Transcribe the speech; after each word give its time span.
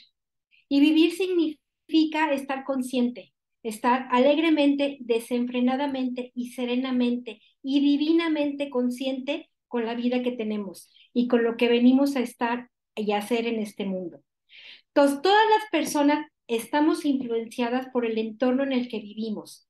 Y 0.66 0.80
vivir 0.80 1.12
significa 1.12 2.32
estar 2.32 2.64
consciente, 2.64 3.34
estar 3.62 4.08
alegremente, 4.10 4.96
desenfrenadamente 5.00 6.32
y 6.34 6.52
serenamente 6.52 7.42
y 7.62 7.80
divinamente 7.80 8.70
consciente 8.70 9.50
con 9.68 9.84
la 9.84 9.94
vida 9.94 10.22
que 10.22 10.32
tenemos 10.32 10.90
y 11.12 11.28
con 11.28 11.44
lo 11.44 11.58
que 11.58 11.68
venimos 11.68 12.16
a 12.16 12.20
estar 12.20 12.70
y 12.94 13.12
a 13.12 13.18
hacer 13.18 13.46
en 13.46 13.60
este 13.60 13.84
mundo. 13.84 14.22
Entonces, 14.94 15.20
todas 15.20 15.44
las 15.50 15.70
personas 15.70 16.26
estamos 16.46 17.04
influenciadas 17.04 17.88
por 17.92 18.06
el 18.06 18.16
entorno 18.16 18.62
en 18.62 18.72
el 18.72 18.88
que 18.88 19.00
vivimos 19.00 19.65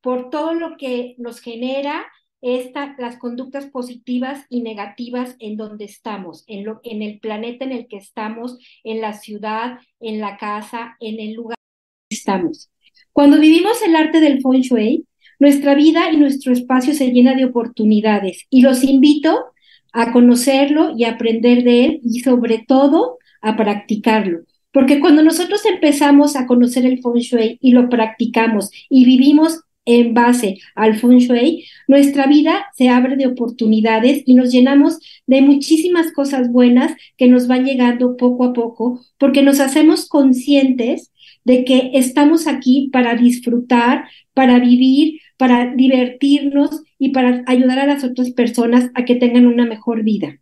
por 0.00 0.30
todo 0.30 0.54
lo 0.54 0.76
que 0.76 1.14
nos 1.18 1.40
genera 1.40 2.06
esta, 2.40 2.94
las 2.98 3.16
conductas 3.16 3.66
positivas 3.66 4.44
y 4.48 4.62
negativas 4.62 5.36
en 5.40 5.56
donde 5.56 5.84
estamos, 5.84 6.44
en, 6.46 6.64
lo, 6.64 6.80
en 6.84 7.02
el 7.02 7.18
planeta 7.18 7.64
en 7.64 7.72
el 7.72 7.88
que 7.88 7.96
estamos, 7.96 8.58
en 8.84 9.00
la 9.00 9.12
ciudad, 9.12 9.78
en 10.00 10.20
la 10.20 10.36
casa, 10.36 10.96
en 11.00 11.18
el 11.20 11.34
lugar 11.34 11.56
en 11.58 12.08
que 12.10 12.16
estamos. 12.16 12.70
Cuando 13.12 13.40
vivimos 13.40 13.82
el 13.82 13.96
arte 13.96 14.20
del 14.20 14.40
feng 14.40 14.60
shui, 14.60 15.04
nuestra 15.40 15.74
vida 15.74 16.10
y 16.12 16.16
nuestro 16.16 16.52
espacio 16.52 16.94
se 16.94 17.10
llena 17.10 17.34
de 17.34 17.44
oportunidades 17.44 18.46
y 18.50 18.60
los 18.60 18.84
invito 18.84 19.46
a 19.92 20.12
conocerlo 20.12 20.94
y 20.96 21.04
aprender 21.04 21.64
de 21.64 21.84
él 21.84 22.00
y 22.04 22.20
sobre 22.20 22.64
todo 22.66 23.18
a 23.40 23.56
practicarlo. 23.56 24.40
Porque 24.72 25.00
cuando 25.00 25.22
nosotros 25.22 25.64
empezamos 25.64 26.36
a 26.36 26.46
conocer 26.46 26.86
el 26.86 27.00
feng 27.02 27.18
shui 27.18 27.58
y 27.60 27.72
lo 27.72 27.88
practicamos 27.88 28.70
y 28.88 29.04
vivimos 29.04 29.62
en 29.88 30.12
base 30.12 30.58
al 30.74 30.98
feng 30.98 31.18
shui, 31.18 31.64
nuestra 31.88 32.26
vida 32.26 32.66
se 32.76 32.90
abre 32.90 33.16
de 33.16 33.26
oportunidades 33.26 34.22
y 34.26 34.34
nos 34.34 34.52
llenamos 34.52 34.98
de 35.26 35.40
muchísimas 35.40 36.12
cosas 36.12 36.52
buenas 36.52 36.92
que 37.16 37.26
nos 37.26 37.48
van 37.48 37.64
llegando 37.64 38.18
poco 38.18 38.44
a 38.44 38.52
poco, 38.52 39.00
porque 39.16 39.42
nos 39.42 39.60
hacemos 39.60 40.06
conscientes 40.06 41.10
de 41.44 41.64
que 41.64 41.92
estamos 41.94 42.46
aquí 42.46 42.90
para 42.92 43.14
disfrutar, 43.14 44.04
para 44.34 44.58
vivir, 44.58 45.20
para 45.38 45.74
divertirnos 45.74 46.82
y 46.98 47.08
para 47.10 47.42
ayudar 47.46 47.78
a 47.78 47.86
las 47.86 48.04
otras 48.04 48.30
personas 48.32 48.90
a 48.94 49.06
que 49.06 49.14
tengan 49.14 49.46
una 49.46 49.64
mejor 49.64 50.02
vida. 50.02 50.38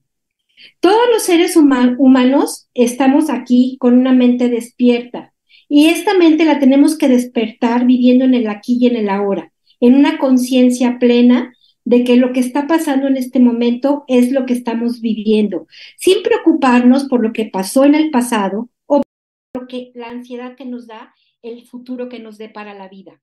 Todos 0.80 1.06
los 1.12 1.22
seres 1.22 1.56
humanos 1.56 2.68
estamos 2.74 3.30
aquí 3.30 3.76
con 3.78 3.96
una 3.96 4.12
mente 4.12 4.48
despierta, 4.48 5.32
y 5.68 5.86
esta 5.86 6.14
mente 6.14 6.44
la 6.44 6.58
tenemos 6.58 6.96
que 6.96 7.08
despertar 7.08 7.86
viviendo 7.86 8.24
en 8.24 8.34
el 8.34 8.48
aquí 8.48 8.78
y 8.80 8.86
en 8.86 8.96
el 8.96 9.08
ahora, 9.08 9.52
en 9.80 9.94
una 9.94 10.18
conciencia 10.18 10.98
plena 10.98 11.52
de 11.84 12.02
que 12.02 12.16
lo 12.16 12.32
que 12.32 12.40
está 12.40 12.66
pasando 12.66 13.06
en 13.06 13.16
este 13.16 13.38
momento 13.38 14.04
es 14.08 14.32
lo 14.32 14.44
que 14.44 14.54
estamos 14.54 15.00
viviendo, 15.00 15.66
sin 15.96 16.22
preocuparnos 16.22 17.04
por 17.04 17.22
lo 17.22 17.32
que 17.32 17.46
pasó 17.46 17.84
en 17.84 17.94
el 17.94 18.10
pasado 18.10 18.68
o 18.86 19.02
por 19.52 19.62
lo 19.62 19.68
que 19.68 19.92
la 19.94 20.08
ansiedad 20.08 20.56
que 20.56 20.64
nos 20.64 20.86
da 20.86 21.14
el 21.42 21.64
futuro 21.64 22.08
que 22.08 22.18
nos 22.18 22.38
dé 22.38 22.48
para 22.48 22.74
la 22.74 22.88
vida. 22.88 23.20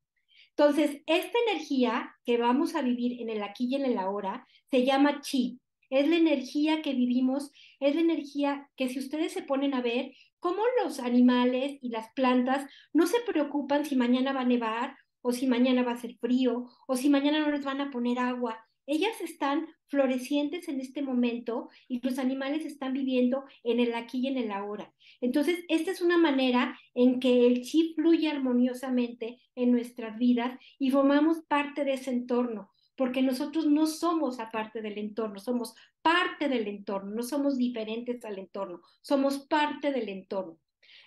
Entonces, 0.55 1.01
esta 1.07 1.37
energía 1.47 2.15
que 2.25 2.37
vamos 2.37 2.75
a 2.75 2.81
vivir 2.81 3.21
en 3.21 3.29
el 3.29 3.43
aquí 3.43 3.67
y 3.69 3.75
en 3.75 3.85
el 3.85 3.97
ahora 3.97 4.47
se 4.69 4.85
llama 4.85 5.21
chi. 5.21 5.59
Es 5.89 6.07
la 6.07 6.15
energía 6.15 6.81
que 6.81 6.93
vivimos, 6.93 7.51
es 7.79 7.95
la 7.95 8.01
energía 8.01 8.69
que 8.75 8.87
si 8.89 8.99
ustedes 8.99 9.33
se 9.33 9.41
ponen 9.41 9.73
a 9.73 9.81
ver, 9.81 10.13
cómo 10.43 10.61
los 10.83 10.99
animales 10.99 11.77
y 11.81 11.87
las 11.87 12.11
plantas 12.11 12.69
no 12.91 13.07
se 13.07 13.21
preocupan 13.21 13.85
si 13.85 13.95
mañana 13.95 14.33
va 14.33 14.41
a 14.41 14.45
nevar 14.45 14.97
o 15.21 15.31
si 15.31 15.47
mañana 15.47 15.83
va 15.83 15.93
a 15.93 15.97
ser 15.97 16.17
frío 16.17 16.65
o 16.85 16.97
si 16.97 17.09
mañana 17.09 17.39
no 17.39 17.49
les 17.49 17.63
van 17.63 17.79
a 17.79 17.89
poner 17.89 18.19
agua. 18.19 18.59
Ellas 18.85 19.21
están 19.21 19.69
florecientes 19.87 20.67
en 20.67 20.81
este 20.81 21.01
momento 21.01 21.69
y 21.87 22.05
los 22.05 22.19
animales 22.19 22.65
están 22.65 22.91
viviendo 22.91 23.45
en 23.63 23.79
el 23.79 23.93
aquí 23.93 24.19
y 24.19 24.27
en 24.27 24.37
el 24.37 24.51
ahora. 24.51 24.93
Entonces, 25.21 25.63
esta 25.69 25.91
es 25.91 26.01
una 26.01 26.17
manera 26.17 26.77
en 26.93 27.21
que 27.21 27.47
el 27.47 27.61
chi 27.61 27.93
fluye 27.95 28.27
armoniosamente 28.27 29.39
en 29.55 29.71
nuestras 29.71 30.17
vidas 30.17 30.59
y 30.77 30.91
formamos 30.91 31.39
parte 31.47 31.85
de 31.85 31.93
ese 31.93 32.11
entorno 32.11 32.72
porque 32.95 33.21
nosotros 33.21 33.65
no 33.65 33.87
somos 33.87 34.39
aparte 34.39 34.81
del 34.81 34.97
entorno, 34.97 35.39
somos 35.39 35.73
parte 36.01 36.49
del 36.49 36.67
entorno, 36.67 37.11
no 37.11 37.23
somos 37.23 37.57
diferentes 37.57 38.23
al 38.25 38.39
entorno, 38.39 38.81
somos 39.01 39.39
parte 39.39 39.91
del 39.91 40.09
entorno. 40.09 40.59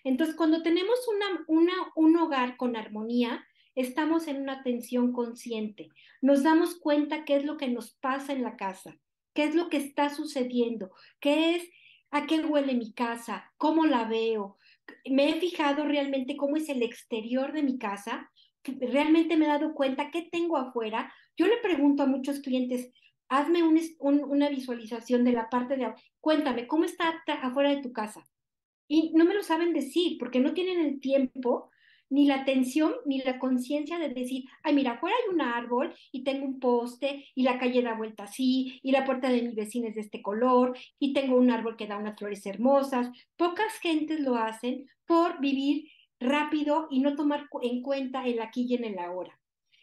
Entonces, 0.05 0.37
cuando 0.37 0.63
tenemos 0.63 0.99
una, 1.47 1.93
un 1.95 2.17
hogar 2.17 2.57
con 2.57 2.77
armonía, 2.77 3.45
estamos 3.75 4.27
en 4.27 4.41
una 4.41 4.55
atención 4.55 5.13
consciente, 5.13 5.91
nos 6.23 6.43
damos 6.43 6.77
cuenta 6.77 7.25
qué 7.25 7.37
es 7.37 7.45
lo 7.45 7.57
que 7.57 7.69
nos 7.69 7.93
pasa 7.93 8.33
en 8.33 8.43
la 8.43 8.57
casa, 8.57 8.99
qué 9.35 9.45
es 9.45 9.55
lo 9.55 9.69
que 9.69 9.77
está 9.77 10.11
sucediendo, 10.11 10.91
qué 11.21 11.57
es, 11.57 11.69
a 12.11 12.27
qué 12.27 12.41
huele 12.41 12.75
mi 12.75 12.93
casa, 12.93 13.53
cómo 13.59 13.85
la 13.85 14.05
veo. 14.05 14.57
Me 15.11 15.29
he 15.29 15.41
fijado 15.41 15.85
realmente 15.85 16.37
cómo 16.37 16.57
es 16.57 16.69
el 16.69 16.83
exterior 16.83 17.53
de 17.53 17.63
mi 17.63 17.79
casa, 17.79 18.31
realmente 18.81 19.37
me 19.37 19.47
he 19.47 19.49
dado 19.49 19.75
cuenta 19.75 20.11
qué 20.11 20.29
tengo 20.31 20.57
afuera. 20.57 21.13
Yo 21.37 21.47
le 21.47 21.57
pregunto 21.59 22.03
a 22.03 22.07
muchos 22.07 22.41
clientes, 22.41 22.93
hazme 23.29 23.63
una 23.63 24.49
visualización 24.49 25.25
de 25.25 25.33
la 25.33 25.49
parte 25.49 25.77
de, 25.77 25.93
cuéntame, 26.21 26.67
¿cómo 26.67 26.85
está 26.85 27.23
afuera 27.43 27.71
de 27.71 27.83
tu 27.83 27.93
casa? 27.93 28.27
Y 28.89 29.13
no 29.15 29.25
me 29.25 29.35
lo 29.35 29.43
saben 29.43 29.73
decir 29.73 30.17
porque 30.19 30.41
no 30.41 30.55
tienen 30.55 30.79
el 30.79 31.01
tiempo 31.01 31.71
ni 32.09 32.27
la 32.27 32.37
atención 32.37 32.95
ni 33.05 33.19
la 33.23 33.39
conciencia 33.39 33.99
de 33.99 34.11
decir, 34.11 34.45
ay, 34.63 34.75
mira, 34.75 34.93
afuera 34.93 35.17
hay 35.17 35.35
un 35.35 35.41
árbol 35.41 35.95
y 36.13 36.23
tengo 36.23 36.45
un 36.45 36.61
poste 36.61 37.27
y 37.35 37.43
la 37.43 37.59
calle 37.59 37.83
da 37.83 37.97
vuelta 37.97 38.25
así 38.25 38.79
y 38.83 38.93
la 38.93 39.05
puerta 39.05 39.29
de 39.29 39.43
mi 39.43 39.55
vecina 39.55 39.89
es 39.89 39.97
de 39.97 40.03
este 40.03 40.23
color 40.23 40.77
y 40.99 41.13
tengo 41.13 41.37
un 41.37 41.51
árbol 41.51 41.77
que 41.77 41.87
da 41.87 41.97
unas 41.97 42.17
flores 42.17 42.47
hermosas. 42.47 43.11
Pocas 43.37 43.75
gentes 43.81 44.21
lo 44.21 44.37
hacen 44.37 44.87
por 45.05 45.41
vivir 45.41 45.89
rápido 46.21 46.89
y 46.91 47.01
no 47.01 47.17
tomar 47.17 47.49
en 47.63 47.83
cuenta 47.83 48.27
el 48.27 48.41
aquí 48.41 48.67
y 48.69 48.75
en 48.75 48.85
el 48.85 48.99
ahora. 48.99 49.39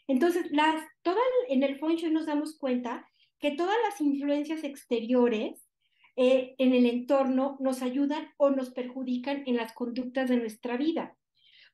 Entonces, 0.08 0.52
las, 0.52 0.84
toda, 1.02 1.22
en 1.50 1.64
el 1.64 1.80
feng 1.80 2.12
nos 2.12 2.26
damos 2.26 2.58
cuenta 2.58 3.08
que 3.40 3.52
todas 3.52 3.76
las 3.88 4.02
influencias 4.02 4.64
exteriores 4.64 5.68
eh, 6.16 6.56
en 6.58 6.74
el 6.74 6.86
entorno 6.86 7.58
nos 7.60 7.82
ayudan 7.82 8.32
o 8.38 8.50
nos 8.50 8.70
perjudican 8.70 9.44
en 9.46 9.58
las 9.58 9.74
conductas 9.74 10.30
de 10.30 10.38
nuestra 10.38 10.78
vida. 10.78 11.18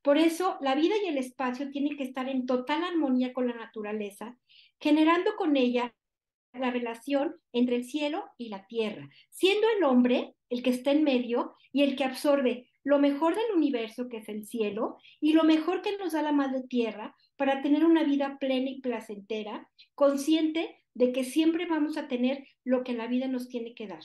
Por 0.02 0.18
eso, 0.18 0.58
la 0.62 0.76
vida 0.76 0.96
y 1.04 1.08
el 1.08 1.18
espacio 1.18 1.70
tienen 1.72 1.98
que 1.98 2.04
estar 2.04 2.30
en 2.30 2.46
total 2.46 2.84
armonía 2.84 3.34
con 3.34 3.48
la 3.48 3.56
naturaleza, 3.56 4.38
generando 4.80 5.36
con 5.36 5.58
ella 5.58 5.94
la 6.54 6.72
relación 6.72 7.36
entre 7.52 7.76
el 7.76 7.84
cielo 7.84 8.26
y 8.38 8.50
la 8.50 8.66
tierra, 8.66 9.10
siendo 9.30 9.68
el 9.76 9.84
hombre 9.84 10.36
el 10.50 10.64
que 10.64 10.70
está 10.70 10.92
en 10.92 11.04
medio 11.04 11.56
y 11.72 11.84
el 11.84 11.96
que 11.96 12.06
absorbe 12.06 12.69
lo 12.84 13.00
mejor 13.00 13.36
del 13.36 13.56
universo, 13.56 14.08
que 14.10 14.18
es 14.18 14.30
el 14.30 14.46
cielo, 14.46 14.98
y 15.20 15.34
lo 15.34 15.44
mejor 15.44 15.82
que 15.82 15.98
nos 15.98 16.14
da 16.14 16.22
la 16.22 16.32
madre 16.32 16.64
tierra 16.68 17.16
para 17.36 17.62
tener 17.62 17.86
una 17.86 18.04
vida 18.04 18.38
plena 18.40 18.70
y 18.70 18.82
placentera, 18.82 19.70
consciente 19.96 20.84
de 20.94 21.12
que 21.12 21.24
siempre 21.24 21.66
vamos 21.66 21.98
a 21.98 22.08
tener 22.08 22.48
lo 22.64 22.84
que 22.84 22.94
la 22.94 23.08
vida 23.08 23.28
nos 23.28 23.48
tiene 23.48 23.74
que 23.74 23.88
dar. 23.88 24.04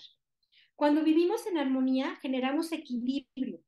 Cuando 0.77 1.05
vivimos 1.05 1.47
en 1.47 1.59
armonía, 1.59 2.17
generamos 2.17 2.73
equilibrio 2.73 3.61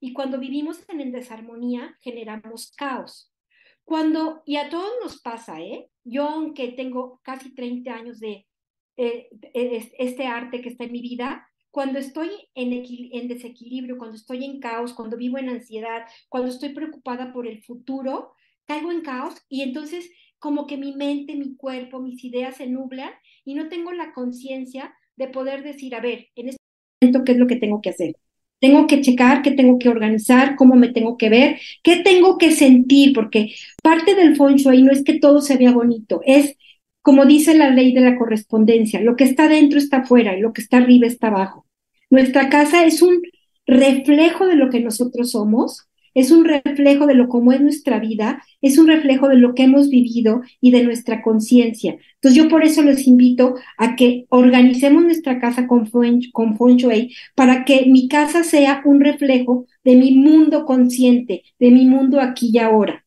y 0.00 0.12
cuando 0.12 0.38
vivimos 0.38 0.84
en 0.88 1.12
desarmonía, 1.12 1.96
generamos 2.00 2.72
caos. 2.72 3.32
Cuando, 3.84 4.42
y 4.46 4.56
a 4.56 4.68
todos 4.68 4.90
nos 5.02 5.20
pasa, 5.20 5.60
¿eh? 5.60 5.90
Yo, 6.04 6.28
aunque 6.28 6.72
tengo 6.72 7.20
casi 7.22 7.54
30 7.54 7.94
años 7.94 8.20
de 8.20 8.46
eh, 8.96 9.28
este 9.98 10.26
arte 10.26 10.60
que 10.60 10.70
está 10.70 10.84
en 10.84 10.92
mi 10.92 11.02
vida, 11.02 11.48
cuando 11.72 11.98
estoy 11.98 12.28
en, 12.54 13.28
desequilibrio, 13.28 13.96
cuando 13.96 14.16
estoy 14.16 14.44
en 14.44 14.60
caos, 14.60 14.92
cuando 14.92 15.16
vivo 15.16 15.38
en 15.38 15.48
ansiedad, 15.48 16.02
cuando 16.28 16.50
estoy 16.50 16.68
preocupada 16.68 17.32
por 17.32 17.48
el 17.48 17.62
futuro, 17.62 18.34
caigo 18.66 18.92
en 18.92 19.00
caos 19.00 19.34
y 19.48 19.62
entonces 19.62 20.10
como 20.38 20.66
que 20.66 20.76
mi 20.76 20.94
mente, 20.94 21.34
mi 21.34 21.56
cuerpo, 21.56 21.98
mis 21.98 22.22
ideas 22.24 22.56
se 22.56 22.66
nublan 22.66 23.10
y 23.44 23.54
no 23.54 23.68
tengo 23.68 23.90
la 23.92 24.12
conciencia 24.12 24.94
de 25.16 25.28
poder 25.28 25.62
decir, 25.62 25.94
a 25.94 26.00
ver, 26.00 26.26
en 26.36 26.48
este 26.48 26.58
momento, 27.00 27.24
¿qué 27.24 27.32
es 27.32 27.38
lo 27.38 27.46
que 27.46 27.56
tengo 27.56 27.80
que 27.80 27.90
hacer? 27.90 28.16
Tengo 28.60 28.86
que 28.86 29.00
checar, 29.00 29.40
qué 29.42 29.52
tengo 29.52 29.78
que 29.78 29.88
organizar, 29.88 30.56
cómo 30.56 30.76
me 30.76 30.90
tengo 30.90 31.16
que 31.16 31.30
ver, 31.30 31.58
qué 31.82 31.96
tengo 31.96 32.36
que 32.36 32.50
sentir, 32.52 33.14
porque 33.14 33.54
parte 33.82 34.14
del 34.14 34.36
feng 34.36 34.56
shui 34.56 34.82
no 34.82 34.92
es 34.92 35.02
que 35.02 35.18
todo 35.18 35.40
se 35.40 35.56
vea 35.56 35.72
bonito, 35.72 36.20
es 36.26 36.54
como 37.02 37.26
dice 37.26 37.54
la 37.54 37.70
ley 37.70 37.92
de 37.92 38.00
la 38.00 38.16
correspondencia, 38.16 39.00
lo 39.00 39.16
que 39.16 39.24
está 39.24 39.48
dentro 39.48 39.78
está 39.78 39.98
afuera 39.98 40.36
y 40.36 40.40
lo 40.40 40.52
que 40.52 40.62
está 40.62 40.78
arriba 40.78 41.06
está 41.06 41.28
abajo. 41.28 41.66
Nuestra 42.10 42.48
casa 42.48 42.84
es 42.84 43.02
un 43.02 43.22
reflejo 43.66 44.46
de 44.46 44.56
lo 44.56 44.70
que 44.70 44.80
nosotros 44.80 45.32
somos 45.32 45.88
es 46.14 46.30
un 46.30 46.44
reflejo 46.44 47.06
de 47.06 47.14
lo 47.14 47.28
como 47.28 47.52
es 47.52 47.60
nuestra 47.60 47.98
vida, 47.98 48.42
es 48.60 48.78
un 48.78 48.86
reflejo 48.86 49.28
de 49.28 49.36
lo 49.36 49.54
que 49.54 49.64
hemos 49.64 49.88
vivido 49.88 50.42
y 50.60 50.70
de 50.70 50.82
nuestra 50.84 51.22
conciencia. 51.22 51.96
Entonces 52.14 52.42
yo 52.42 52.48
por 52.48 52.64
eso 52.64 52.82
les 52.82 53.06
invito 53.06 53.54
a 53.78 53.96
que 53.96 54.26
organicemos 54.28 55.02
nuestra 55.02 55.40
casa 55.40 55.66
con, 55.66 55.88
con 56.32 56.58
Feng 56.58 56.76
Shui 56.76 57.14
para 57.34 57.64
que 57.64 57.86
mi 57.86 58.08
casa 58.08 58.44
sea 58.44 58.82
un 58.84 59.00
reflejo 59.00 59.66
de 59.84 59.96
mi 59.96 60.12
mundo 60.12 60.64
consciente, 60.64 61.44
de 61.58 61.70
mi 61.70 61.86
mundo 61.86 62.20
aquí 62.20 62.50
y 62.52 62.58
ahora. 62.58 63.04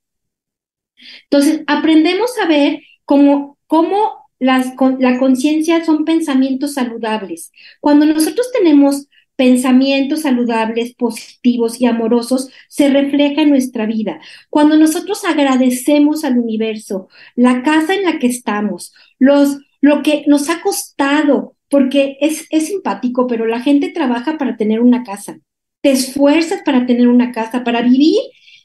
Entonces 1.23 1.63
aprendemos 1.67 2.31
a 2.43 2.47
ver 2.47 2.81
cómo, 3.03 3.54
cómo 3.67 4.25
las, 4.39 4.73
la 4.99 5.17
conciencia 5.17 5.83
son 5.85 6.05
pensamientos 6.05 6.73
saludables. 6.73 7.51
Cuando 7.79 8.05
nosotros 8.05 8.51
tenemos 8.51 9.07
pensamientos 9.35 10.21
saludables, 10.21 10.95
positivos 10.95 11.81
y 11.81 11.85
amorosos 11.85 12.49
se 12.69 12.89
refleja 12.89 13.41
en 13.41 13.49
nuestra 13.49 13.85
vida. 13.85 14.19
Cuando 14.49 14.77
nosotros 14.77 15.25
agradecemos 15.25 16.23
al 16.23 16.37
universo, 16.37 17.09
la 17.35 17.63
casa 17.63 17.95
en 17.95 18.03
la 18.03 18.19
que 18.19 18.27
estamos, 18.27 18.93
los, 19.19 19.59
lo 19.81 20.03
que 20.03 20.23
nos 20.27 20.49
ha 20.49 20.61
costado, 20.61 21.55
porque 21.69 22.17
es, 22.21 22.47
es 22.49 22.67
simpático, 22.67 23.27
pero 23.27 23.45
la 23.45 23.61
gente 23.61 23.89
trabaja 23.89 24.37
para 24.37 24.55
tener 24.55 24.79
una 24.79 25.03
casa. 25.03 25.39
Te 25.81 25.91
esfuerzas 25.91 26.61
para 26.63 26.85
tener 26.85 27.07
una 27.07 27.31
casa, 27.31 27.63
para 27.63 27.81
vivir 27.81 28.19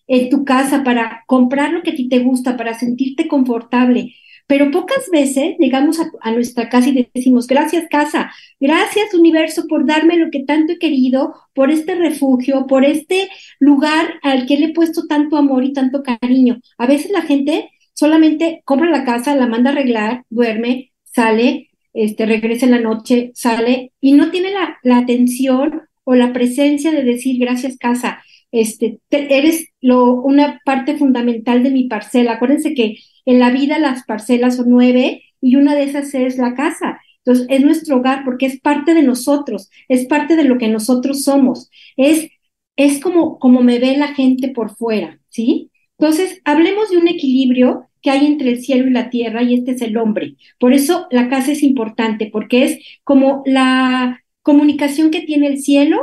en 0.07 0.31
tu 0.31 0.45
casa, 0.45 0.85
para 0.85 1.25
comprar 1.27 1.73
lo 1.73 1.83
que 1.83 1.91
a 1.91 1.95
ti 1.95 2.09
te 2.09 2.21
gusta, 2.21 2.57
para 2.57 2.79
sentirte 2.79 3.29
confortable. 3.29 4.15
Pero 4.51 4.73
pocas 4.73 5.09
veces 5.13 5.55
llegamos 5.61 6.01
a, 6.01 6.33
nuestra 6.33 6.69
casa 6.69 6.89
y 6.89 7.09
decimos, 7.15 7.47
gracias 7.47 7.85
casa, 7.89 8.33
gracias 8.59 9.15
universo 9.15 9.69
por 9.69 9.87
darme 9.87 10.17
lo 10.17 10.29
que 10.33 10.43
tanto 10.43 10.73
he 10.73 10.79
querido, 10.81 11.37
por 11.55 11.71
este 11.71 11.95
refugio, 11.95 12.67
por 12.67 12.85
este 12.85 13.29
lugar 13.61 14.15
al 14.23 14.47
que 14.47 14.57
le 14.57 14.67
he 14.67 14.73
puesto 14.73 15.07
tanto 15.07 15.37
amor 15.37 15.63
y 15.63 15.73
tanto 15.73 16.03
cariño. 16.03 16.59
A 16.79 16.89
veces 16.89 17.13
la 17.13 17.23
gente 17.23 17.71
solamente 17.93 18.63
compra 18.65 18.91
la 18.91 19.05
casa, 19.05 19.37
la 19.37 19.47
manda 19.47 19.71
a 19.71 19.73
arreglar, 19.73 20.25
duerme, 20.31 20.91
sale, 21.05 21.71
este, 21.95 22.27
regresa 22.27 22.67
en 22.67 22.73
la 22.73 22.81
noche, 22.81 23.31
sale 23.37 23.93
y 24.01 24.15
no 24.15 24.33
tiene 24.33 24.51
la, 24.51 24.79
la 24.83 24.99
atención 24.99 25.83
o 26.03 26.17
la 26.17 26.33
presencia 26.33 26.91
de 26.91 27.05
decir 27.05 27.39
gracias 27.39 27.77
casa, 27.77 28.25
este, 28.53 29.01
eres 29.11 29.69
lo, 29.81 30.15
una 30.15 30.61
parte 30.65 30.97
fundamental 30.97 31.63
de 31.63 31.71
mi 31.71 31.89
parcela. 31.89 32.33
Acuérdense 32.33 32.75
que 32.75 32.99
en 33.25 33.39
la 33.39 33.51
vida 33.51 33.79
las 33.79 34.05
parcelas 34.05 34.57
son 34.57 34.71
nueve 34.71 35.23
y 35.41 35.57
una 35.57 35.75
de 35.75 35.85
esas 35.85 36.15
es 36.15 36.39
la 36.39 36.55
casa. 36.55 37.01
Entonces, 37.25 37.47
es 37.51 37.61
nuestro 37.61 37.99
hogar 37.99 38.25
porque 38.25 38.47
es 38.47 38.61
parte 38.61 38.95
de 38.95 39.03
nosotros, 39.03 39.71
es 39.89 40.07
parte 40.07 40.37
de 40.37 40.45
lo 40.45 40.59
que 40.59 40.69
nosotros 40.69 41.23
somos. 41.25 41.71
Es, 41.97 42.29
es 42.77 43.01
como, 43.01 43.39
como 43.39 43.63
me 43.63 43.79
ve 43.79 43.97
la 43.97 44.15
gente 44.15 44.49
por 44.49 44.75
fuera, 44.77 45.21
¿sí? 45.29 45.71
Entonces, 45.99 46.41
hablemos 46.45 46.91
de 46.91 46.97
un 46.97 47.09
equilibrio 47.09 47.87
que 48.03 48.11
hay 48.11 48.27
entre 48.27 48.51
el 48.51 48.63
cielo 48.63 48.89
y 48.89 48.91
la 48.91 49.11
tierra 49.11 49.43
y 49.43 49.55
este 49.55 49.73
es 49.73 49.83
el 49.83 49.97
hombre. 49.99 50.37
Por 50.59 50.73
eso 50.73 51.07
la 51.11 51.29
casa 51.29 51.53
es 51.53 51.63
importante 51.63 52.31
porque 52.33 52.65
es 52.65 52.79
como 53.05 53.43
la 53.45 54.23
comunicación 54.43 55.11
que 55.11 55.21
tiene 55.21 55.49
el 55.49 55.61
cielo, 55.61 55.99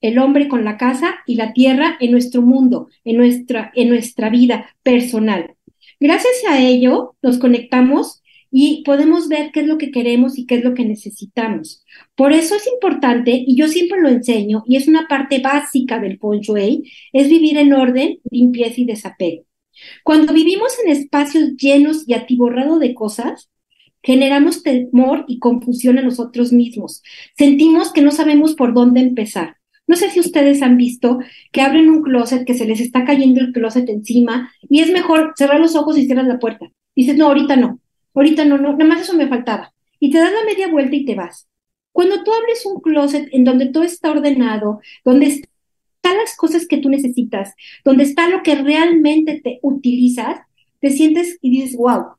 el 0.00 0.18
hombre 0.18 0.48
con 0.48 0.64
la 0.64 0.76
casa 0.76 1.16
y 1.26 1.34
la 1.34 1.52
tierra 1.52 1.96
en 2.00 2.12
nuestro 2.12 2.42
mundo, 2.42 2.88
en 3.04 3.16
nuestra, 3.16 3.72
en 3.74 3.88
nuestra 3.88 4.30
vida 4.30 4.74
personal. 4.82 5.54
Gracias 5.98 6.34
a 6.48 6.60
ello 6.60 7.16
nos 7.22 7.38
conectamos 7.38 8.22
y 8.50 8.82
podemos 8.84 9.28
ver 9.28 9.50
qué 9.52 9.60
es 9.60 9.66
lo 9.66 9.78
que 9.78 9.90
queremos 9.90 10.38
y 10.38 10.46
qué 10.46 10.56
es 10.56 10.64
lo 10.64 10.74
que 10.74 10.84
necesitamos. 10.84 11.84
Por 12.16 12.32
eso 12.32 12.56
es 12.56 12.66
importante, 12.66 13.44
y 13.46 13.56
yo 13.56 13.68
siempre 13.68 14.00
lo 14.00 14.08
enseño, 14.08 14.64
y 14.66 14.76
es 14.76 14.88
una 14.88 15.06
parte 15.08 15.38
básica 15.38 16.00
del 16.00 16.18
feng 16.18 16.40
shui, 16.40 16.90
es 17.12 17.28
vivir 17.28 17.58
en 17.58 17.72
orden, 17.72 18.18
limpieza 18.30 18.80
y 18.80 18.86
desapego. 18.86 19.44
Cuando 20.02 20.32
vivimos 20.32 20.72
en 20.84 20.90
espacios 20.90 21.56
llenos 21.56 22.04
y 22.06 22.14
atiborrados 22.14 22.80
de 22.80 22.92
cosas, 22.92 23.50
generamos 24.02 24.62
temor 24.62 25.24
y 25.28 25.38
confusión 25.38 25.98
en 25.98 26.06
nosotros 26.06 26.52
mismos. 26.52 27.02
Sentimos 27.36 27.92
que 27.92 28.02
no 28.02 28.10
sabemos 28.10 28.54
por 28.54 28.74
dónde 28.74 29.00
empezar. 29.00 29.59
No 29.90 29.96
sé 29.96 30.08
si 30.08 30.20
ustedes 30.20 30.62
han 30.62 30.76
visto 30.76 31.18
que 31.50 31.62
abren 31.62 31.90
un 31.90 32.02
closet, 32.02 32.46
que 32.46 32.54
se 32.54 32.64
les 32.64 32.78
está 32.78 33.04
cayendo 33.04 33.40
el 33.40 33.50
closet 33.50 33.88
encima 33.88 34.52
y 34.68 34.82
es 34.82 34.92
mejor 34.92 35.32
cerrar 35.36 35.58
los 35.58 35.74
ojos 35.74 35.98
y 35.98 36.06
cerrar 36.06 36.26
la 36.26 36.38
puerta. 36.38 36.70
Dices, 36.94 37.16
no, 37.16 37.26
ahorita 37.26 37.56
no, 37.56 37.80
ahorita 38.14 38.44
no, 38.44 38.56
no, 38.56 38.70
nada 38.76 38.84
más 38.84 39.00
eso 39.00 39.14
me 39.14 39.26
faltaba. 39.26 39.74
Y 39.98 40.12
te 40.12 40.18
das 40.18 40.30
la 40.30 40.44
media 40.44 40.68
vuelta 40.68 40.94
y 40.94 41.04
te 41.04 41.16
vas. 41.16 41.48
Cuando 41.90 42.22
tú 42.22 42.30
abres 42.32 42.64
un 42.66 42.80
closet 42.80 43.30
en 43.32 43.42
donde 43.42 43.66
todo 43.66 43.82
está 43.82 44.12
ordenado, 44.12 44.78
donde 45.04 45.26
están 45.26 46.18
las 46.18 46.36
cosas 46.36 46.68
que 46.68 46.78
tú 46.78 46.88
necesitas, 46.88 47.52
donde 47.84 48.04
está 48.04 48.28
lo 48.28 48.44
que 48.44 48.54
realmente 48.54 49.40
te 49.42 49.58
utilizas, 49.60 50.38
te 50.78 50.90
sientes 50.90 51.36
y 51.42 51.50
dices, 51.50 51.76
wow, 51.76 52.12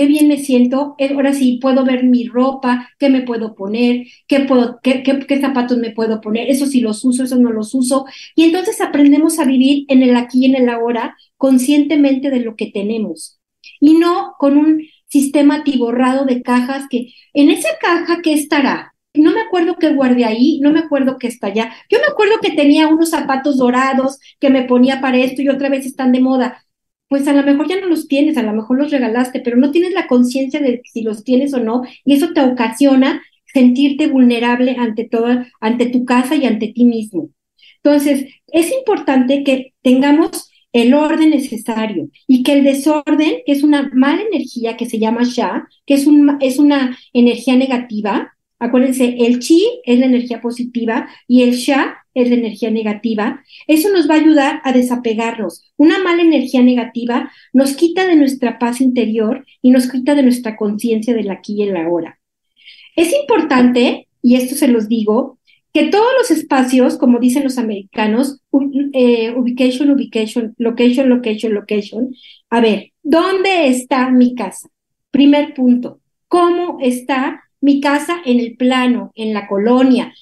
qué 0.00 0.06
bien 0.06 0.28
me 0.28 0.38
siento, 0.38 0.94
eh, 0.96 1.10
ahora 1.12 1.34
sí 1.34 1.58
puedo 1.60 1.84
ver 1.84 2.04
mi 2.04 2.26
ropa, 2.26 2.88
qué 2.98 3.10
me 3.10 3.20
puedo 3.20 3.54
poner, 3.54 4.06
qué, 4.26 4.40
puedo, 4.40 4.80
qué, 4.82 5.02
zapatos 5.42 5.76
me 5.76 5.90
puedo 5.90 6.22
poner, 6.22 6.48
eso 6.48 6.64
sí 6.64 6.80
los 6.80 7.04
uso, 7.04 7.24
eso 7.24 7.36
no 7.36 7.50
los 7.52 7.74
uso. 7.74 8.06
Y 8.34 8.44
entonces 8.44 8.80
aprendemos 8.80 9.38
a 9.38 9.44
vivir 9.44 9.84
en 9.88 10.02
el 10.02 10.16
aquí 10.16 10.40
y 10.40 10.46
en 10.46 10.56
el 10.56 10.70
ahora 10.70 11.18
conscientemente 11.36 12.30
de 12.30 12.40
lo 12.40 12.56
que 12.56 12.70
tenemos 12.70 13.38
y 13.78 13.92
no 13.98 14.36
con 14.38 14.56
un 14.56 14.80
sistema 15.06 15.56
atiborrado 15.56 16.24
de 16.24 16.40
cajas 16.40 16.86
que 16.88 17.12
en 17.34 17.50
esa 17.50 17.68
caja, 17.78 18.22
¿qué 18.22 18.32
estará? 18.32 18.94
No 19.12 19.32
me 19.32 19.42
acuerdo 19.42 19.76
qué 19.78 19.92
guardé 19.92 20.24
ahí, 20.24 20.60
no 20.62 20.70
me 20.72 20.78
acuerdo 20.78 21.18
qué 21.18 21.26
está 21.26 21.48
allá. 21.48 21.74
Yo 21.90 21.98
me 21.98 22.06
acuerdo 22.06 22.36
que 22.40 22.52
tenía 22.52 22.88
unos 22.88 23.10
zapatos 23.10 23.58
dorados 23.58 24.18
que 24.38 24.48
me 24.48 24.62
ponía 24.62 25.02
para 25.02 25.18
esto 25.18 25.42
y 25.42 25.50
otra 25.50 25.68
vez 25.68 25.84
están 25.84 26.12
de 26.12 26.20
moda. 26.20 26.64
Pues 27.10 27.26
a 27.28 27.32
lo 27.32 27.42
mejor 27.42 27.68
ya 27.68 27.80
no 27.80 27.88
los 27.88 28.06
tienes, 28.08 28.36
a 28.38 28.42
lo 28.44 28.52
mejor 28.52 28.78
los 28.78 28.92
regalaste, 28.92 29.40
pero 29.40 29.56
no 29.56 29.72
tienes 29.72 29.92
la 29.92 30.06
conciencia 30.06 30.60
de 30.60 30.80
si 30.84 31.02
los 31.02 31.24
tienes 31.24 31.52
o 31.52 31.58
no, 31.60 31.82
y 32.04 32.14
eso 32.14 32.32
te 32.32 32.40
ocasiona 32.40 33.20
sentirte 33.52 34.06
vulnerable 34.06 34.76
ante 34.78 35.04
toda, 35.04 35.48
ante 35.60 35.86
tu 35.86 36.04
casa 36.04 36.36
y 36.36 36.46
ante 36.46 36.68
ti 36.68 36.84
mismo. 36.84 37.30
Entonces, 37.82 38.26
es 38.46 38.72
importante 38.72 39.42
que 39.42 39.74
tengamos 39.82 40.50
el 40.72 40.94
orden 40.94 41.30
necesario 41.30 42.10
y 42.28 42.44
que 42.44 42.52
el 42.52 42.62
desorden, 42.64 43.38
que 43.44 43.52
es 43.52 43.64
una 43.64 43.90
mala 43.92 44.22
energía 44.22 44.76
que 44.76 44.86
se 44.86 45.00
llama 45.00 45.24
Sha, 45.24 45.66
que 45.86 45.94
es, 45.94 46.06
un, 46.06 46.38
es 46.40 46.58
una 46.60 46.96
energía 47.12 47.56
negativa, 47.56 48.34
acuérdense, 48.60 49.16
el 49.18 49.40
Chi 49.40 49.64
es 49.84 49.98
la 49.98 50.06
energía 50.06 50.40
positiva 50.40 51.08
y 51.26 51.42
el 51.42 51.52
Sha 51.52 51.96
es 52.14 52.28
la 52.28 52.36
energía 52.36 52.70
negativa, 52.70 53.42
eso 53.66 53.90
nos 53.90 54.08
va 54.08 54.14
a 54.14 54.18
ayudar 54.18 54.60
a 54.64 54.72
desapegarnos. 54.72 55.72
Una 55.76 55.98
mala 55.98 56.22
energía 56.22 56.62
negativa 56.62 57.32
nos 57.52 57.74
quita 57.74 58.06
de 58.06 58.16
nuestra 58.16 58.58
paz 58.58 58.80
interior 58.80 59.44
y 59.62 59.70
nos 59.70 59.90
quita 59.90 60.14
de 60.14 60.22
nuestra 60.22 60.56
conciencia 60.56 61.14
del 61.14 61.30
aquí 61.30 61.54
y 61.54 61.62
el 61.62 61.76
ahora. 61.76 62.18
Es 62.96 63.12
importante, 63.12 64.08
y 64.22 64.36
esto 64.36 64.54
se 64.54 64.68
los 64.68 64.88
digo, 64.88 65.38
que 65.72 65.84
todos 65.84 66.12
los 66.18 66.30
espacios, 66.30 66.98
como 66.98 67.20
dicen 67.20 67.44
los 67.44 67.56
americanos, 67.56 68.42
eh, 68.92 69.32
ubication, 69.36 69.90
ubication, 69.90 70.54
location, 70.58 71.08
location, 71.08 71.54
location. 71.54 72.14
A 72.50 72.60
ver, 72.60 72.92
¿dónde 73.02 73.68
está 73.68 74.10
mi 74.10 74.34
casa? 74.34 74.68
Primer 75.12 75.54
punto, 75.54 76.00
¿cómo 76.26 76.78
está 76.80 77.44
mi 77.60 77.80
casa 77.80 78.20
en 78.24 78.40
el 78.40 78.56
plano, 78.56 79.12
en 79.14 79.34
la 79.34 79.46
colonia? 79.48 80.12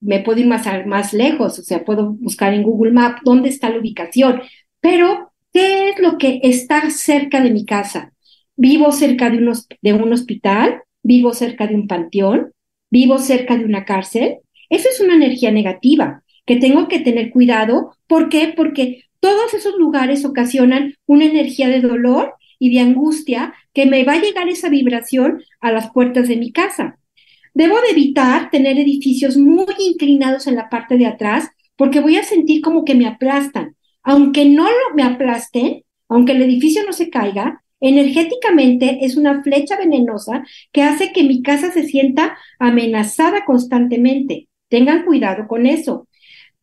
Me 0.00 0.20
puedo 0.20 0.40
ir 0.40 0.46
más, 0.46 0.66
más 0.86 1.12
lejos, 1.12 1.58
o 1.58 1.62
sea, 1.62 1.84
puedo 1.84 2.12
buscar 2.12 2.54
en 2.54 2.62
Google 2.62 2.92
Maps 2.92 3.20
dónde 3.24 3.48
está 3.48 3.70
la 3.70 3.78
ubicación, 3.78 4.42
pero 4.80 5.32
¿qué 5.52 5.90
es 5.90 5.98
lo 5.98 6.18
que 6.18 6.40
está 6.42 6.88
cerca 6.90 7.40
de 7.40 7.50
mi 7.50 7.64
casa? 7.64 8.12
¿Vivo 8.56 8.92
cerca 8.92 9.30
de, 9.30 9.38
de 9.82 9.92
un 9.92 10.12
hospital? 10.12 10.82
¿Vivo 11.02 11.32
cerca 11.32 11.66
de 11.66 11.74
un 11.74 11.86
panteón? 11.86 12.52
¿Vivo 12.90 13.18
cerca 13.18 13.56
de 13.56 13.64
una 13.64 13.84
cárcel? 13.84 14.38
Eso 14.70 14.88
es 14.88 15.00
una 15.00 15.14
energía 15.14 15.50
negativa 15.50 16.22
que 16.46 16.56
tengo 16.56 16.88
que 16.88 17.00
tener 17.00 17.30
cuidado. 17.30 17.92
¿Por 18.06 18.28
qué? 18.28 18.52
Porque 18.56 19.04
todos 19.20 19.52
esos 19.54 19.76
lugares 19.78 20.24
ocasionan 20.24 20.94
una 21.06 21.24
energía 21.24 21.68
de 21.68 21.80
dolor 21.80 22.34
y 22.58 22.74
de 22.74 22.80
angustia 22.80 23.54
que 23.72 23.86
me 23.86 24.04
va 24.04 24.14
a 24.14 24.20
llegar 24.20 24.48
esa 24.48 24.68
vibración 24.68 25.42
a 25.60 25.72
las 25.72 25.90
puertas 25.90 26.28
de 26.28 26.36
mi 26.36 26.52
casa. 26.52 26.98
Debo 27.54 27.80
de 27.80 27.90
evitar 27.90 28.50
tener 28.50 28.78
edificios 28.78 29.36
muy 29.36 29.66
inclinados 29.78 30.46
en 30.46 30.56
la 30.56 30.68
parte 30.68 30.96
de 30.96 31.06
atrás 31.06 31.50
porque 31.76 32.00
voy 32.00 32.16
a 32.16 32.24
sentir 32.24 32.60
como 32.60 32.84
que 32.84 32.94
me 32.94 33.06
aplastan. 33.06 33.76
Aunque 34.02 34.44
no 34.44 34.66
me 34.94 35.02
aplasten, 35.02 35.82
aunque 36.08 36.32
el 36.32 36.42
edificio 36.42 36.82
no 36.84 36.92
se 36.92 37.10
caiga, 37.10 37.62
energéticamente 37.80 38.98
es 39.02 39.16
una 39.16 39.42
flecha 39.42 39.76
venenosa 39.76 40.44
que 40.72 40.82
hace 40.82 41.12
que 41.12 41.24
mi 41.24 41.42
casa 41.42 41.72
se 41.72 41.84
sienta 41.84 42.36
amenazada 42.58 43.44
constantemente. 43.44 44.48
Tengan 44.68 45.04
cuidado 45.04 45.46
con 45.46 45.66
eso. 45.66 46.08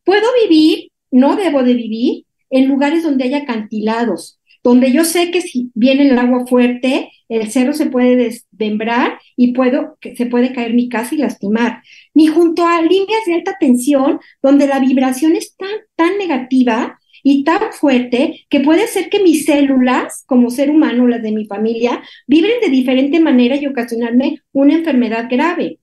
Puedo 0.04 0.26
vivir, 0.42 0.90
no 1.10 1.36
debo 1.36 1.62
de 1.62 1.74
vivir 1.74 2.24
en 2.50 2.68
lugares 2.68 3.02
donde 3.02 3.24
haya 3.24 3.38
acantilados, 3.38 4.38
donde 4.66 4.90
yo 4.90 5.04
sé 5.04 5.30
que 5.30 5.42
si 5.42 5.70
viene 5.74 6.08
el 6.08 6.18
agua 6.18 6.44
fuerte, 6.44 7.12
el 7.28 7.48
cerro 7.52 7.72
se 7.72 7.86
puede 7.86 8.16
desmembrar 8.16 9.20
y 9.36 9.52
puedo, 9.52 9.96
se 10.16 10.26
puede 10.26 10.52
caer 10.52 10.74
mi 10.74 10.88
casa 10.88 11.14
y 11.14 11.18
lastimar. 11.18 11.84
Ni 12.14 12.26
junto 12.26 12.66
a 12.66 12.82
líneas 12.82 13.24
de 13.26 13.34
alta 13.34 13.54
tensión, 13.60 14.18
donde 14.42 14.66
la 14.66 14.80
vibración 14.80 15.36
es 15.36 15.54
tan, 15.54 15.70
tan 15.94 16.18
negativa 16.18 16.98
y 17.22 17.44
tan 17.44 17.72
fuerte 17.74 18.44
que 18.48 18.58
puede 18.58 18.88
ser 18.88 19.08
que 19.08 19.22
mis 19.22 19.44
células, 19.44 20.24
como 20.26 20.50
ser 20.50 20.70
humano, 20.70 21.06
las 21.06 21.22
de 21.22 21.30
mi 21.30 21.46
familia, 21.46 22.02
vibren 22.26 22.60
de 22.60 22.68
diferente 22.68 23.20
manera 23.20 23.54
y 23.54 23.68
ocasionarme 23.68 24.42
una 24.50 24.74
enfermedad 24.74 25.28
grave. 25.30 25.78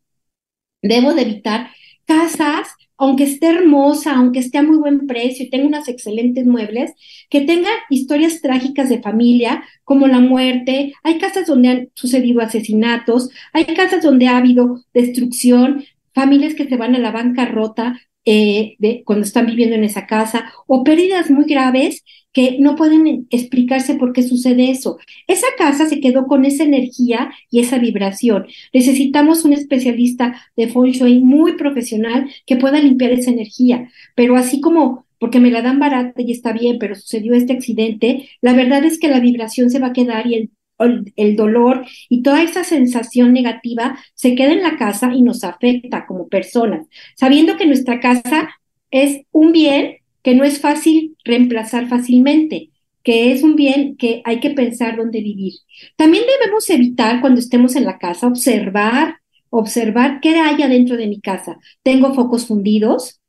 Debo 0.82 1.13
de 1.13 1.22
evitar 1.22 1.70
casas, 2.06 2.68
aunque 3.04 3.26
esté 3.26 3.48
hermosa, 3.48 4.16
aunque 4.16 4.40
esté 4.40 4.58
a 4.58 4.64
muy 4.64 4.78
buen 4.78 5.08
precio 5.08 5.46
y 5.46 5.50
tenga 5.50 5.68
unas 5.68 5.88
excelentes 5.88 6.46
muebles, 6.46 6.94
que 7.30 7.42
tenga 7.42 7.70
historias 7.90 8.42
trágicas 8.42 8.90
de 8.90 9.02
familia, 9.02 9.64
como 9.84 10.08
la 10.08 10.20
muerte. 10.20 10.94
Hay 11.04 11.18
casas 11.18 11.48
donde 11.48 11.70
han 11.70 11.90
sucedido 11.94 12.42
asesinatos, 12.42 13.30
hay 13.52 13.66
casas 13.66 14.04
donde 14.04 14.28
ha 14.28 14.38
habido 14.38 14.84
destrucción, 14.94 15.84
familias 16.14 16.54
que 16.54 16.68
se 16.68 16.78
van 16.78 16.96
a 16.96 17.00
la 17.00 17.12
bancarrota 17.12 18.00
eh, 18.25 18.75
de, 18.80 19.03
cuando 19.06 19.25
están 19.25 19.46
viviendo 19.46 19.75
en 19.75 19.84
esa 19.84 20.06
casa, 20.06 20.51
o 20.68 20.84
pérdidas 20.84 21.30
muy 21.30 21.46
graves 21.46 22.03
que 22.32 22.58
no 22.60 22.75
pueden 22.75 23.27
explicarse 23.30 23.96
por 23.96 24.12
qué 24.12 24.24
sucede 24.24 24.72
eso. 24.72 24.98
Esa 25.27 25.48
casa 25.58 25.88
se 25.88 26.00
quedó 26.00 26.25
con 26.25 26.46
esa 26.46 26.63
energía 26.63 27.32
y 27.50 27.60
esa 27.60 27.77
vibración. 27.77 28.48
Necesitamos 28.74 29.46
un 29.46 29.53
especialista 29.53 30.42
de 30.58 30.68
feng 30.68 30.92
shui 30.92 31.20
muy 31.20 31.53
profesional 31.58 32.30
que 32.46 32.58
pueda 32.58 32.80
limpiar 32.80 33.12
esa 33.12 33.32
energía, 33.32 33.89
pero 34.15 34.36
así 34.36 34.60
como 34.62 35.06
porque 35.20 35.39
me 35.39 35.51
la 35.51 35.62
dan 35.62 35.80
barata 35.80 36.22
y 36.22 36.34
está 36.34 36.51
bien, 36.51 36.77
pero 36.80 36.96
sucedió 36.96 37.34
este 37.34 37.53
accidente, 37.53 38.27
la 38.42 38.51
verdad 38.53 38.84
es 38.84 39.00
que 39.00 39.08
la 39.08 39.22
vibración 39.22 39.70
se 39.70 39.80
va 39.80 39.88
a 39.88 39.94
quedar 39.94 40.27
y 40.27 40.36
el 40.36 40.50
el 40.84 41.36
dolor 41.36 41.86
y 42.10 42.22
toda 42.22 42.44
esa 42.44 42.63
sensación 42.63 43.34
negativa 43.34 43.98
se 44.13 44.36
queda 44.36 44.54
en 44.54 44.63
la 44.63 44.78
casa 44.78 45.12
y 45.13 45.22
nos 45.22 45.44
afecta 45.44 46.06
como 46.06 46.28
personas, 46.28 46.88
sabiendo 47.16 47.58
que 47.58 47.66
nuestra 47.66 48.00
casa 48.00 48.50
es 48.92 49.22
un 49.32 49.52
bien 49.52 49.98
que 50.22 50.36
no 50.36 50.44
es 50.44 50.60
fácil 50.60 51.18
reemplazar 51.25 51.88
fácilmente, 51.88 52.70
que 53.04 53.32
es 53.32 53.44
un 53.44 53.56
bien 53.56 53.98
que 53.98 54.22
hay 54.24 54.40
que 54.40 54.52
pensar 54.52 54.96
dónde 54.96 55.22
vivir. 55.22 55.54
También 55.98 56.24
debemos 56.40 56.70
evitar 56.70 57.22
cuando 57.22 57.40
estemos 57.40 57.75
en 57.75 57.86
la 57.86 57.98
casa, 58.00 58.28
observar, 58.28 59.18
observar 59.50 60.20
qué 60.22 60.36
hay 60.40 60.62
adentro 60.62 60.96
de 60.96 61.08
mi 61.08 61.20
casa. 61.20 61.58
Tengo 61.84 62.13
focos 62.13 62.48
fundidos, 62.48 63.20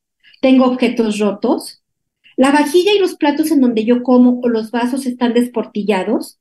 tengo 0.41 0.67
objetos 0.67 1.19
rotos, 1.19 1.83
la 2.37 2.51
vajilla 2.51 2.93
y 2.93 2.99
los 2.99 3.17
platos 3.17 3.51
en 3.51 3.61
donde 3.61 3.85
yo 3.85 4.03
como 4.03 4.41
o 4.41 4.49
los 4.49 4.71
vasos 4.71 5.07
están 5.07 5.35
desportillados. 5.35 6.39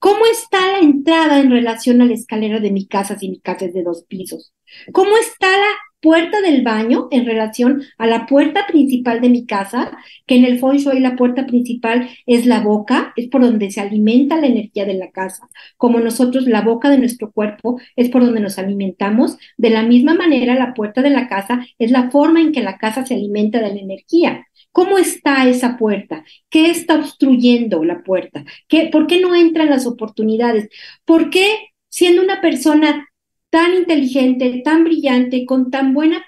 ¿Cómo 0.00 0.24
está 0.26 0.72
la 0.72 0.78
entrada 0.78 1.40
en 1.40 1.50
relación 1.50 2.00
a 2.00 2.06
la 2.06 2.14
escalera 2.14 2.58
de 2.58 2.72
mi 2.72 2.86
casa 2.86 3.18
si 3.18 3.28
mi 3.28 3.38
casa 3.38 3.66
es 3.66 3.74
de 3.74 3.82
dos 3.82 4.04
pisos? 4.08 4.54
¿Cómo 4.92 5.16
está 5.18 5.46
la 5.46 5.68
puerta 6.00 6.40
del 6.40 6.62
baño 6.62 7.08
en 7.10 7.26
relación 7.26 7.82
a 7.98 8.06
la 8.06 8.26
puerta 8.26 8.66
principal 8.66 9.20
de 9.20 9.28
mi 9.28 9.46
casa, 9.46 9.98
que 10.26 10.36
en 10.36 10.44
el 10.46 10.58
feng 10.58 10.78
shui 10.78 11.00
la 11.00 11.16
puerta 11.16 11.46
principal 11.46 12.08
es 12.26 12.46
la 12.46 12.60
boca, 12.60 13.12
es 13.16 13.28
por 13.28 13.42
donde 13.42 13.70
se 13.70 13.80
alimenta 13.80 14.40
la 14.40 14.46
energía 14.46 14.86
de 14.86 14.94
la 14.94 15.10
casa. 15.10 15.48
Como 15.76 16.00
nosotros, 16.00 16.46
la 16.46 16.62
boca 16.62 16.88
de 16.88 16.98
nuestro 16.98 17.30
cuerpo 17.30 17.78
es 17.96 18.08
por 18.08 18.24
donde 18.24 18.40
nos 18.40 18.58
alimentamos, 18.58 19.36
de 19.58 19.70
la 19.70 19.82
misma 19.82 20.14
manera 20.14 20.54
la 20.54 20.74
puerta 20.74 21.02
de 21.02 21.10
la 21.10 21.28
casa 21.28 21.66
es 21.78 21.90
la 21.90 22.10
forma 22.10 22.40
en 22.40 22.52
que 22.52 22.62
la 22.62 22.78
casa 22.78 23.04
se 23.04 23.14
alimenta 23.14 23.60
de 23.60 23.74
la 23.74 23.80
energía. 23.80 24.46
¿Cómo 24.72 24.98
está 24.98 25.48
esa 25.48 25.76
puerta? 25.76 26.24
¿Qué 26.48 26.70
está 26.70 26.96
obstruyendo 26.96 27.84
la 27.84 28.02
puerta? 28.02 28.44
¿Qué, 28.68 28.88
¿Por 28.90 29.06
qué 29.06 29.20
no 29.20 29.34
entran 29.34 29.70
las 29.70 29.86
oportunidades? 29.86 30.68
¿Por 31.04 31.30
qué 31.30 31.70
siendo 31.88 32.22
una 32.22 32.40
persona 32.40 33.08
tan 33.50 33.74
inteligente, 33.74 34.62
tan 34.64 34.84
brillante, 34.84 35.44
con 35.44 35.70
tan 35.70 35.92
buena, 35.92 36.24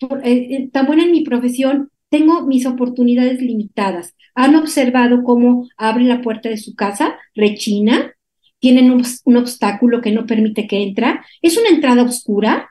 eh, 0.00 0.08
eh, 0.24 0.68
tan 0.72 0.86
buena 0.86 1.04
en 1.04 1.12
mi 1.12 1.22
profesión, 1.22 1.90
tengo 2.08 2.46
mis 2.46 2.66
oportunidades 2.66 3.40
limitadas. 3.40 4.14
Han 4.34 4.56
observado 4.56 5.22
cómo 5.22 5.68
abre 5.76 6.04
la 6.04 6.22
puerta 6.22 6.48
de 6.48 6.56
su 6.56 6.74
casa, 6.74 7.16
rechina, 7.34 8.12
tienen 8.58 8.90
un, 8.90 9.02
un 9.24 9.36
obstáculo 9.36 10.00
que 10.00 10.12
no 10.12 10.26
permite 10.26 10.66
que 10.66 10.82
entra. 10.82 11.24
Es 11.42 11.58
una 11.58 11.68
entrada 11.68 12.02
oscura 12.02 12.70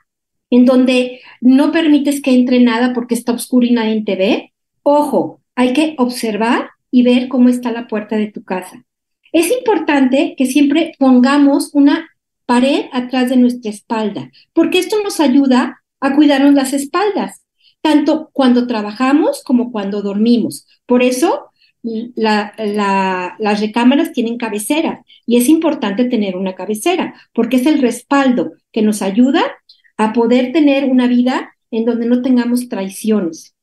en 0.50 0.64
donde 0.64 1.20
no 1.40 1.72
permites 1.72 2.20
que 2.20 2.34
entre 2.34 2.60
nada 2.60 2.92
porque 2.92 3.14
está 3.14 3.32
oscuro 3.32 3.66
y 3.66 3.72
nadie 3.72 4.02
te 4.04 4.16
ve. 4.16 4.51
Ojo, 4.82 5.40
hay 5.54 5.72
que 5.72 5.94
observar 5.98 6.70
y 6.90 7.02
ver 7.02 7.28
cómo 7.28 7.48
está 7.48 7.70
la 7.70 7.86
puerta 7.86 8.16
de 8.16 8.26
tu 8.26 8.42
casa. 8.44 8.84
Es 9.32 9.50
importante 9.50 10.34
que 10.36 10.46
siempre 10.46 10.92
pongamos 10.98 11.70
una 11.72 12.08
pared 12.46 12.86
atrás 12.92 13.30
de 13.30 13.36
nuestra 13.36 13.70
espalda, 13.70 14.30
porque 14.52 14.78
esto 14.78 14.96
nos 15.02 15.20
ayuda 15.20 15.82
a 16.00 16.14
cuidarnos 16.14 16.54
las 16.54 16.72
espaldas, 16.72 17.42
tanto 17.80 18.30
cuando 18.32 18.66
trabajamos 18.66 19.42
como 19.44 19.72
cuando 19.72 20.02
dormimos. 20.02 20.66
Por 20.84 21.02
eso 21.02 21.46
las 22.14 23.60
recámaras 23.60 24.12
tienen 24.12 24.36
cabecera 24.36 25.04
y 25.26 25.36
es 25.36 25.48
importante 25.48 26.04
tener 26.04 26.36
una 26.36 26.54
cabecera, 26.54 27.14
porque 27.32 27.56
es 27.56 27.66
el 27.66 27.80
respaldo 27.80 28.52
que 28.72 28.82
nos 28.82 29.00
ayuda 29.00 29.42
a 29.96 30.12
poder 30.12 30.52
tener 30.52 30.84
una 30.84 31.06
vida 31.06 31.54
en 31.70 31.84
donde 31.84 32.06
no 32.06 32.20
tengamos 32.20 32.68
traiciones. 32.68 33.54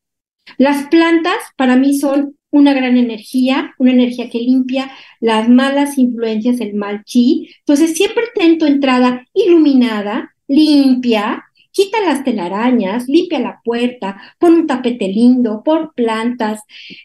Las 0.57 0.87
plantas 0.87 1.37
para 1.55 1.75
mí 1.75 1.97
son 1.97 2.35
una 2.51 2.73
gran 2.73 2.97
energía, 2.97 3.73
una 3.77 3.91
energía 3.91 4.29
que 4.29 4.39
limpia 4.39 4.91
las 5.19 5.49
malas 5.49 5.97
influencias, 5.97 6.59
el 6.59 6.73
mal 6.73 7.03
chi. 7.05 7.49
Entonces, 7.59 7.93
siempre 7.95 8.23
ten 8.35 8.57
tu 8.57 8.65
entrada 8.65 9.25
iluminada, 9.33 10.35
limpia, 10.47 11.43
quita 11.71 12.01
las 12.01 12.23
telarañas, 12.23 13.07
limpia 13.07 13.39
la 13.39 13.61
puerta, 13.63 14.19
pon 14.39 14.53
un 14.53 14.67
tapete 14.67 15.07
lindo, 15.07 15.61
pon 15.63 15.91
plantas. 15.95 16.61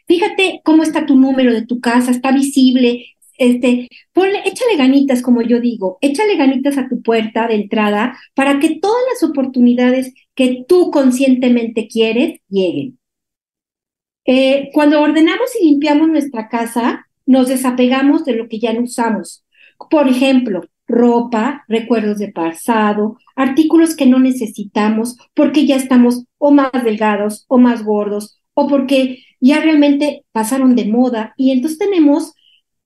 Fíjate 0.07 0.61
cómo 0.65 0.83
está 0.83 1.07
tu 1.07 1.17
número 1.17 1.53
de 1.53 1.67
tu 1.67 1.81
casa, 1.81 2.11
está 2.11 2.33
visible. 2.33 3.07
Este, 3.37 3.89
ponle, 4.13 4.41
échale 4.45 4.77
ganitas, 4.77 5.21
como 5.21 5.43
yo 5.43 5.61
digo, 5.61 5.99
échale 6.01 6.37
ganitas 6.37 6.79
a 6.79 6.89
tu 6.89 7.03
puerta 7.03 7.49
de 7.49 7.57
entrada 7.57 8.17
para 8.35 8.61
que 8.61 8.79
todas 8.81 9.03
las 9.13 9.29
oportunidades 9.29 10.15
que 10.35 10.65
tú 10.69 10.91
conscientemente 10.91 11.89
quieres 11.89 12.41
lleguen. 12.49 12.99
Eh, 14.27 14.71
cuando 14.73 15.01
ordenamos 15.01 15.51
y 15.61 15.71
limpiamos 15.71 16.09
nuestra 16.09 16.49
casa, 16.49 17.07
nos 17.27 17.49
desapegamos 17.49 18.25
de 18.25 18.35
lo 18.35 18.49
que 18.49 18.59
ya 18.59 18.73
no 18.73 18.83
usamos. 18.83 19.45
Por 19.91 20.09
ejemplo, 20.09 20.63
ropa, 20.87 21.65
recuerdos 21.69 22.19
de 22.19 22.33
pasado, 22.33 23.19
artículos 23.37 23.97
que 23.97 24.07
no 24.07 24.19
necesitamos 24.19 25.17
porque 25.35 25.67
ya 25.67 25.77
estamos 25.77 26.25
o 26.39 26.51
más 26.51 26.73
delgados 26.85 27.45
o 27.49 27.59
más 27.59 27.85
gordos 27.85 28.41
o 28.55 28.69
porque 28.69 29.25
ya 29.41 29.61
realmente 29.61 30.25
pasaron 30.33 30.77
de 30.77 30.87
moda 30.87 31.35
y 31.37 31.51
entonces 31.51 31.79
tenemos 31.79 32.33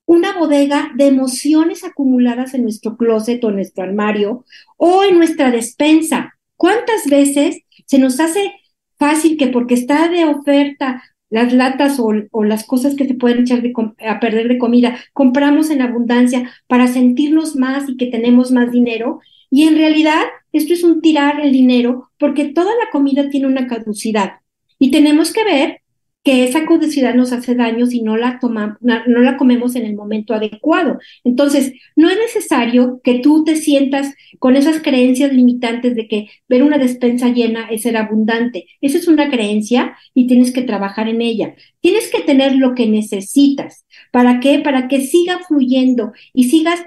una 0.07 0.39
bodega 0.39 0.91
de 0.97 1.09
emociones 1.09 1.85
acumuladas 1.85 2.55
en 2.55 2.63
nuestro 2.63 2.97
closet 2.97 3.45
o 3.45 3.51
en 3.51 3.57
nuestro 3.57 3.85
armario 3.85 4.45
o 4.79 5.05
en 5.05 5.19
nuestra 5.19 5.51
despensa. 5.51 6.35
¿Cuántas 6.57 7.07
veces 7.11 7.59
se 7.85 7.99
nos 7.99 8.19
hace 8.19 8.53
fácil 8.99 9.37
que 9.37 9.49
porque 9.49 9.75
está 9.75 10.09
de 10.09 10.25
oferta 10.25 11.03
las 11.31 11.53
latas 11.53 12.01
o, 12.01 12.45
las 12.45 12.65
cosas 12.65 12.95
que 12.95 13.07
se 13.07 13.15
pueden 13.15 13.41
echar 13.41 13.63
a 14.07 14.21
perder 14.21 14.49
de 14.49 14.59
comida, 14.59 14.99
compramos 15.13 15.71
en 15.71 15.83
abundancia 15.83 16.51
para 16.67 16.87
sentirnos 16.87 17.57
más 17.57 17.89
y 17.89 17.97
que 17.97 18.07
tenemos 18.07 18.51
más 18.51 18.71
dinero. 18.71 19.21
Y 19.51 19.65
en 19.65 19.77
realidad 19.77 20.23
esto 20.53 20.73
es 20.73 20.85
un 20.85 21.01
tirar 21.01 21.41
el 21.41 21.53
dinero 21.53 22.11
porque 22.19 22.47
toda 22.47 22.73
la 22.73 22.91
comida 22.91 23.29
tiene 23.29 23.47
una 23.47 23.67
caducidad. 23.67 24.41
Y 24.79 24.91
tenemos 24.91 25.33
que 25.33 25.45
ver 25.45 25.81
que 26.25 26.45
esa 26.45 26.67
caducidad 26.67 27.15
nos 27.15 27.33
hace 27.33 27.55
daño 27.55 27.87
si 27.87 28.03
no 28.03 28.17
la, 28.17 28.39
tomamos, 28.39 28.77
no 28.81 29.21
la 29.21 29.37
comemos 29.37 29.77
en 29.77 29.87
el 29.87 29.95
momento 29.95 30.35
adecuado. 30.35 30.99
Entonces, 31.25 31.73
no 31.97 32.11
es 32.11 32.19
necesario 32.19 33.01
que 33.03 33.21
tú 33.21 33.45
te 33.45 33.57
sientas 33.57 34.15
con 34.39 34.57
esas 34.57 34.83
creencias 34.83 35.33
limitantes 35.33 35.95
de 35.95 36.07
que 36.09 36.29
ver 36.49 36.63
una 36.63 36.77
despensa 36.77 37.29
llena 37.29 37.69
es 37.71 37.83
ser 37.83 37.97
abundante. 37.97 38.67
Esa 38.81 38.99
es 38.99 39.09
una 39.09 39.31
creencia 39.31 39.97
y 40.13 40.27
tienes 40.27 40.53
que 40.53 40.63
trabajar 40.63 41.09
en 41.09 41.23
ella. 41.23 41.55
Tienes 41.81 42.11
que 42.11 42.21
tener 42.21 42.57
lo 42.57 42.75
que 42.75 42.87
necesitas. 42.87 43.87
¿Para 44.13 44.41
qué? 44.41 44.59
Para 44.59 44.89
que 44.89 45.01
siga 45.01 45.41
fluyendo 45.47 46.13
y 46.35 46.45
sigas 46.51 46.85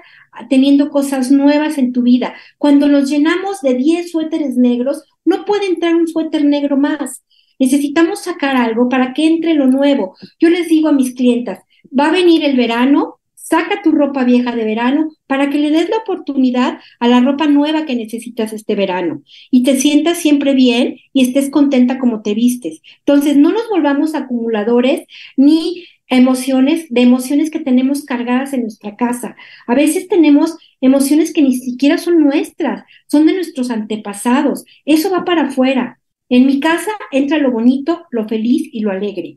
teniendo 0.48 0.90
cosas 0.90 1.30
nuevas 1.30 1.78
en 1.78 1.92
tu 1.92 2.02
vida. 2.02 2.34
Cuando 2.58 2.88
nos 2.88 3.10
llenamos 3.10 3.60
de 3.60 3.74
10 3.74 4.10
suéteres 4.10 4.56
negros, 4.56 5.02
no 5.24 5.44
puede 5.44 5.66
entrar 5.66 5.94
un 5.94 6.08
suéter 6.08 6.44
negro 6.44 6.76
más. 6.76 7.22
Necesitamos 7.62 8.24
sacar 8.24 8.56
algo 8.56 8.88
para 8.88 9.14
que 9.14 9.24
entre 9.24 9.54
lo 9.54 9.68
nuevo. 9.68 10.16
Yo 10.40 10.50
les 10.50 10.68
digo 10.68 10.88
a 10.88 10.92
mis 10.92 11.14
clientas, 11.14 11.60
va 11.96 12.08
a 12.08 12.10
venir 12.10 12.42
el 12.42 12.56
verano, 12.56 13.20
saca 13.36 13.82
tu 13.82 13.92
ropa 13.92 14.24
vieja 14.24 14.50
de 14.56 14.64
verano 14.64 15.10
para 15.28 15.48
que 15.48 15.58
le 15.58 15.70
des 15.70 15.88
la 15.88 15.98
oportunidad 15.98 16.80
a 16.98 17.06
la 17.06 17.20
ropa 17.20 17.46
nueva 17.46 17.86
que 17.86 17.94
necesitas 17.94 18.52
este 18.52 18.74
verano 18.74 19.22
y 19.52 19.62
te 19.62 19.76
sientas 19.76 20.18
siempre 20.18 20.54
bien 20.54 20.96
y 21.12 21.22
estés 21.22 21.50
contenta 21.50 22.00
como 22.00 22.20
te 22.22 22.34
vistes. 22.34 22.82
Entonces, 22.98 23.36
no 23.36 23.52
nos 23.52 23.68
volvamos 23.68 24.16
acumuladores 24.16 25.06
ni 25.36 25.84
emociones, 26.08 26.86
de 26.90 27.02
emociones 27.02 27.52
que 27.52 27.60
tenemos 27.60 28.04
cargadas 28.04 28.52
en 28.54 28.62
nuestra 28.62 28.96
casa. 28.96 29.36
A 29.68 29.76
veces 29.76 30.08
tenemos 30.08 30.56
emociones 30.80 31.32
que 31.32 31.42
ni 31.42 31.54
siquiera 31.54 31.96
son 31.96 32.18
nuestras, 32.24 32.82
son 33.06 33.24
de 33.26 33.34
nuestros 33.34 33.70
antepasados. 33.70 34.64
Eso 34.84 35.12
va 35.12 35.24
para 35.24 35.42
afuera. 35.42 36.00
En 36.32 36.46
mi 36.46 36.60
casa 36.60 36.92
entra 37.10 37.36
lo 37.36 37.50
bonito, 37.50 38.06
lo 38.10 38.26
feliz 38.26 38.66
y 38.72 38.80
lo 38.80 38.90
alegre. 38.90 39.36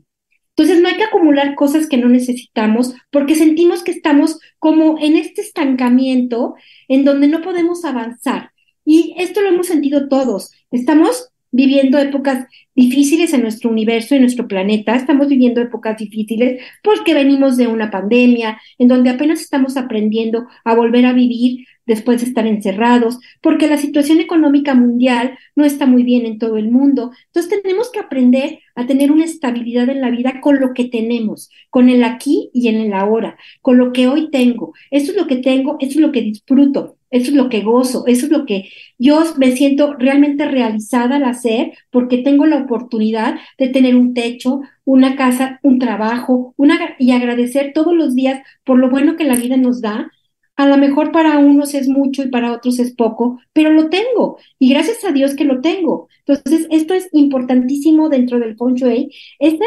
Entonces 0.56 0.80
no 0.80 0.88
hay 0.88 0.96
que 0.96 1.04
acumular 1.04 1.54
cosas 1.54 1.90
que 1.90 1.98
no 1.98 2.08
necesitamos 2.08 2.94
porque 3.10 3.34
sentimos 3.34 3.84
que 3.84 3.90
estamos 3.90 4.40
como 4.58 4.98
en 4.98 5.16
este 5.16 5.42
estancamiento 5.42 6.54
en 6.88 7.04
donde 7.04 7.28
no 7.28 7.42
podemos 7.42 7.84
avanzar. 7.84 8.52
Y 8.82 9.14
esto 9.18 9.42
lo 9.42 9.48
hemos 9.48 9.66
sentido 9.66 10.08
todos. 10.08 10.52
Estamos 10.70 11.28
viviendo 11.50 11.98
épocas 11.98 12.46
difíciles 12.74 13.34
en 13.34 13.42
nuestro 13.42 13.68
universo, 13.68 14.14
en 14.14 14.22
nuestro 14.22 14.48
planeta. 14.48 14.96
Estamos 14.96 15.28
viviendo 15.28 15.60
épocas 15.60 15.98
difíciles 15.98 16.62
porque 16.82 17.12
venimos 17.12 17.58
de 17.58 17.66
una 17.66 17.90
pandemia 17.90 18.58
en 18.78 18.88
donde 18.88 19.10
apenas 19.10 19.42
estamos 19.42 19.76
aprendiendo 19.76 20.46
a 20.64 20.74
volver 20.74 21.04
a 21.04 21.12
vivir 21.12 21.66
después 21.86 22.20
de 22.20 22.26
estar 22.28 22.46
encerrados, 22.46 23.18
porque 23.40 23.68
la 23.68 23.78
situación 23.78 24.20
económica 24.20 24.74
mundial 24.74 25.38
no 25.54 25.64
está 25.64 25.86
muy 25.86 26.02
bien 26.02 26.26
en 26.26 26.38
todo 26.38 26.56
el 26.56 26.70
mundo. 26.70 27.12
Entonces 27.26 27.62
tenemos 27.62 27.90
que 27.90 28.00
aprender 28.00 28.60
a 28.74 28.86
tener 28.86 29.10
una 29.12 29.24
estabilidad 29.24 29.88
en 29.88 30.00
la 30.00 30.10
vida 30.10 30.40
con 30.40 30.60
lo 30.60 30.74
que 30.74 30.84
tenemos, 30.84 31.50
con 31.70 31.88
el 31.88 32.04
aquí 32.04 32.50
y 32.52 32.68
en 32.68 32.76
el 32.76 32.92
ahora, 32.92 33.38
con 33.62 33.78
lo 33.78 33.92
que 33.92 34.08
hoy 34.08 34.30
tengo. 34.30 34.74
Eso 34.90 35.12
es 35.12 35.16
lo 35.16 35.26
que 35.26 35.36
tengo, 35.36 35.76
eso 35.80 35.92
es 35.92 36.00
lo 36.00 36.12
que 36.12 36.22
disfruto, 36.22 36.96
eso 37.10 37.30
es 37.30 37.36
lo 37.36 37.48
que 37.48 37.62
gozo, 37.62 38.04
eso 38.06 38.26
es 38.26 38.32
lo 38.32 38.44
que 38.44 38.68
yo 38.98 39.22
me 39.38 39.52
siento 39.52 39.94
realmente 39.94 40.44
realizada 40.46 41.16
al 41.16 41.24
hacer 41.24 41.72
porque 41.90 42.18
tengo 42.18 42.46
la 42.46 42.58
oportunidad 42.58 43.38
de 43.58 43.68
tener 43.68 43.96
un 43.96 44.12
techo, 44.12 44.60
una 44.84 45.16
casa, 45.16 45.60
un 45.62 45.78
trabajo, 45.78 46.54
y 46.98 47.12
agradecer 47.12 47.72
todos 47.74 47.94
los 47.94 48.14
días 48.14 48.42
por 48.64 48.78
lo 48.78 48.90
bueno 48.90 49.16
que 49.16 49.24
la 49.24 49.36
vida 49.36 49.56
nos 49.56 49.80
da 49.80 50.10
a 50.56 50.66
lo 50.66 50.76
mejor 50.78 51.12
para 51.12 51.38
unos 51.38 51.74
es 51.74 51.88
mucho 51.88 52.22
y 52.22 52.28
para 52.30 52.52
otros 52.52 52.78
es 52.78 52.94
poco, 52.94 53.40
pero 53.52 53.70
lo 53.70 53.88
tengo 53.88 54.38
y 54.58 54.70
gracias 54.70 55.04
a 55.04 55.12
Dios 55.12 55.34
que 55.34 55.44
lo 55.44 55.60
tengo. 55.60 56.08
Entonces, 56.26 56.66
esto 56.70 56.94
es 56.94 57.08
importantísimo 57.12 58.08
dentro 58.08 58.38
del 58.38 58.56
feng 58.56 58.74
shui, 58.74 59.10
ese 59.38 59.64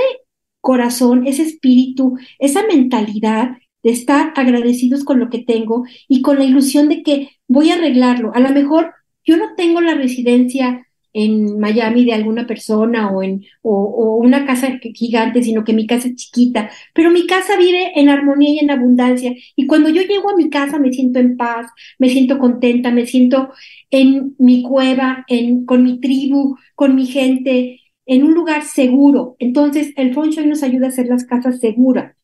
corazón, 0.61 1.25
ese 1.27 1.43
espíritu, 1.43 2.17
esa 2.39 2.65
mentalidad 2.67 3.57
de 3.83 3.91
estar 3.91 4.33
agradecidos 4.35 5.03
con 5.05 5.19
lo 5.19 5.29
que 5.29 5.39
tengo 5.39 5.85
y 6.07 6.21
con 6.21 6.37
la 6.37 6.43
ilusión 6.43 6.89
de 6.89 7.03
que 7.03 7.29
voy 7.47 7.69
a 7.71 7.75
arreglarlo. 7.75 8.31
A 8.33 8.39
lo 8.39 8.49
mejor 8.49 8.93
yo 9.23 9.37
no 9.37 9.55
tengo 9.55 9.81
la 9.81 9.95
residencia 9.95 10.87
en 11.13 11.59
Miami 11.59 12.05
de 12.05 12.13
alguna 12.13 12.45
persona 12.47 13.11
o 13.11 13.23
en 13.23 13.45
o, 13.61 14.17
una 14.17 14.45
casa 14.45 14.79
gigante, 14.93 15.43
sino 15.43 15.63
que 15.63 15.73
mi 15.73 15.87
casa 15.87 16.07
es 16.07 16.15
chiquita, 16.15 16.69
pero 16.93 17.11
mi 17.11 17.25
casa 17.27 17.57
vive 17.57 17.91
en 17.95 18.09
armonía 18.09 18.51
y 18.51 18.59
en 18.59 18.71
abundancia 18.71 19.33
y 19.55 19.67
cuando 19.67 19.89
yo 19.89 20.01
llego 20.03 20.31
a 20.31 20.35
mi 20.35 20.49
casa 20.49 20.79
me 20.79 20.91
siento 20.93 21.19
en 21.19 21.37
paz, 21.37 21.67
me 21.97 22.09
siento 22.09 22.39
contenta, 22.39 22.91
me 22.91 23.05
siento 23.05 23.49
en 23.89 24.35
mi 24.37 24.63
cueva, 24.63 25.25
en 25.27 25.65
con 25.65 25.83
mi 25.83 25.99
tribu, 25.99 26.57
con 26.75 26.95
mi 26.95 27.05
gente, 27.05 27.79
en 28.05 28.23
un 28.23 28.33
lugar 28.33 28.63
seguro. 28.63 29.35
Entonces, 29.39 29.93
el 29.95 30.13
feng 30.15 30.31
shui 30.31 30.47
nos 30.47 30.63
ayuda 30.63 30.87
a 30.87 30.89
hacer 30.89 31.07
las 31.07 31.25
casas 31.25 31.59
seguras. 31.59 32.15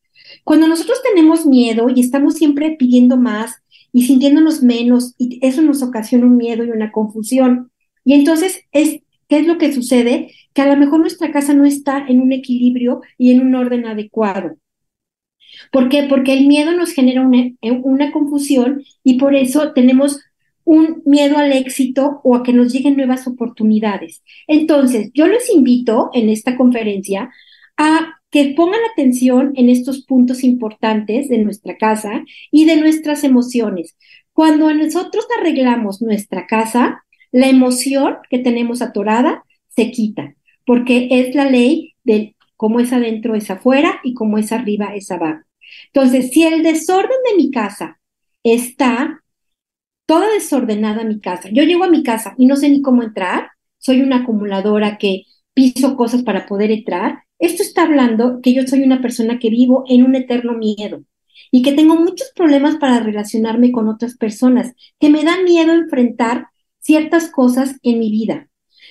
Cuando 0.44 0.68
nosotros 0.68 1.02
tenemos 1.04 1.46
miedo 1.46 1.88
y 1.94 2.00
estamos 2.02 2.36
siempre 2.36 2.76
pidiendo 2.78 3.18
más 3.18 3.62
y 3.92 4.04
sintiéndonos 4.04 4.64
menos 4.64 5.14
y 5.18 5.40
eso 5.46 5.62
nos 5.62 5.84
ocasiona 5.84 6.26
un 6.26 6.38
miedo 6.38 6.64
y 6.64 6.72
una 6.72 6.92
confusión, 6.92 7.72
y 8.06 8.14
entonces, 8.14 8.62
es, 8.72 9.00
¿qué 9.28 9.40
es 9.40 9.48
lo 9.48 9.58
que 9.58 9.74
sucede? 9.74 10.32
Que 10.54 10.62
a 10.62 10.68
lo 10.68 10.78
mejor 10.78 11.00
nuestra 11.00 11.32
casa 11.32 11.54
no 11.54 11.66
está 11.66 12.06
en 12.08 12.22
un 12.22 12.32
equilibrio 12.32 13.02
y 13.18 13.32
en 13.32 13.42
un 13.42 13.56
orden 13.56 13.86
adecuado. 13.86 14.58
¿Por 15.72 15.90
qué? 15.90 16.04
Porque 16.04 16.34
el 16.34 16.48
miedo 16.48 16.72
nos 16.74 16.92
genera 16.92 17.22
una, 17.22 17.52
una 17.62 18.12
confusión 18.12 18.84
y 19.04 19.18
por 19.18 19.36
eso 19.36 19.74
tenemos 19.74 20.22
un 20.64 21.02
miedo 21.06 21.38
al 21.38 21.52
éxito 21.52 22.22
o 22.24 22.36
a 22.36 22.44
que 22.44 22.54
nos 22.54 22.74
lleguen 22.74 22.98
nuevas 22.98 23.28
oportunidades. 23.28 24.24
Entonces, 24.48 25.12
yo 25.14 25.28
les 25.28 25.50
invito 25.50 26.10
en 26.14 26.30
esta 26.30 26.58
conferencia 26.58 27.30
a 27.78 28.20
que 28.32 28.54
pongan 28.56 28.82
atención 28.92 29.54
en 29.56 29.70
estos 29.70 30.04
puntos 30.06 30.44
importantes 30.44 31.30
de 31.30 31.38
nuestra 31.38 31.78
casa 31.78 32.24
y 32.52 32.66
de 32.66 32.78
nuestras 32.78 33.24
emociones. 33.24 33.96
Cuando 34.34 34.74
nosotros 34.74 35.26
arreglamos 35.40 36.02
nuestra 36.02 36.46
casa, 36.46 37.05
la 37.36 37.50
emoción 37.50 38.20
que 38.30 38.40
tenemos 38.40 38.82
atorada 38.82 39.44
se 39.68 39.92
quita, 39.92 40.36
porque 40.66 41.10
es 41.12 41.36
la 41.36 41.44
ley 41.44 41.96
de 42.06 42.34
cómo 42.56 42.80
es 42.80 42.94
adentro 42.94 43.36
es 43.36 43.52
afuera 43.52 44.00
y 44.06 44.14
cómo 44.14 44.38
es 44.38 44.54
arriba 44.54 44.96
es 44.96 45.12
abajo. 45.12 45.44
Entonces, 45.88 46.32
si 46.32 46.44
el 46.44 46.64
desorden 46.64 47.18
de 47.30 47.36
mi 47.36 47.52
casa 47.52 48.00
está 48.42 49.22
toda 50.06 50.32
desordenada 50.32 51.04
mi 51.04 51.20
casa, 51.20 51.50
yo 51.52 51.64
llego 51.64 51.84
a 51.84 51.90
mi 51.90 52.04
casa 52.04 52.36
y 52.38 52.46
no 52.46 52.56
sé 52.56 52.70
ni 52.70 52.82
cómo 52.82 53.04
entrar, 53.04 53.50
soy 53.80 54.00
una 54.00 54.20
acumuladora 54.20 54.98
que 54.98 55.24
piso 55.54 55.98
cosas 55.98 56.24
para 56.24 56.46
poder 56.46 56.72
entrar, 56.72 57.24
esto 57.38 57.64
está 57.64 57.84
hablando 57.84 58.40
que 58.42 58.54
yo 58.54 58.66
soy 58.66 58.84
una 58.84 59.02
persona 59.02 59.40
que 59.40 59.50
vivo 59.50 59.84
en 59.90 60.06
un 60.06 60.16
eterno 60.16 60.54
miedo 60.54 61.04
y 61.52 61.64
que 61.64 61.74
tengo 61.74 61.98
muchos 61.98 62.32
problemas 62.34 62.78
para 62.78 63.02
relacionarme 63.02 63.74
con 63.74 63.90
otras 63.90 64.16
personas, 64.16 64.72
que 65.02 65.10
me 65.10 65.26
da 65.26 65.44
miedo 65.44 65.74
enfrentar 65.74 66.48
ciertas 66.86 67.30
cosas 67.32 67.76
en 67.84 68.00
mi 68.00 68.12
vida. 68.12 68.48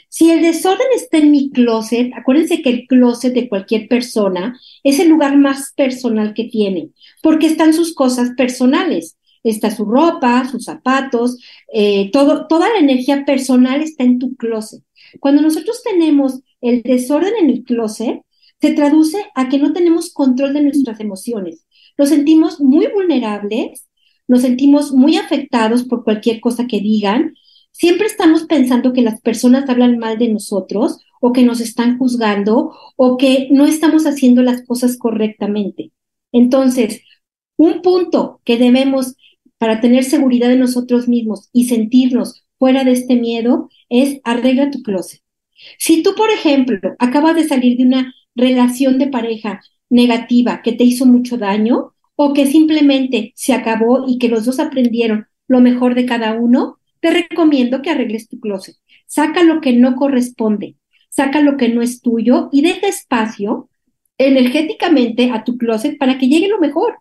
Si 0.08 0.30
el 0.30 0.42
desorden 0.42 0.86
está 0.94 1.18
en 1.18 1.30
mi 1.30 1.50
closet, 1.50 2.12
acuérdense 2.14 2.62
que 2.62 2.70
el 2.70 2.86
closet 2.86 3.32
de 3.32 3.48
cualquier 3.48 3.88
persona 3.88 4.58
es 4.82 4.98
el 4.98 5.08
lugar 5.08 5.36
más 5.36 5.72
personal 5.76 6.34
que 6.34 6.44
tiene, 6.44 6.90
porque 7.22 7.46
están 7.46 7.72
sus 7.72 7.94
cosas 7.94 8.30
personales. 8.36 9.16
Está 9.44 9.70
su 9.70 9.84
ropa, 9.84 10.48
sus 10.50 10.64
zapatos, 10.64 11.38
eh, 11.70 12.10
toda 12.12 12.46
la 12.72 12.78
energía 12.78 13.26
personal 13.26 13.82
está 13.82 14.02
en 14.02 14.18
tu 14.18 14.36
closet. 14.36 14.82
Cuando 15.20 15.42
nosotros 15.42 15.82
tenemos 15.82 16.40
el 16.62 16.82
desorden 16.82 17.34
en 17.38 17.50
el 17.50 17.62
closet, 17.62 18.22
se 18.60 18.72
traduce 18.72 19.18
a 19.34 19.50
que 19.50 19.58
no 19.58 19.74
tenemos 19.74 20.12
control 20.14 20.54
de 20.54 20.62
nuestras 20.62 20.98
emociones. 21.00 21.66
Nos 21.98 22.08
sentimos 22.08 22.60
muy 22.60 22.86
vulnerables, 22.86 23.86
nos 24.26 24.40
sentimos 24.40 24.92
muy 24.92 25.16
afectados 25.16 25.84
por 25.84 26.04
cualquier 26.04 26.40
cosa 26.40 26.66
que 26.66 26.80
digan. 26.80 27.34
Siempre 27.76 28.06
estamos 28.06 28.44
pensando 28.44 28.92
que 28.92 29.02
las 29.02 29.20
personas 29.20 29.68
hablan 29.68 29.98
mal 29.98 30.16
de 30.16 30.28
nosotros 30.28 30.98
o 31.20 31.32
que 31.32 31.42
nos 31.42 31.60
están 31.60 31.98
juzgando 31.98 32.72
o 32.94 33.16
que 33.16 33.48
no 33.50 33.66
estamos 33.66 34.06
haciendo 34.06 34.42
las 34.42 34.64
cosas 34.64 34.96
correctamente. 34.96 35.90
Entonces, 36.30 37.02
un 37.56 37.82
punto 37.82 38.40
que 38.44 38.58
debemos 38.58 39.16
para 39.58 39.80
tener 39.80 40.04
seguridad 40.04 40.48
de 40.48 40.56
nosotros 40.56 41.08
mismos 41.08 41.48
y 41.52 41.66
sentirnos 41.66 42.44
fuera 42.60 42.84
de 42.84 42.92
este 42.92 43.16
miedo 43.16 43.68
es 43.88 44.20
arregla 44.22 44.70
tu 44.70 44.80
closet. 44.84 45.20
Si 45.76 46.04
tú, 46.04 46.14
por 46.14 46.30
ejemplo, 46.30 46.78
acabas 47.00 47.34
de 47.34 47.48
salir 47.48 47.76
de 47.76 47.86
una 47.86 48.14
relación 48.36 48.98
de 48.98 49.08
pareja 49.08 49.62
negativa 49.90 50.62
que 50.62 50.72
te 50.72 50.84
hizo 50.84 51.06
mucho 51.06 51.38
daño 51.38 51.92
o 52.14 52.34
que 52.34 52.46
simplemente 52.46 53.32
se 53.34 53.52
acabó 53.52 54.04
y 54.06 54.18
que 54.18 54.28
los 54.28 54.44
dos 54.44 54.60
aprendieron 54.60 55.26
lo 55.48 55.60
mejor 55.60 55.96
de 55.96 56.06
cada 56.06 56.34
uno, 56.34 56.78
te 57.04 57.10
recomiendo 57.10 57.82
que 57.82 57.90
arregles 57.90 58.30
tu 58.30 58.40
closet. 58.40 58.76
Saca 59.04 59.42
lo 59.42 59.60
que 59.60 59.74
no 59.74 59.94
corresponde, 59.94 60.76
saca 61.10 61.42
lo 61.42 61.58
que 61.58 61.68
no 61.68 61.82
es 61.82 62.00
tuyo 62.00 62.48
y 62.50 62.62
deja 62.62 62.86
espacio 62.86 63.68
energéticamente 64.16 65.30
a 65.30 65.44
tu 65.44 65.58
closet 65.58 65.98
para 65.98 66.16
que 66.16 66.28
llegue 66.28 66.48
lo 66.48 66.58
mejor. 66.58 66.96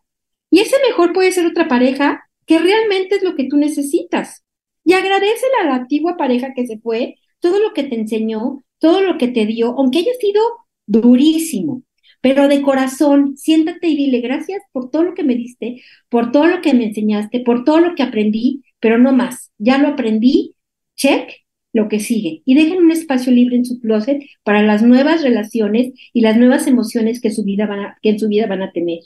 Y 0.52 0.60
ese 0.60 0.76
mejor 0.86 1.14
puede 1.14 1.32
ser 1.32 1.46
otra 1.46 1.70
pareja 1.70 2.22
que 2.46 2.60
realmente 2.60 3.16
es 3.16 3.24
lo 3.24 3.34
que 3.38 3.46
tú 3.46 3.56
necesitas. 3.56 4.44
Y 4.84 4.92
agradecele 4.92 5.54
a 5.62 5.68
la 5.68 5.76
antigua 5.76 6.18
pareja 6.18 6.54
que 6.54 6.68
se 6.68 6.80
fue 6.80 7.16
todo 7.40 7.60
lo 7.60 7.72
que 7.72 7.84
te 7.84 7.96
enseñó, 7.96 8.62
todo 8.80 9.00
lo 9.00 9.18
que 9.18 9.30
te 9.30 9.46
dio, 9.46 9.74
aunque 9.78 10.00
haya 10.00 10.16
sido 10.20 10.42
durísimo, 10.86 11.84
pero 12.20 12.50
de 12.50 12.62
corazón, 12.62 13.38
siéntate 13.38 13.88
y 13.88 13.96
dile 13.96 14.20
gracias 14.20 14.64
por 14.74 14.90
todo 14.90 15.04
lo 15.04 15.14
que 15.14 15.24
me 15.24 15.36
diste, 15.36 15.82
por 16.10 16.34
todo 16.34 16.48
lo 16.48 16.62
que 16.62 16.74
me 16.74 16.88
enseñaste, 16.88 17.40
por 17.40 17.64
todo 17.64 17.80
lo 17.80 17.96
que 17.96 18.04
aprendí, 18.04 18.63
pero 18.84 18.98
no 18.98 19.14
más. 19.14 19.50
Ya 19.58 19.78
lo 19.78 19.88
aprendí, 19.88 20.56
check, 20.98 21.30
lo 21.72 21.88
que 21.88 22.02
sigue. 22.02 22.42
Y 22.44 22.54
dejen 22.54 22.80
un 22.80 22.92
espacio 22.92 23.32
libre 23.32 23.56
en 23.56 23.64
su 23.64 23.80
closet 23.80 24.22
para 24.44 24.62
las 24.62 24.84
nuevas 24.84 25.24
relaciones 25.24 25.94
y 26.12 26.20
las 26.20 26.36
nuevas 26.36 26.68
emociones 26.68 27.22
que, 27.22 27.32
su 27.32 27.46
vida 27.46 27.66
van 27.66 27.94
que 28.02 28.10
en 28.10 28.20
su 28.20 28.28
vida 28.28 28.46
van 28.46 28.62
a 28.62 28.74
tener. 28.74 29.00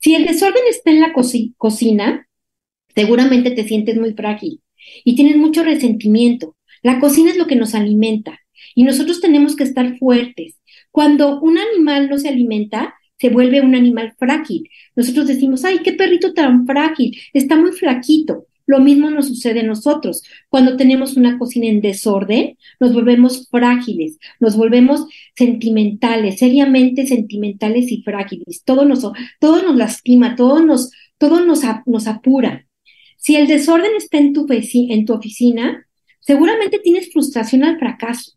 Si 0.00 0.14
el 0.14 0.24
desorden 0.24 0.62
está 0.70 0.90
en 0.90 1.00
la 1.02 1.12
cocina, 1.12 2.26
seguramente 2.94 3.50
te 3.50 3.68
sientes 3.68 3.98
muy 3.98 4.14
frágil 4.14 4.62
y 5.04 5.14
tienes 5.16 5.36
mucho 5.36 5.64
resentimiento. 5.64 6.56
La 6.82 6.98
cocina 6.98 7.30
es 7.30 7.36
lo 7.36 7.46
que 7.46 7.56
nos 7.56 7.74
alimenta 7.74 8.40
y 8.74 8.84
nosotros 8.84 9.20
tenemos 9.20 9.54
que 9.54 9.64
estar 9.64 9.98
fuertes, 9.98 10.58
cuando 10.90 11.40
un 11.42 11.58
animal 11.58 12.08
no 12.08 12.16
se 12.16 12.30
alimenta, 12.30 12.94
se 13.18 13.28
vuelve 13.28 13.60
un 13.60 13.74
animal 13.74 14.14
frágil. 14.18 14.70
Nosotros 14.96 15.26
decimos, 15.26 15.64
ay, 15.66 15.80
qué 15.84 15.92
perrito 15.92 16.32
tan 16.32 16.66
frágil, 16.66 17.18
está 17.34 17.54
muy 17.56 17.72
flaquito. 17.72 18.46
Lo 18.68 18.80
mismo 18.80 19.08
nos 19.08 19.28
sucede 19.28 19.60
a 19.60 19.62
nosotros. 19.62 20.22
Cuando 20.50 20.76
tenemos 20.76 21.16
una 21.16 21.38
cocina 21.38 21.68
en 21.68 21.80
desorden, 21.80 22.58
nos 22.78 22.92
volvemos 22.92 23.48
frágiles, 23.50 24.18
nos 24.40 24.58
volvemos 24.58 25.06
sentimentales, 25.34 26.38
seriamente 26.38 27.06
sentimentales 27.06 27.90
y 27.90 28.02
frágiles. 28.02 28.62
Todo 28.66 28.84
nos, 28.84 29.10
todo 29.40 29.62
nos 29.62 29.74
lastima, 29.74 30.36
todo 30.36 30.62
nos, 30.62 30.90
todo 31.16 31.40
nos, 31.46 31.62
nos 31.86 32.06
apura. 32.06 32.66
Si 33.16 33.36
el 33.36 33.46
desorden 33.46 33.92
está 33.96 34.18
en 34.18 34.34
tu, 34.34 34.46
en 34.50 35.04
tu 35.06 35.14
oficina, 35.14 35.86
seguramente 36.20 36.78
tienes 36.78 37.10
frustración 37.10 37.64
al 37.64 37.78
fracaso 37.78 38.32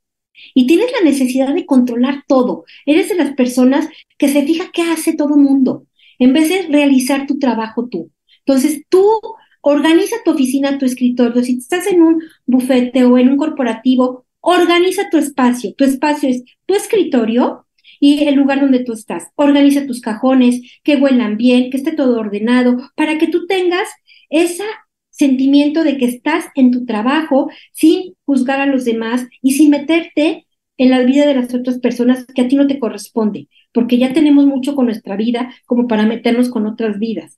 y 0.54 0.65
tienes 0.65 0.94
la 0.94 1.04
necesidad 1.04 1.54
de 1.54 1.65
controlar 1.65 2.24
todo. 2.26 2.63
Eres 2.86 3.10
de 3.10 3.15
las 3.15 3.34
personas 3.34 3.89
que 4.17 4.30
se 4.30 4.44
fija 4.44 4.72
qué 4.72 4.84
hace 4.84 5.13
todo 5.13 5.36
mundo, 5.36 5.88
en 6.20 6.32
vez 6.32 6.48
de 6.48 6.67
realizar 6.70 7.28
tu 7.28 7.38
trabajo 7.38 7.89
tú. 7.89 8.12
Entonces, 8.46 8.84
tú 8.88 9.20
organiza 9.62 10.17
tu 10.26 10.32
oficina, 10.32 10.78
tu 10.78 10.86
escritorio. 10.86 11.43
Si 11.43 11.58
estás 11.58 11.88
en 11.88 12.02
un 12.02 12.21
bufete 12.45 13.04
o 13.06 13.17
en 13.17 13.30
un 13.30 13.38
corporativo, 13.38 14.26
organiza 14.41 15.10
tu 15.10 15.17
espacio. 15.17 15.74
Tu 15.76 15.84
espacio 15.86 16.30
es 16.30 16.43
tu 16.65 16.76
escritorio 16.76 17.65
y 18.00 18.24
el 18.24 18.36
lugar 18.36 18.62
donde 18.62 18.84
tú 18.84 18.93
estás. 18.93 19.28
Organiza 19.36 19.86
tus 19.86 20.02
cajones, 20.02 20.62
que 20.84 20.97
huelan 20.97 21.38
bien, 21.38 21.69
que 21.69 21.78
esté 21.78 21.91
todo 21.93 22.19
ordenado, 22.19 22.78
para 22.95 23.17
que 23.17 23.28
tú 23.28 23.45
tengas 23.47 23.88
esa 24.30 24.65
sentimiento 25.12 25.84
de 25.84 25.97
que 25.97 26.06
estás 26.06 26.45
en 26.56 26.71
tu 26.71 26.86
trabajo 26.86 27.52
sin 27.74 28.15
juzgar 28.26 28.60
a 28.60 28.65
los 28.65 28.86
demás 28.86 29.28
y 29.41 29.54
sin 29.54 29.69
meterte 29.69 30.47
en 30.78 30.89
la 30.89 31.04
vida 31.04 31.28
de 31.28 31.36
las 31.36 31.54
otras 31.54 31.78
personas 31.80 32.26
que 32.26 32.41
a 32.41 32.47
ti 32.47 32.56
no 32.56 32.65
te 32.65 32.80
corresponde, 32.80 33.47
porque 33.71 34.00
ya 34.00 34.13
tenemos 34.13 34.47
mucho 34.47 34.74
con 34.74 34.86
nuestra 34.86 35.15
vida 35.15 35.54
como 35.67 35.88
para 35.88 36.08
meternos 36.08 36.50
con 36.50 36.65
otras 36.65 36.97
vidas. 36.97 37.38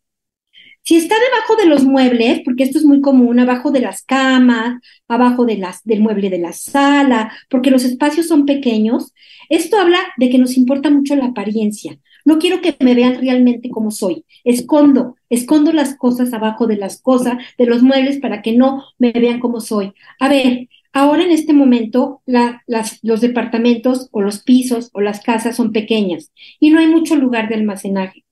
Si 0.83 0.97
está 0.97 1.15
debajo 1.15 1.55
de 1.55 1.65
los 1.65 1.85
muebles, 1.85 2.41
porque 2.43 2.63
esto 2.63 2.77
es 2.77 2.83
muy 2.85 2.99
común, 2.99 3.39
abajo 3.39 3.71
de 3.71 3.79
las 3.79 4.03
camas, 4.03 4.81
abajo 5.07 5.45
de 5.45 5.57
las, 5.57 5.81
del 5.85 6.01
mueble 6.01 6.29
de 6.29 6.39
la 6.39 6.51
sala, 6.51 7.31
porque 7.49 7.71
los 7.71 7.85
espacios 7.85 8.27
son 8.27 8.45
pequeños, 8.45 9.13
esto 9.47 9.79
habla 9.79 9.99
de 10.17 10.29
que 10.29 10.37
nos 10.37 10.57
importa 10.57 10.89
mucho 10.89 11.15
la 11.15 11.27
apariencia. 11.27 11.97
No 12.25 12.37
quiero 12.37 12.61
que 12.61 12.75
me 12.81 12.95
vean 12.95 13.19
realmente 13.21 13.69
como 13.69 13.91
soy. 13.91 14.25
Escondo, 14.43 15.15
escondo 15.29 15.71
las 15.71 15.95
cosas 15.95 16.33
abajo 16.33 16.67
de 16.67 16.77
las 16.77 17.01
cosas, 17.01 17.37
de 17.57 17.65
los 17.65 17.81
muebles, 17.81 18.19
para 18.19 18.41
que 18.41 18.53
no 18.53 18.83
me 18.97 19.11
vean 19.13 19.39
como 19.39 19.61
soy. 19.61 19.93
A 20.19 20.27
ver, 20.27 20.67
ahora 20.91 21.23
en 21.23 21.31
este 21.31 21.53
momento 21.53 22.21
las, 22.25 22.99
los 23.01 23.21
departamentos 23.21 24.09
o 24.11 24.21
los 24.21 24.43
pisos 24.43 24.89
o 24.93 25.01
las 25.01 25.21
casas 25.21 25.55
son 25.55 25.71
pequeñas 25.71 26.31
y 26.59 26.69
no 26.69 26.79
hay 26.79 26.87
mucho 26.87 27.15
lugar 27.15 27.49
de 27.49 27.55
almacenaje. 27.55 28.22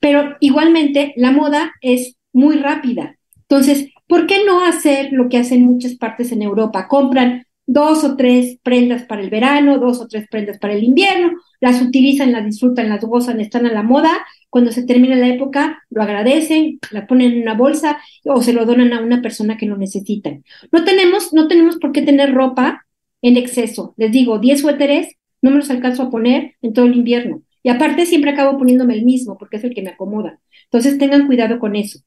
Pero 0.00 0.36
igualmente 0.40 1.12
la 1.16 1.30
moda 1.30 1.72
es 1.80 2.16
muy 2.32 2.56
rápida. 2.56 3.16
Entonces, 3.48 3.88
¿por 4.06 4.26
qué 4.26 4.44
no 4.44 4.64
hacer 4.64 5.10
lo 5.12 5.28
que 5.28 5.38
hacen 5.38 5.64
muchas 5.64 5.94
partes 5.94 6.32
en 6.32 6.42
Europa? 6.42 6.88
Compran 6.88 7.44
dos 7.66 8.04
o 8.04 8.16
tres 8.16 8.58
prendas 8.62 9.02
para 9.04 9.22
el 9.22 9.30
verano, 9.30 9.78
dos 9.78 10.00
o 10.00 10.06
tres 10.06 10.26
prendas 10.30 10.58
para 10.58 10.74
el 10.74 10.84
invierno, 10.84 11.32
las 11.60 11.82
utilizan, 11.82 12.32
las 12.32 12.44
disfrutan, 12.44 12.88
las 12.88 13.02
gozan, 13.02 13.40
están 13.40 13.66
a 13.66 13.72
la 13.72 13.82
moda, 13.82 14.24
cuando 14.50 14.70
se 14.72 14.84
termina 14.84 15.16
la 15.16 15.28
época 15.28 15.82
lo 15.90 16.02
agradecen, 16.02 16.78
la 16.90 17.06
ponen 17.06 17.32
en 17.32 17.42
una 17.42 17.54
bolsa 17.54 17.98
o 18.24 18.40
se 18.42 18.52
lo 18.52 18.64
donan 18.64 18.92
a 18.92 19.00
una 19.00 19.20
persona 19.20 19.56
que 19.56 19.66
lo 19.66 19.76
necesita. 19.76 20.30
No 20.72 20.84
tenemos, 20.84 21.32
no 21.32 21.48
tenemos 21.48 21.76
por 21.76 21.92
qué 21.92 22.02
tener 22.02 22.32
ropa 22.32 22.86
en 23.22 23.36
exceso. 23.36 23.94
Les 23.96 24.12
digo, 24.12 24.38
10 24.38 24.60
suéteres 24.60 25.16
no 25.42 25.50
me 25.50 25.58
los 25.58 25.70
alcanzo 25.70 26.04
a 26.04 26.10
poner 26.10 26.54
en 26.62 26.72
todo 26.72 26.86
el 26.86 26.96
invierno. 26.96 27.42
Y 27.66 27.68
aparte 27.68 28.06
siempre 28.06 28.30
acabo 28.30 28.56
poniéndome 28.56 28.94
el 28.94 29.04
mismo 29.04 29.36
porque 29.36 29.56
es 29.56 29.64
el 29.64 29.74
que 29.74 29.82
me 29.82 29.90
acomoda. 29.90 30.38
Entonces 30.66 30.98
tengan 30.98 31.26
cuidado 31.26 31.58
con 31.58 31.74
eso. 31.74 31.98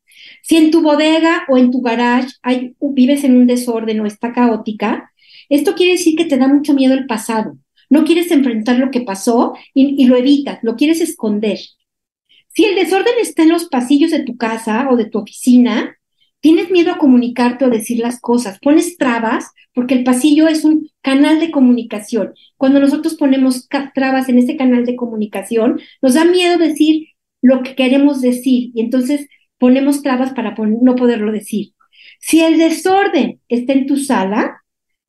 Si 0.41 0.55
en 0.55 0.71
tu 0.71 0.81
bodega 0.81 1.43
o 1.49 1.57
en 1.57 1.69
tu 1.69 1.81
garage 1.81 2.29
vives 2.79 3.25
en 3.25 3.35
un 3.35 3.45
desorden 3.45 3.99
o 3.99 4.05
está 4.05 4.31
caótica, 4.31 5.11
esto 5.49 5.75
quiere 5.75 5.97
decir 5.97 6.15
que 6.15 6.23
te 6.23 6.37
da 6.37 6.47
mucho 6.47 6.73
miedo 6.73 6.93
el 6.93 7.07
pasado. 7.07 7.57
No 7.89 8.05
quieres 8.05 8.31
enfrentar 8.31 8.79
lo 8.79 8.89
que 8.89 9.01
pasó 9.01 9.53
y, 9.73 10.05
lo 10.05 10.15
evitas, 10.15 10.59
lo 10.61 10.77
quieres 10.77 11.01
esconder. 11.01 11.59
Si 12.47 12.63
el 12.63 12.75
desorden 12.75 13.15
está 13.21 13.43
en 13.43 13.49
los 13.49 13.65
pasillos 13.65 14.11
de 14.11 14.23
tu 14.23 14.37
casa 14.37 14.87
o 14.89 14.95
de 14.95 15.09
tu 15.09 15.19
oficina, 15.19 15.98
tienes 16.41 16.71
miedo 16.71 16.91
a 16.91 16.97
comunicarte 16.97 17.65
o 17.65 17.69
decir 17.69 17.99
las 17.99 18.19
cosas, 18.19 18.59
pones 18.59 18.97
trabas 18.97 19.51
porque 19.73 19.93
el 19.93 20.03
pasillo 20.03 20.47
es 20.47 20.65
un 20.65 20.89
canal 21.01 21.39
de 21.39 21.51
comunicación. 21.51 22.33
Cuando 22.57 22.79
nosotros 22.79 23.15
ponemos 23.15 23.67
trabas 23.93 24.29
en 24.29 24.39
ese 24.39 24.57
canal 24.57 24.85
de 24.85 24.95
comunicación, 24.95 25.79
nos 26.01 26.13
da 26.15 26.25
miedo 26.25 26.57
decir 26.57 27.07
lo 27.41 27.63
que 27.63 27.75
queremos 27.75 28.21
decir 28.21 28.71
y 28.73 28.81
entonces 28.81 29.27
ponemos 29.57 30.01
trabas 30.01 30.33
para 30.33 30.55
no 30.55 30.95
poderlo 30.95 31.31
decir. 31.31 31.73
Si 32.19 32.41
el 32.41 32.57
desorden 32.57 33.39
está 33.47 33.73
en 33.73 33.85
tu 33.85 33.97
sala, 33.97 34.61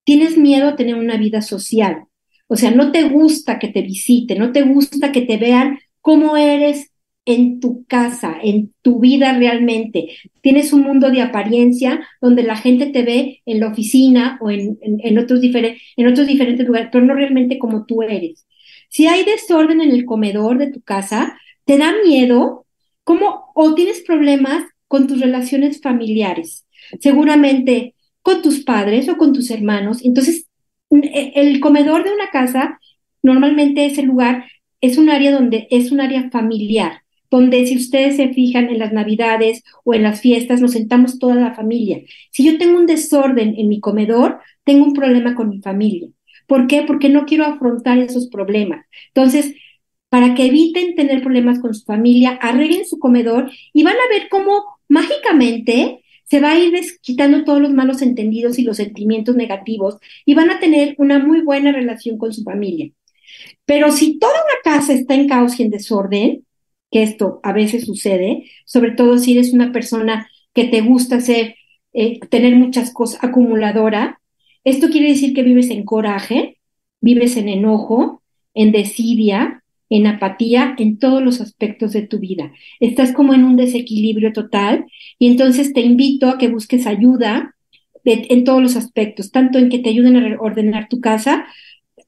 tienes 0.05 0.37
miedo 0.37 0.69
a 0.69 0.77
tener 0.77 0.95
una 0.95 1.17
vida 1.17 1.43
social. 1.43 2.05
O 2.47 2.57
sea, 2.57 2.71
no 2.71 2.93
te 2.93 3.09
gusta 3.09 3.59
que 3.59 3.69
te 3.69 3.83
visite, 3.83 4.37
no 4.37 4.53
te 4.53 4.63
gusta 4.63 5.13
que 5.13 5.23
te 5.23 5.37
vean 5.37 5.79
cómo 6.01 6.37
eres 6.37 6.91
en 7.25 7.61
tu 7.61 7.85
casa, 7.85 8.37
en 8.43 8.73
tu 8.83 9.01
vida 9.01 9.37
realmente. 9.37 10.09
Tienes 10.41 10.73
un 10.73 10.83
mundo 10.83 11.11
de 11.11 11.23
apariencia 11.23 12.07
donde 12.21 12.43
la 12.43 12.57
gente 12.57 12.87
te 12.87 13.03
ve 13.03 13.43
en 13.47 13.61
la 13.61 13.69
oficina 13.69 14.39
o 14.41 14.51
en, 14.51 14.79
en, 14.81 15.19
otros, 15.19 15.41
en 15.43 16.07
otros 16.09 16.27
diferentes 16.27 16.67
lugares, 16.67 16.89
pero 16.91 17.05
no 17.05 17.15
realmente 17.15 17.59
como 17.59 17.85
tú 17.85 18.03
eres. 18.03 18.47
Si 18.89 19.07
hay 19.07 19.25
desorden 19.25 19.81
en 19.81 19.93
el 19.93 20.05
comedor 20.05 20.59
de 20.59 20.73
tu 20.73 20.81
casa, 20.81 21.39
te 21.65 21.79
da 21.79 21.95
miedo, 22.05 22.67
¿cómo? 23.05 23.53
O 23.55 23.75
tienes 23.75 24.01
problemas 24.01 24.65
con 24.89 25.07
tus 25.07 25.21
relaciones 25.21 25.81
familiares. 25.81 26.67
Seguramente 26.99 27.95
con 28.23 28.43
tus 28.43 28.65
padres 28.65 29.09
o 29.09 29.17
con 29.17 29.33
tus 29.33 29.51
hermanos. 29.51 30.05
Entonces, 30.05 30.47
e, 30.91 31.33
el 31.37 31.61
comedor 31.61 32.05
de 32.05 32.13
una 32.13 32.31
casa, 32.31 32.81
normalmente 33.23 33.87
ese 33.87 34.03
lugar 34.03 34.47
es 34.81 34.99
un 34.99 35.11
área 35.11 35.33
donde 35.33 35.69
es 35.71 35.93
un 35.93 36.01
área 36.01 36.31
familiar, 36.31 37.03
donde 37.31 37.67
si 37.67 37.77
ustedes 37.77 38.17
se 38.17 38.31
fijan 38.31 38.69
en 38.69 38.79
las 38.79 38.93
navidades 38.93 39.63
o 39.85 39.95
en 39.95 40.03
las 40.03 40.21
fiestas, 40.21 40.61
nos 40.61 40.73
sentamos 40.73 41.19
toda 41.19 41.37
la 41.37 41.55
familia. 41.55 42.01
Si 42.31 42.45
yo 42.45 42.59
tengo 42.59 42.79
un 42.79 42.87
desorden 42.87 43.55
en 43.57 43.69
mi 43.69 43.81
comedor, 43.81 44.41
tengo 44.65 44.85
un 44.85 44.95
problema 44.95 45.35
con 45.35 45.49
mi 45.49 45.61
familia. 45.61 46.09
¿Por 46.47 46.67
qué? 46.67 46.83
Porque 46.83 47.09
no 47.09 47.27
quiero 47.27 47.45
afrontar 47.45 47.99
esos 47.99 48.29
problemas. 48.29 48.85
Entonces, 49.15 49.55
para 50.09 50.35
que 50.35 50.47
eviten 50.47 50.97
tener 50.97 51.23
problemas 51.23 51.61
con 51.61 51.73
su 51.73 51.85
familia, 51.85 52.33
arreglen 52.43 52.85
su 52.85 52.99
comedor 52.99 53.51
y 53.73 53.85
van 53.85 53.95
a 53.95 54.09
ver 54.13 54.29
cómo 54.29 54.65
mágicamente 54.89 56.03
se 56.25 56.41
va 56.41 56.53
a 56.53 56.59
ir 56.59 56.73
quitando 57.01 57.45
todos 57.45 57.61
los 57.61 57.73
malos 57.73 58.03
entendidos 58.03 58.59
y 58.59 58.63
los 58.63 58.77
sentimientos 58.77 59.37
negativos 59.37 59.99
y 60.25 60.35
van 60.35 60.51
a 60.51 60.61
tener 60.61 60.95
una 60.99 61.19
muy 61.19 61.43
buena 61.43 61.73
relación 61.73 62.19
con 62.19 62.33
su 62.33 62.43
familia. 62.43 62.91
Pero 63.65 63.93
si 63.93 64.19
toda 64.19 64.33
una 64.35 64.75
casa 64.75 64.93
está 64.93 65.15
en 65.15 65.29
caos 65.29 65.59
y 65.59 65.63
en 65.63 65.71
desorden, 65.71 66.45
que 66.91 67.03
esto 67.03 67.41
a 67.43 67.53
veces 67.53 67.85
sucede, 67.85 68.45
sobre 68.65 68.93
todo 68.93 69.19
si 69.19 69.33
eres 69.33 69.53
una 69.53 69.73
persona 69.73 70.29
que 70.55 70.65
te 70.65 70.81
gusta 70.81 71.19
eh, 71.29 72.21
tener 72.29 72.57
muchas 72.57 72.93
cosas 72.93 73.23
acumuladora, 73.23 74.21
esto 74.65 74.89
quiere 74.91 75.09
decir 75.09 75.35
que 75.35 75.43
vives 75.43 75.71
en 75.71 75.85
coraje, 75.85 76.59
vives 77.01 77.37
en 77.37 77.49
enojo, 77.49 78.23
en 78.55 78.73
desidia, 78.73 79.63
en 79.89 80.07
apatía 80.07 80.75
en 80.79 80.99
todos 80.99 81.23
los 81.23 81.41
aspectos 81.41 81.93
de 81.93 82.03
tu 82.03 82.19
vida. 82.19 82.53
Estás 82.79 83.13
como 83.13 83.35
en 83.35 83.45
un 83.45 83.57
desequilibrio 83.57 84.33
total 84.33 84.87
y 85.19 85.27
entonces 85.27 85.73
te 85.73 85.81
invito 85.81 86.29
a 86.29 86.39
que 86.39 86.49
busques 86.49 86.87
ayuda 86.87 87.55
en 88.05 88.45
todos 88.45 88.63
los 88.63 88.77
aspectos, 88.77 89.31
tanto 89.31 89.59
en 89.59 89.69
que 89.69 89.79
te 89.79 89.91
ayuden 89.91 90.17
a 90.17 90.41
ordenar 90.41 90.89
tu 90.89 91.01
casa. 91.01 91.47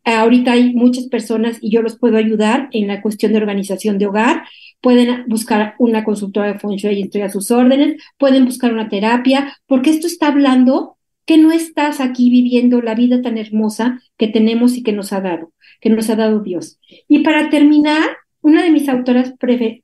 Ahorita 0.04 0.52
hay 0.52 0.74
muchas 0.74 1.06
personas 1.08 1.58
y 1.60 1.70
yo 1.70 1.82
los 1.82 1.98
puedo 1.98 2.16
ayudar 2.16 2.68
en 2.72 2.86
la 2.86 3.02
cuestión 3.02 3.32
de 3.32 3.38
organización 3.38 3.98
de 3.98 4.06
hogar. 4.06 4.44
Pueden 4.82 5.24
buscar 5.28 5.74
una 5.78 6.04
consultora 6.04 6.52
de 6.52 6.58
Feng 6.58 6.72
y 6.72 7.02
estoy 7.02 7.22
a 7.22 7.30
sus 7.30 7.50
órdenes. 7.50 8.02
Pueden 8.18 8.44
buscar 8.44 8.72
una 8.72 8.90
terapia, 8.90 9.56
porque 9.66 9.88
esto 9.88 10.06
está 10.06 10.26
hablando 10.26 10.98
que 11.24 11.38
no 11.38 11.52
estás 11.52 12.00
aquí 12.00 12.28
viviendo 12.28 12.82
la 12.82 12.94
vida 12.94 13.22
tan 13.22 13.38
hermosa 13.38 14.02
que 14.18 14.28
tenemos 14.28 14.76
y 14.76 14.82
que 14.82 14.92
nos 14.92 15.14
ha 15.14 15.20
dado 15.20 15.52
que 15.82 15.90
nos 15.90 16.08
ha 16.08 16.16
dado 16.16 16.40
Dios. 16.40 16.78
Y 17.08 17.18
para 17.18 17.50
terminar, 17.50 18.16
una 18.40 18.62
de 18.62 18.70
mis 18.70 18.88
autoras 18.88 19.34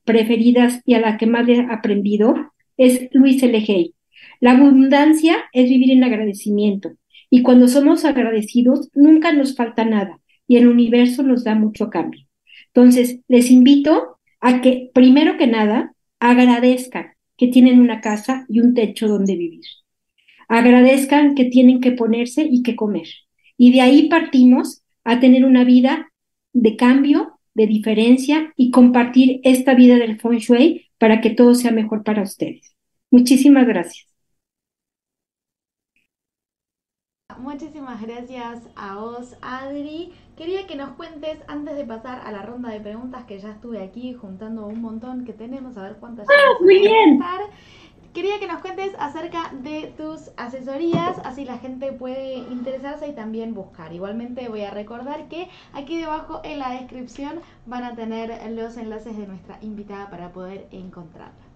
preferidas 0.04 0.80
y 0.86 0.94
a 0.94 1.00
la 1.00 1.18
que 1.18 1.26
más 1.26 1.46
he 1.48 1.60
aprendido 1.60 2.52
es 2.76 3.08
Luis 3.12 3.42
L. 3.42 3.58
Hay. 3.58 3.94
La 4.40 4.52
abundancia 4.52 5.44
es 5.52 5.68
vivir 5.68 5.90
en 5.90 6.04
agradecimiento. 6.04 6.92
Y 7.30 7.42
cuando 7.42 7.66
somos 7.66 8.04
agradecidos, 8.04 8.88
nunca 8.94 9.32
nos 9.32 9.56
falta 9.56 9.84
nada. 9.84 10.20
Y 10.46 10.56
el 10.56 10.68
universo 10.68 11.22
nos 11.24 11.44
da 11.44 11.56
mucho 11.56 11.90
cambio. 11.90 12.24
Entonces, 12.68 13.18
les 13.26 13.50
invito 13.50 14.17
a 14.40 14.60
que, 14.60 14.90
primero 14.94 15.36
que 15.36 15.46
nada, 15.46 15.94
agradezcan 16.20 17.12
que 17.36 17.48
tienen 17.48 17.80
una 17.80 18.00
casa 18.00 18.44
y 18.48 18.60
un 18.60 18.74
techo 18.74 19.08
donde 19.08 19.36
vivir. 19.36 19.64
Agradezcan 20.48 21.34
que 21.34 21.44
tienen 21.46 21.80
que 21.80 21.92
ponerse 21.92 22.46
y 22.50 22.62
que 22.62 22.76
comer. 22.76 23.06
Y 23.56 23.72
de 23.72 23.80
ahí 23.80 24.08
partimos 24.08 24.82
a 25.04 25.20
tener 25.20 25.44
una 25.44 25.64
vida 25.64 26.10
de 26.52 26.76
cambio, 26.76 27.38
de 27.54 27.66
diferencia 27.66 28.52
y 28.56 28.70
compartir 28.70 29.40
esta 29.44 29.74
vida 29.74 29.96
del 29.96 30.20
feng 30.20 30.38
shui 30.38 30.86
para 30.98 31.20
que 31.20 31.30
todo 31.30 31.54
sea 31.54 31.70
mejor 31.70 32.02
para 32.02 32.22
ustedes. 32.22 32.74
Muchísimas 33.10 33.66
gracias. 33.66 34.06
Muchísimas 37.38 38.00
gracias 38.02 38.62
a 38.74 38.96
vos, 38.96 39.36
Adri. 39.42 40.12
Quería 40.38 40.68
que 40.68 40.76
nos 40.76 40.90
cuentes, 40.90 41.40
antes 41.48 41.76
de 41.76 41.84
pasar 41.84 42.24
a 42.24 42.30
la 42.30 42.42
ronda 42.42 42.70
de 42.70 42.78
preguntas, 42.78 43.24
que 43.24 43.40
ya 43.40 43.50
estuve 43.50 43.82
aquí 43.82 44.14
juntando 44.14 44.68
un 44.68 44.80
montón 44.80 45.24
que 45.24 45.32
tenemos, 45.32 45.76
a 45.76 45.82
ver 45.82 45.96
cuántas. 45.96 46.28
¡Ah, 46.30 46.52
muy 46.60 46.78
bien! 46.78 47.20
Quería 48.14 48.38
que 48.38 48.46
nos 48.46 48.62
cuentes 48.62 48.92
acerca 49.00 49.50
de 49.52 49.92
tus 49.96 50.30
asesorías, 50.36 51.18
así 51.24 51.44
la 51.44 51.58
gente 51.58 51.90
puede 51.90 52.36
interesarse 52.36 53.08
y 53.08 53.14
también 53.14 53.52
buscar. 53.52 53.92
Igualmente 53.92 54.48
voy 54.48 54.62
a 54.62 54.70
recordar 54.70 55.26
que 55.26 55.48
aquí 55.72 55.98
debajo 55.98 56.40
en 56.44 56.60
la 56.60 56.70
descripción 56.70 57.40
van 57.66 57.82
a 57.82 57.96
tener 57.96 58.30
los 58.52 58.76
enlaces 58.76 59.16
de 59.16 59.26
nuestra 59.26 59.58
invitada 59.60 60.08
para 60.08 60.32
poder 60.32 60.68
encontrarla. 60.70 61.48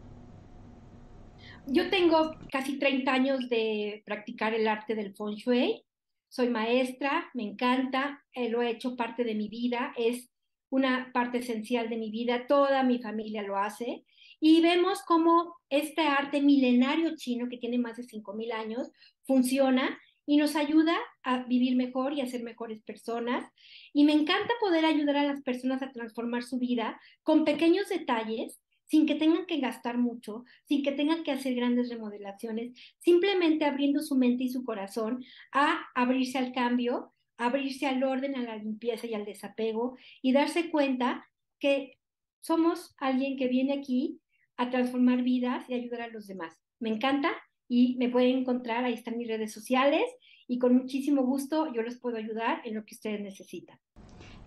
Yo 1.69 1.89
tengo 1.89 2.35
casi 2.51 2.81
30 2.81 3.13
años 3.13 3.49
de 3.49 4.03
practicar 4.05 4.55
el 4.55 4.67
arte 4.67 4.97
del 4.97 5.15
feng 5.15 5.37
shui. 5.37 5.85
Soy 6.33 6.49
maestra, 6.49 7.31
me 7.35 7.43
encanta, 7.43 8.25
eh, 8.33 8.49
lo 8.49 8.63
he 8.63 8.71
hecho 8.71 8.97
parte 8.97 9.23
de 9.23 9.35
mi 9.35 9.49
vida, 9.49 9.93
es 9.99 10.31
una 10.71 11.11
parte 11.13 11.39
esencial 11.39 11.91
de 11.91 11.99
mi 11.99 12.11
vida, 12.11 12.47
toda 12.47 12.83
mi 12.85 13.03
familia 13.03 13.43
lo 13.43 13.59
hace 13.59 14.07
y 14.41 14.63
vemos 14.63 15.03
cómo 15.03 15.57
este 15.69 16.01
arte 16.01 16.41
milenario 16.41 17.17
chino 17.17 17.51
que 17.51 17.59
tiene 17.59 17.77
más 17.77 17.99
de 17.99 18.05
5.000 18.05 18.51
años 18.55 18.91
funciona 19.27 19.99
y 20.25 20.39
nos 20.39 20.57
ayuda 20.57 20.97
a 21.23 21.45
vivir 21.45 21.77
mejor 21.77 22.15
y 22.15 22.23
a 22.23 22.27
ser 22.27 22.43
mejores 22.43 22.81
personas. 22.83 23.45
Y 23.93 24.05
me 24.05 24.15
encanta 24.15 24.55
poder 24.59 24.87
ayudar 24.87 25.17
a 25.17 25.25
las 25.25 25.43
personas 25.43 25.83
a 25.83 25.93
transformar 25.93 26.45
su 26.45 26.59
vida 26.59 26.99
con 27.23 27.45
pequeños 27.45 27.91
detalles, 27.91 28.59
sin 28.93 29.07
que 29.07 29.15
tengan 29.15 29.47
que 29.47 29.57
gastar 29.57 29.97
mucho, 29.97 30.45
sin 30.65 30.83
que 30.83 30.93
tengan 30.93 31.23
que 31.23 31.33
hacer 31.33 31.55
grandes 31.55 31.89
remodelaciones, 31.89 32.79
simplemente 32.99 33.65
abriendo 33.65 34.03
su 34.03 34.17
mente 34.17 34.45
y 34.45 34.51
su 34.51 34.65
corazón 34.65 35.25
a 35.51 35.87
abrirse 35.95 36.37
al 36.37 36.53
cambio, 36.53 37.15
abrirse 37.39 37.87
al 37.87 38.05
orden, 38.05 38.37
a 38.37 38.43
la 38.43 38.57
limpieza 38.59 39.07
y 39.07 39.15
al 39.15 39.25
desapego 39.25 39.97
y 40.21 40.35
darse 40.35 40.69
cuenta 40.71 41.27
que 41.59 41.97
somos 42.43 42.95
alguien 42.99 43.39
que 43.39 43.49
viene 43.49 43.73
aquí 43.73 44.21
a 44.59 44.69
transformar 44.69 45.23
vidas 45.23 45.65
y 45.71 45.73
ayudar 45.73 46.03
a 46.03 46.09
los 46.09 46.27
demás. 46.27 46.61
Me 46.79 46.91
encanta 46.91 47.33
y 47.69 47.97
me 47.97 48.11
pueden 48.11 48.41
encontrar, 48.41 48.85
ahí 48.85 48.93
están 48.93 49.17
mis 49.17 49.29
redes 49.29 49.55
sociales 49.55 50.05
y 50.47 50.59
con 50.59 50.77
muchísimo 50.77 51.23
gusto 51.23 51.73
yo 51.73 51.81
les 51.81 51.99
puedo 51.99 52.19
ayudar 52.19 52.61
en 52.67 52.75
lo 52.75 52.85
que 52.85 52.95
ustedes 52.95 53.23
necesitan. 53.23 53.79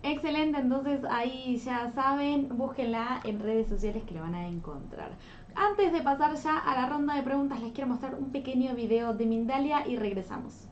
Excelente, 0.08 0.60
entonces 0.60 1.00
ahí 1.10 1.56
ya 1.56 1.90
saben, 1.92 2.56
búsquenla 2.56 3.20
en 3.24 3.40
redes 3.40 3.66
sociales 3.66 4.04
que 4.04 4.14
la 4.14 4.20
van 4.20 4.36
a 4.36 4.46
encontrar. 4.46 5.10
Antes 5.56 5.92
de 5.92 6.00
pasar 6.00 6.36
ya 6.36 6.58
a 6.58 6.80
la 6.80 6.88
ronda 6.88 7.16
de 7.16 7.24
preguntas, 7.24 7.60
les 7.60 7.72
quiero 7.72 7.88
mostrar 7.88 8.14
un 8.14 8.30
pequeño 8.30 8.76
video 8.76 9.14
de 9.14 9.26
Mindalia 9.26 9.84
y 9.84 9.96
regresamos. 9.96 10.68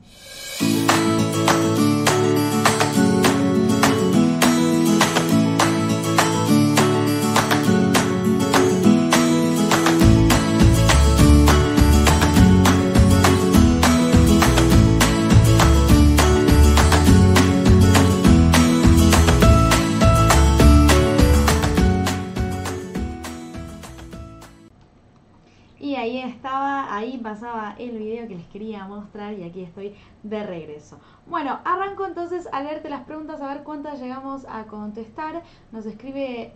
Ahí 26.93 27.17
pasaba 27.17 27.75
el 27.77 27.97
video 27.97 28.27
que 28.27 28.35
les 28.35 28.47
quería 28.47 28.85
mostrar 28.85 29.33
y 29.33 29.43
aquí 29.43 29.61
estoy 29.61 29.95
de 30.23 30.43
regreso. 30.43 30.99
Bueno, 31.27 31.59
arranco 31.63 32.05
entonces 32.05 32.47
a 32.51 32.61
leerte 32.61 32.89
las 32.89 33.03
preguntas 33.05 33.41
a 33.41 33.47
ver 33.47 33.63
cuántas 33.63 34.01
llegamos 34.01 34.45
a 34.49 34.65
contestar. 34.65 35.43
Nos 35.71 35.85
escribe, 35.85 36.53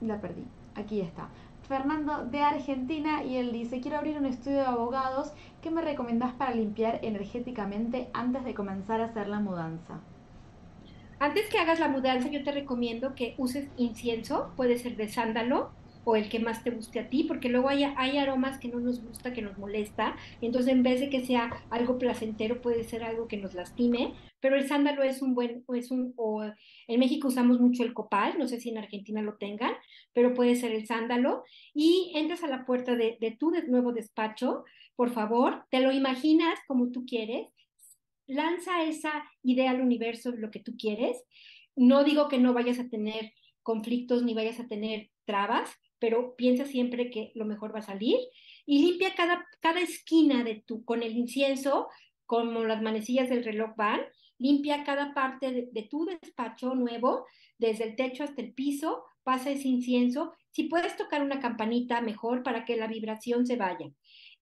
la 0.00 0.20
perdí, 0.20 0.44
aquí 0.74 1.00
está. 1.00 1.28
Fernando 1.68 2.24
de 2.24 2.40
Argentina 2.42 3.22
y 3.22 3.36
él 3.36 3.52
dice, 3.52 3.80
quiero 3.80 3.98
abrir 3.98 4.18
un 4.18 4.26
estudio 4.26 4.58
de 4.58 4.66
abogados, 4.66 5.32
¿qué 5.62 5.70
me 5.70 5.82
recomendás 5.82 6.32
para 6.32 6.52
limpiar 6.52 6.98
energéticamente 7.02 8.10
antes 8.12 8.44
de 8.44 8.54
comenzar 8.54 9.00
a 9.00 9.04
hacer 9.04 9.28
la 9.28 9.38
mudanza? 9.38 10.00
Antes 11.20 11.48
que 11.48 11.58
hagas 11.58 11.78
la 11.78 11.88
mudanza, 11.88 12.28
yo 12.28 12.42
te 12.42 12.50
recomiendo 12.50 13.14
que 13.14 13.34
uses 13.38 13.68
incienso, 13.76 14.52
puede 14.56 14.78
ser 14.78 14.96
de 14.96 15.06
sándalo, 15.06 15.70
o 16.10 16.16
el 16.16 16.28
que 16.28 16.40
más 16.40 16.64
te 16.64 16.70
guste 16.70 16.98
a 16.98 17.08
ti, 17.08 17.22
porque 17.22 17.48
luego 17.48 17.68
hay, 17.68 17.84
hay 17.84 18.18
aromas 18.18 18.58
que 18.58 18.68
no 18.68 18.80
nos 18.80 19.00
gusta, 19.00 19.32
que 19.32 19.42
nos 19.42 19.56
molesta, 19.58 20.16
entonces 20.40 20.72
en 20.72 20.82
vez 20.82 20.98
de 20.98 21.08
que 21.08 21.24
sea 21.24 21.64
algo 21.70 21.98
placentero, 21.98 22.60
puede 22.60 22.82
ser 22.82 23.04
algo 23.04 23.28
que 23.28 23.36
nos 23.36 23.54
lastime, 23.54 24.14
pero 24.40 24.56
el 24.56 24.66
sándalo 24.66 25.04
es 25.04 25.22
un 25.22 25.34
buen, 25.34 25.64
es 25.74 25.92
un, 25.92 26.12
o 26.16 26.42
en 26.42 27.00
México 27.00 27.28
usamos 27.28 27.60
mucho 27.60 27.84
el 27.84 27.94
copal, 27.94 28.38
no 28.38 28.48
sé 28.48 28.60
si 28.60 28.70
en 28.70 28.78
Argentina 28.78 29.22
lo 29.22 29.36
tengan, 29.36 29.72
pero 30.12 30.34
puede 30.34 30.56
ser 30.56 30.72
el 30.72 30.86
sándalo, 30.86 31.44
y 31.74 32.12
entras 32.16 32.42
a 32.42 32.48
la 32.48 32.66
puerta 32.66 32.96
de, 32.96 33.36
tu 33.38 33.52
nuevo 33.68 33.92
despacho, 33.92 34.64
por 34.96 35.10
favor, 35.10 35.64
te 35.70 35.80
lo 35.80 35.92
imaginas 35.92 36.58
como 36.66 36.90
tú 36.90 37.06
quieres, 37.06 37.46
lanza 38.26 38.82
esa 38.82 39.24
idea 39.44 39.70
al 39.70 39.80
universo 39.80 40.32
lo 40.32 40.50
que 40.50 40.60
tú 40.60 40.76
quieres, 40.76 41.22
no 41.76 42.02
digo 42.02 42.28
que 42.28 42.38
no 42.38 42.52
vayas 42.52 42.80
a 42.80 42.88
tener 42.88 43.32
conflictos 43.62 44.22
ni 44.22 44.34
vayas 44.34 44.58
a 44.58 44.66
tener 44.66 45.10
trabas, 45.24 45.70
pero 46.00 46.34
piensa 46.34 46.64
siempre 46.64 47.10
que 47.10 47.30
lo 47.34 47.44
mejor 47.44 47.74
va 47.74 47.78
a 47.78 47.82
salir 47.82 48.16
y 48.66 48.82
limpia 48.82 49.14
cada, 49.14 49.46
cada 49.60 49.80
esquina 49.80 50.42
de 50.42 50.62
tu, 50.66 50.84
con 50.84 51.02
el 51.02 51.16
incienso, 51.16 51.88
como 52.26 52.64
las 52.64 52.82
manecillas 52.82 53.28
del 53.28 53.44
reloj 53.44 53.76
van, 53.76 54.00
limpia 54.38 54.84
cada 54.84 55.12
parte 55.12 55.68
de, 55.70 55.82
tu 55.82 56.06
despacho 56.06 56.74
nuevo, 56.74 57.26
desde 57.58 57.84
el 57.84 57.96
techo 57.96 58.24
hasta 58.24 58.40
el 58.40 58.54
piso, 58.54 59.04
pasa 59.22 59.50
ese 59.50 59.68
incienso. 59.68 60.32
Si 60.50 60.64
puedes 60.64 60.96
tocar 60.96 61.22
una 61.22 61.40
campanita, 61.40 62.00
mejor 62.00 62.42
para 62.42 62.64
que 62.64 62.76
la 62.76 62.86
vibración 62.86 63.46
se 63.46 63.56
vaya. 63.56 63.90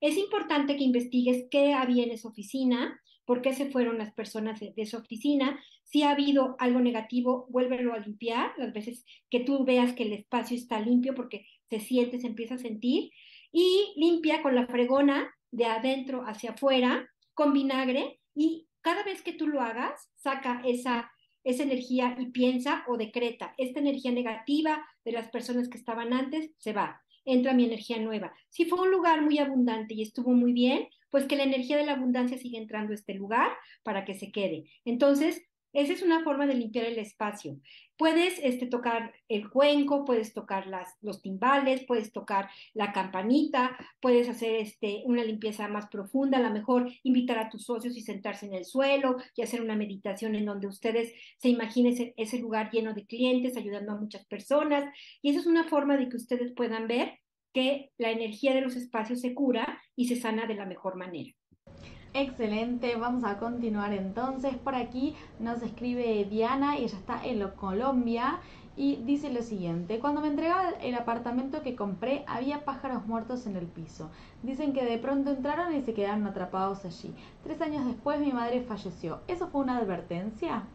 Es 0.01 0.17
importante 0.17 0.77
que 0.77 0.85
investigues 0.85 1.47
qué 1.51 1.75
había 1.75 2.05
en 2.05 2.13
oficina, 2.23 3.01
por 3.29 3.43
qué 3.43 3.53
se 3.53 3.71
fueron 3.71 3.99
las 3.99 4.15
personas 4.15 4.59
de, 4.59 4.73
de 4.75 4.83
esa 4.85 4.97
oficina. 4.97 5.63
Si 5.85 6.03
ha 6.03 6.13
habido 6.13 6.57
algo 6.59 6.81
negativo, 6.81 7.47
vuélvelo 7.51 7.93
a 7.93 7.99
limpiar 7.99 8.55
las 8.57 8.73
veces 8.73 9.05
que 9.29 9.41
tú 9.41 9.67
veas 9.67 9.93
que 9.93 10.05
el 10.05 10.15
espacio 10.15 10.57
está 10.57 10.81
limpio 10.81 11.15
porque 11.15 11.45
se 11.69 11.79
siente, 11.79 12.21
se 12.21 12.27
empieza 12.27 12.55
a 12.55 12.59
sentir. 12.59 13.11
Y 13.53 13.93
limpia 13.97 14.41
con 14.41 14.55
la 14.55 14.67
fregona 14.67 15.31
de 15.51 15.67
adentro 15.67 16.23
hacia 16.27 16.53
afuera 16.53 17.07
con 17.35 17.53
vinagre 17.53 18.19
y 18.35 18.67
cada 18.81 19.03
vez 19.03 19.21
que 19.21 19.35
tú 19.35 19.47
lo 19.47 19.61
hagas, 19.61 20.11
saca 20.17 20.63
esa, 20.65 21.13
esa 21.45 21.65
energía 21.65 22.17
y 22.19 22.31
piensa 22.31 22.83
o 22.89 22.97
decreta, 22.97 23.53
esta 23.59 23.81
energía 23.81 24.11
negativa 24.11 24.83
de 25.05 25.13
las 25.13 25.29
personas 25.29 25.69
que 25.69 25.77
estaban 25.77 26.15
antes 26.15 26.53
se 26.57 26.73
va, 26.73 27.03
entra 27.29 27.55
mi 27.55 27.65
energía 27.65 27.99
nueva. 27.99 28.33
Si 28.49 28.65
fue 28.65 28.81
un 28.81 28.91
lugar 28.91 29.23
muy 29.23 29.39
abundante 29.39 29.95
y 29.95 30.03
estuvo 30.03 30.33
muy 30.33 30.53
bien, 30.53 30.89
pues 31.11 31.27
que 31.27 31.37
la 31.37 31.45
energía 31.45 31.77
de 31.77 31.87
la 31.87 31.93
abundancia 31.93 32.39
siga 32.39 32.59
entrando 32.59 32.93
a 32.93 32.95
este 32.95 33.15
lugar 33.15 33.51
para 33.83 34.05
que 34.05 34.15
se 34.15 34.33
quede. 34.33 34.65
Entonces, 34.85 35.43
esa 35.73 35.93
es 35.93 36.03
una 36.03 36.25
forma 36.25 36.47
de 36.47 36.55
limpiar 36.55 36.87
el 36.87 36.99
espacio. 36.99 37.59
Puedes 37.97 38.39
este, 38.43 38.67
tocar 38.67 39.13
el 39.29 39.51
cuenco, 39.51 40.05
puedes 40.05 40.33
tocar 40.33 40.67
las, 40.67 40.97
los 41.03 41.21
timbales, 41.21 41.85
puedes 41.85 42.13
tocar 42.13 42.49
la 42.73 42.93
campanita, 42.93 43.77
puedes 44.01 44.29
hacer 44.29 44.55
este, 44.57 45.03
una 45.05 45.25
limpieza 45.25 45.69
más 45.69 45.89
profunda, 45.89 46.39
a 46.39 46.43
lo 46.43 46.51
mejor 46.51 46.91
invitar 47.03 47.39
a 47.39 47.51
tus 47.51 47.65
socios 47.65 47.97
y 47.97 48.03
sentarse 48.03 48.47
en 48.47 48.55
el 48.55 48.65
suelo 48.65 49.17
y 49.35 49.43
hacer 49.43 49.61
una 49.61 49.77
meditación 49.77 50.35
en 50.37 50.47
donde 50.47 50.69
ustedes 50.69 51.13
se 51.39 51.49
imaginen 51.49 51.93
ese, 51.93 52.15
ese 52.17 52.39
lugar 52.39 52.71
lleno 52.71 52.95
de 52.95 53.07
clientes, 53.07 53.57
ayudando 53.57 53.93
a 53.93 54.01
muchas 54.01 54.25
personas. 54.27 54.85
Y 55.23 55.31
esa 55.31 55.41
es 55.41 55.47
una 55.47 55.65
forma 55.65 55.97
de 55.97 56.09
que 56.09 56.17
ustedes 56.17 56.53
puedan 56.53 56.87
ver 56.89 57.19
que 57.53 57.91
la 57.99 58.11
energía 58.11 58.55
de 58.55 58.61
los 58.61 58.77
espacios 58.77 59.21
se 59.21 59.35
cura 59.35 59.83
y 59.97 60.09
se 60.09 60.17
sana 60.17 60.47
de 60.47 60.55
la 60.55 60.67
mejor 60.67 60.97
manera. 60.97 61.38
Excelente, 62.15 62.97
vamos 62.97 63.25
a 63.25 63.39
continuar 63.39 63.93
entonces. 63.93 64.57
Por 64.57 64.75
aquí 64.75 65.15
nos 65.39 65.63
escribe 65.63 66.25
Diana 66.25 66.79
y 66.79 66.85
ella 66.85 66.99
está 66.99 67.25
en 67.25 67.47
Colombia 67.51 68.41
y 68.77 68.97
dice 69.05 69.31
lo 69.31 69.43
siguiente, 69.43 69.99
cuando 69.99 70.21
me 70.21 70.29
entregaba 70.29 70.71
el 70.81 70.95
apartamento 70.95 71.63
que 71.63 71.75
compré 71.75 72.23
había 72.29 72.65
pájaros 72.65 73.05
muertos 73.07 73.47
en 73.47 73.57
el 73.57 73.67
piso. 73.67 74.09
Dicen 74.43 74.73
que 74.73 74.85
de 74.85 74.99
pronto 74.99 75.31
entraron 75.31 75.75
y 75.75 75.83
se 75.83 75.95
quedaron 75.95 76.27
atrapados 76.27 76.85
allí. 76.85 77.13
Tres 77.43 77.61
años 77.61 77.85
después 77.85 78.21
mi 78.21 78.33
madre 78.33 78.63
falleció. 78.63 79.21
¿Eso 79.27 79.49
fue 79.49 79.63
una 79.63 79.79
advertencia? 79.79 80.69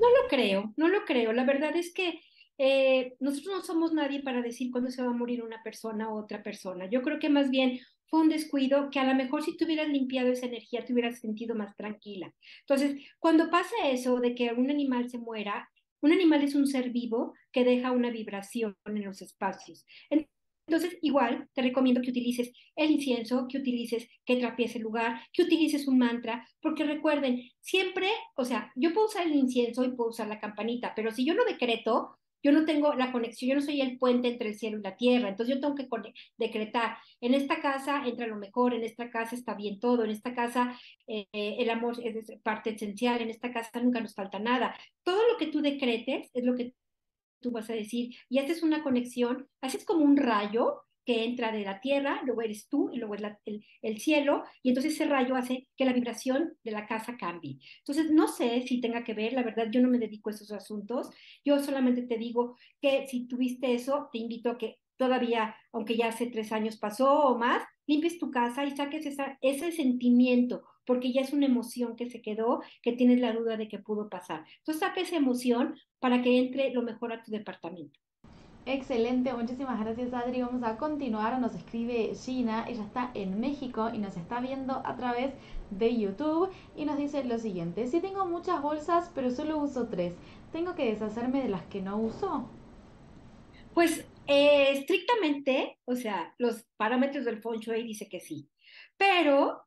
No 0.00 0.08
lo 0.08 0.28
creo, 0.28 0.72
no 0.76 0.88
lo 0.88 1.04
creo. 1.04 1.32
La 1.32 1.44
verdad 1.44 1.76
es 1.76 1.92
que 1.92 2.20
eh, 2.58 3.16
nosotros 3.20 3.56
no 3.56 3.62
somos 3.62 3.92
nadie 3.92 4.22
para 4.22 4.42
decir 4.42 4.70
cuándo 4.70 4.90
se 4.90 5.02
va 5.02 5.08
a 5.08 5.14
morir 5.14 5.42
una 5.42 5.62
persona 5.62 6.12
u 6.12 6.18
otra 6.18 6.42
persona. 6.42 6.88
Yo 6.88 7.02
creo 7.02 7.18
que 7.18 7.28
más 7.28 7.50
bien 7.50 7.80
fue 8.06 8.20
un 8.20 8.28
descuido 8.28 8.90
que 8.90 9.00
a 9.00 9.04
lo 9.04 9.14
mejor 9.14 9.42
si 9.42 9.56
tú 9.56 9.64
hubieras 9.64 9.88
limpiado 9.88 10.30
esa 10.30 10.46
energía 10.46 10.84
te 10.84 10.92
hubieras 10.92 11.20
sentido 11.20 11.54
más 11.54 11.76
tranquila. 11.76 12.32
Entonces, 12.60 12.96
cuando 13.18 13.50
pasa 13.50 13.74
eso 13.90 14.20
de 14.20 14.34
que 14.34 14.52
un 14.52 14.70
animal 14.70 15.10
se 15.10 15.18
muera, 15.18 15.68
un 16.00 16.12
animal 16.12 16.42
es 16.42 16.54
un 16.54 16.66
ser 16.66 16.90
vivo 16.90 17.34
que 17.50 17.64
deja 17.64 17.90
una 17.90 18.10
vibración 18.10 18.76
en 18.84 19.04
los 19.04 19.22
espacios. 19.22 19.86
Entonces, 20.66 20.98
igual 21.02 21.48
te 21.54 21.62
recomiendo 21.62 22.00
que 22.02 22.10
utilices 22.10 22.52
el 22.76 22.90
incienso, 22.90 23.46
que 23.48 23.58
utilices, 23.58 24.08
que 24.24 24.36
trapies 24.36 24.76
el 24.76 24.82
lugar, 24.82 25.20
que 25.32 25.42
utilices 25.42 25.88
un 25.88 25.98
mantra, 25.98 26.46
porque 26.60 26.84
recuerden, 26.84 27.42
siempre, 27.60 28.08
o 28.36 28.44
sea, 28.44 28.72
yo 28.74 28.92
puedo 28.94 29.08
usar 29.08 29.26
el 29.26 29.34
incienso 29.34 29.84
y 29.84 29.92
puedo 29.92 30.10
usar 30.10 30.28
la 30.28 30.40
campanita, 30.40 30.92
pero 30.94 31.10
si 31.10 31.24
yo 31.24 31.34
lo 31.34 31.44
decreto, 31.44 32.18
yo 32.44 32.52
no 32.52 32.66
tengo 32.66 32.92
la 32.94 33.10
conexión, 33.10 33.48
yo 33.48 33.54
no 33.56 33.62
soy 33.62 33.80
el 33.80 33.98
puente 33.98 34.28
entre 34.28 34.50
el 34.50 34.58
cielo 34.58 34.78
y 34.78 34.82
la 34.82 34.96
tierra, 34.96 35.30
entonces 35.30 35.56
yo 35.56 35.60
tengo 35.60 35.74
que 35.74 35.88
decretar, 36.36 36.98
en 37.22 37.32
esta 37.32 37.60
casa 37.62 38.06
entra 38.06 38.26
lo 38.26 38.36
mejor, 38.36 38.74
en 38.74 38.84
esta 38.84 39.10
casa 39.10 39.34
está 39.34 39.54
bien 39.54 39.80
todo, 39.80 40.04
en 40.04 40.10
esta 40.10 40.34
casa 40.34 40.78
eh, 41.06 41.26
el 41.32 41.70
amor 41.70 41.96
es 42.04 42.30
parte 42.42 42.70
esencial, 42.70 43.22
en 43.22 43.30
esta 43.30 43.50
casa 43.50 43.80
nunca 43.80 44.00
nos 44.00 44.14
falta 44.14 44.38
nada. 44.38 44.76
Todo 45.02 45.20
lo 45.32 45.38
que 45.38 45.46
tú 45.46 45.62
decretes 45.62 46.30
es 46.34 46.44
lo 46.44 46.54
que 46.54 46.74
tú 47.40 47.50
vas 47.50 47.70
a 47.70 47.74
decir 47.74 48.14
y 48.28 48.38
haces 48.38 48.62
una 48.62 48.82
conexión, 48.82 49.48
haces 49.62 49.84
como 49.86 50.04
un 50.04 50.18
rayo 50.18 50.82
que 51.04 51.24
entra 51.24 51.52
de 51.52 51.64
la 51.64 51.80
tierra, 51.80 52.20
luego 52.24 52.42
eres 52.42 52.68
tú 52.68 52.90
y 52.92 52.98
luego 52.98 53.14
es 53.14 53.22
el, 53.44 53.64
el, 53.82 54.00
cielo, 54.00 54.44
y 54.62 54.70
entonces 54.70 54.94
ese 54.94 55.06
rayo 55.06 55.36
hace 55.36 55.68
que 55.76 55.84
la 55.84 55.92
vibración 55.92 56.54
de 56.62 56.70
la 56.70 56.86
casa 56.86 57.16
cambie. 57.16 57.58
Entonces, 57.78 58.10
no 58.10 58.28
sé 58.28 58.62
si 58.62 58.80
tenga 58.80 59.04
que 59.04 59.14
ver, 59.14 59.32
la 59.32 59.42
verdad, 59.42 59.68
yo 59.70 59.80
no 59.80 59.88
me 59.88 59.98
dedico 59.98 60.30
a 60.30 60.32
esos 60.32 60.52
asuntos, 60.52 61.10
yo 61.44 61.58
solamente 61.60 62.02
te 62.02 62.16
digo 62.16 62.56
que 62.80 63.06
si 63.06 63.26
tuviste 63.26 63.74
eso, 63.74 64.08
te 64.12 64.18
invito 64.18 64.50
a 64.50 64.58
que 64.58 64.78
todavía, 64.96 65.56
aunque 65.72 65.96
ya 65.96 66.08
hace 66.08 66.26
tres 66.26 66.52
años 66.52 66.76
pasó 66.76 67.24
o 67.24 67.38
más, 67.38 67.62
limpies 67.86 68.18
tu 68.18 68.30
casa 68.30 68.64
y 68.64 68.76
saques 68.76 69.06
esa, 69.06 69.38
ese 69.42 69.72
sentimiento, 69.72 70.64
porque 70.86 71.12
ya 71.12 71.22
es 71.22 71.32
una 71.32 71.46
emoción 71.46 71.96
que 71.96 72.08
se 72.08 72.22
quedó, 72.22 72.62
que 72.82 72.92
tienes 72.92 73.20
la 73.20 73.32
duda 73.32 73.56
de 73.56 73.68
que 73.68 73.78
pudo 73.78 74.08
pasar. 74.08 74.44
Entonces, 74.58 74.80
saca 74.80 75.00
esa 75.00 75.16
emoción 75.16 75.74
para 75.98 76.22
que 76.22 76.38
entre 76.38 76.70
lo 76.72 76.82
mejor 76.82 77.12
a 77.12 77.22
tu 77.22 77.30
departamento. 77.30 78.03
Excelente, 78.66 79.32
muchísimas 79.34 79.78
gracias 79.78 80.14
Adri. 80.14 80.40
Vamos 80.40 80.62
a 80.62 80.78
continuar. 80.78 81.38
Nos 81.38 81.54
escribe 81.54 82.14
Gina, 82.14 82.64
ella 82.66 82.82
está 82.82 83.10
en 83.14 83.38
México 83.38 83.90
y 83.92 83.98
nos 83.98 84.16
está 84.16 84.40
viendo 84.40 84.80
a 84.86 84.96
través 84.96 85.34
de 85.70 85.94
YouTube 85.96 86.50
y 86.74 86.86
nos 86.86 86.96
dice 86.96 87.24
lo 87.24 87.38
siguiente, 87.38 87.86
si 87.88 88.00
tengo 88.00 88.24
muchas 88.26 88.62
bolsas 88.62 89.10
pero 89.14 89.30
solo 89.30 89.58
uso 89.58 89.88
tres, 89.88 90.14
¿tengo 90.52 90.74
que 90.74 90.86
deshacerme 90.86 91.42
de 91.42 91.48
las 91.50 91.64
que 91.64 91.82
no 91.82 91.98
uso? 91.98 92.48
Pues 93.74 94.06
eh, 94.26 94.72
estrictamente, 94.72 95.78
o 95.84 95.96
sea, 95.96 96.34
los 96.38 96.64
parámetros 96.76 97.24
del 97.24 97.42
feng 97.42 97.60
shui 97.60 97.82
dice 97.82 98.08
que 98.08 98.20
sí, 98.20 98.48
pero, 98.96 99.62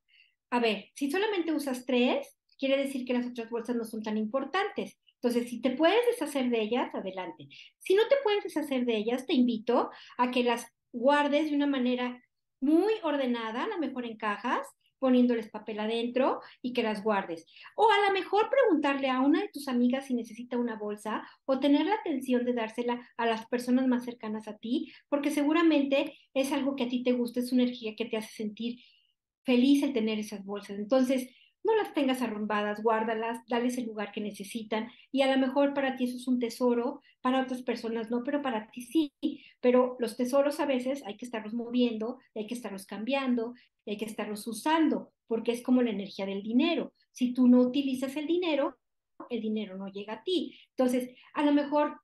a 0.50 0.60
ver, 0.60 0.86
si 0.96 1.12
solamente 1.12 1.54
usas 1.54 1.86
tres, 1.86 2.38
quiere 2.58 2.78
decir 2.78 3.06
que 3.06 3.14
las 3.14 3.28
otras 3.28 3.50
bolsas 3.50 3.76
no 3.76 3.86
son 3.86 4.02
tan 4.02 4.18
importantes. 4.18 4.98
Entonces, 5.22 5.50
si 5.50 5.62
te 5.62 5.72
puedes 5.72 6.06
deshacer 6.08 6.50
de 6.50 6.62
ellas, 6.62 6.94
adelante. 6.94 7.48
Si 7.80 7.96
no 7.96 8.08
te 8.08 8.16
puedes 8.24 8.44
deshacer 8.44 8.86
de 8.86 8.98
ellas, 8.98 9.26
te 9.26 9.34
invito 9.34 9.90
a 10.18 10.32
que 10.32 10.44
las 10.44 10.68
guardes 10.92 11.50
de 11.50 11.56
una 11.56 11.68
manera 11.68 12.24
muy 12.60 12.94
ordenada, 13.04 13.64
a 13.64 13.68
lo 13.68 13.78
mejor 13.78 14.06
en 14.06 14.18
cajas, 14.18 14.68
poniéndoles 15.00 15.50
papel 15.50 15.80
adentro 15.80 16.42
y 16.62 16.74
que 16.74 16.84
las 16.84 17.04
guardes. 17.04 17.46
O 17.76 17.90
a 17.90 18.08
lo 18.08 18.14
mejor 18.14 18.50
preguntarle 18.50 19.10
a 19.10 19.22
una 19.22 19.42
de 19.42 19.50
tus 19.50 19.68
amigas 19.68 20.06
si 20.08 20.14
necesita 20.14 20.58
una 20.58 20.76
bolsa 20.76 21.28
o 21.46 21.60
tener 21.60 21.86
la 21.86 21.96
atención 21.96 22.46
de 22.46 22.54
dársela 22.54 23.08
a 23.18 23.26
las 23.26 23.46
personas 23.48 23.88
más 23.88 24.06
cercanas 24.06 24.48
a 24.48 24.58
ti, 24.58 24.92
porque 25.10 25.32
seguramente 25.32 26.18
es 26.34 26.52
algo 26.52 26.76
que 26.76 26.86
a 26.86 26.90
ti 26.90 27.04
te 27.04 27.12
gusta, 27.12 27.40
es 27.40 27.52
una 27.52 27.64
energía 27.64 27.96
que 27.96 28.06
te 28.06 28.18
hace 28.18 28.34
sentir 28.34 28.80
feliz 29.44 29.84
el 29.84 29.94
tener 29.94 30.20
esas 30.20 30.44
bolsas. 30.44 30.78
Entonces, 30.78 31.30
no 31.68 31.76
las 31.76 31.94
tengas 31.94 32.22
arrumbadas, 32.22 32.82
guárdalas, 32.82 33.46
dales 33.48 33.78
el 33.78 33.88
lugar 33.88 34.14
que 34.14 34.22
necesitan 34.22 34.90
y 35.12 35.22
a 35.22 35.36
lo 35.36 35.38
mejor 35.38 35.74
para 35.74 35.98
ti 35.98 36.06
eso 36.06 36.16
es 36.16 36.28
un 36.28 36.40
tesoro, 36.40 37.02
para 37.22 37.42
otras 37.42 37.62
personas 37.62 38.10
no, 38.10 38.24
pero 38.24 38.42
para 38.42 38.72
ti 38.72 38.82
sí. 38.82 39.14
Pero 39.60 39.98
los 40.00 40.16
tesoros 40.16 40.62
a 40.62 40.66
veces 40.66 41.04
hay 41.06 41.18
que 41.18 41.26
estarlos 41.26 41.54
moviendo, 41.54 42.20
hay 42.34 42.48
que 42.48 42.54
estarlos 42.54 42.86
cambiando, 42.86 43.54
hay 43.86 43.98
que 43.98 44.06
estarlos 44.06 44.48
usando, 44.48 45.12
porque 45.28 45.52
es 45.52 45.62
como 45.62 45.82
la 45.82 45.92
energía 45.92 46.26
del 46.26 46.42
dinero. 46.42 46.94
Si 47.12 47.34
tú 47.34 47.50
no 47.50 47.60
utilizas 47.60 48.16
el 48.16 48.28
dinero, 48.28 48.78
el 49.30 49.42
dinero 49.42 49.78
no 49.78 49.88
llega 49.90 50.14
a 50.14 50.24
ti. 50.24 50.58
Entonces, 50.70 51.16
a 51.34 51.44
lo 51.44 51.52
mejor 51.52 52.00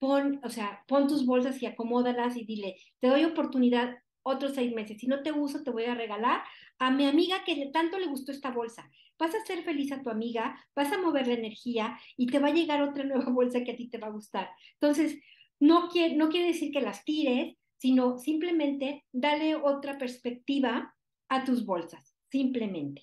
pon, 0.00 0.40
o 0.42 0.50
sea, 0.50 0.82
pon 0.88 1.06
tus 1.06 1.24
bolsas 1.24 1.62
y 1.62 1.66
acomódalas 1.66 2.36
y 2.36 2.44
dile, 2.44 2.76
te 2.98 3.08
doy 3.08 3.24
oportunidad 3.24 3.96
otros 4.24 4.54
seis 4.54 4.74
meses. 4.74 4.98
Si 4.98 5.06
no 5.06 5.22
te 5.22 5.30
uso, 5.30 5.62
te 5.62 5.70
voy 5.70 5.84
a 5.84 5.94
regalar 5.94 6.42
a 6.78 6.90
mi 6.90 7.06
amiga 7.06 7.44
que 7.44 7.70
tanto 7.72 7.98
le 7.98 8.06
gustó 8.06 8.32
esta 8.32 8.50
bolsa. 8.50 8.90
Vas 9.18 9.34
a 9.34 9.38
hacer 9.38 9.62
feliz 9.62 9.92
a 9.92 10.02
tu 10.02 10.10
amiga, 10.10 10.58
vas 10.74 10.92
a 10.92 11.00
mover 11.00 11.28
la 11.28 11.34
energía 11.34 11.98
y 12.16 12.26
te 12.26 12.38
va 12.38 12.48
a 12.48 12.54
llegar 12.54 12.82
otra 12.82 13.04
nueva 13.04 13.30
bolsa 13.30 13.64
que 13.64 13.72
a 13.72 13.76
ti 13.76 13.88
te 13.88 13.98
va 13.98 14.08
a 14.08 14.12
gustar. 14.12 14.50
Entonces, 14.80 15.18
no 15.60 15.88
quiere, 15.88 16.16
no 16.16 16.28
quiere 16.28 16.48
decir 16.48 16.72
que 16.72 16.80
las 16.80 17.04
tires, 17.04 17.56
sino 17.76 18.18
simplemente 18.18 19.04
dale 19.12 19.56
otra 19.56 19.98
perspectiva 19.98 20.94
a 21.28 21.44
tus 21.44 21.64
bolsas, 21.64 22.16
simplemente. 22.30 23.02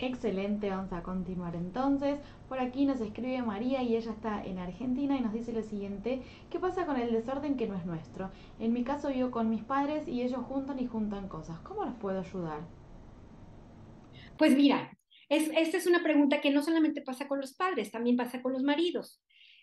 Excelente, 0.00 0.70
vamos 0.70 0.92
a 0.92 1.02
continuar 1.02 1.56
entonces. 1.56 2.20
Por 2.48 2.60
aquí 2.60 2.86
nos 2.86 3.00
escribe 3.00 3.42
María 3.42 3.82
y 3.82 3.96
ella 3.96 4.12
está 4.12 4.44
en 4.44 4.58
Argentina 4.58 5.16
y 5.16 5.20
nos 5.20 5.32
dice 5.32 5.52
lo 5.52 5.62
siguiente, 5.62 6.22
¿qué 6.50 6.60
pasa 6.60 6.86
con 6.86 6.96
el 7.00 7.12
desorden 7.12 7.56
que 7.56 7.66
no 7.66 7.76
es 7.76 7.84
nuestro? 7.84 8.30
En 8.60 8.72
mi 8.72 8.84
caso 8.84 9.08
vivo 9.08 9.32
con 9.32 9.50
mis 9.50 9.64
padres 9.64 10.06
y 10.06 10.22
ellos 10.22 10.44
juntan 10.44 10.78
y 10.78 10.86
juntan 10.86 11.28
cosas. 11.28 11.58
¿Cómo 11.60 11.84
los 11.84 11.94
puedo 11.96 12.20
ayudar? 12.20 12.60
Pues 14.36 14.54
mira, 14.56 14.96
esta 15.28 15.76
es 15.76 15.86
una 15.86 16.04
pregunta 16.04 16.40
que 16.40 16.50
no 16.50 16.62
solamente 16.62 17.02
pasa 17.02 17.26
con 17.26 17.40
los 17.40 17.54
padres, 17.54 17.90
también 17.90 18.16
pasa 18.16 18.40
con 18.40 18.52
los 18.52 18.62
maridos. 18.62 19.20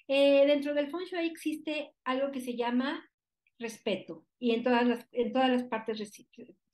Eh, 0.09 0.45
dentro 0.45 0.73
del 0.73 0.91
feng 0.91 1.05
shui 1.05 1.27
existe 1.27 1.93
algo 2.03 2.31
que 2.31 2.41
se 2.41 2.57
llama 2.57 3.09
respeto 3.57 4.25
y 4.37 4.51
en 4.51 4.63
todas 4.63 4.85
las, 4.85 5.07
en 5.13 5.31
todas 5.31 5.49
las 5.49 5.63
partes 5.63 5.97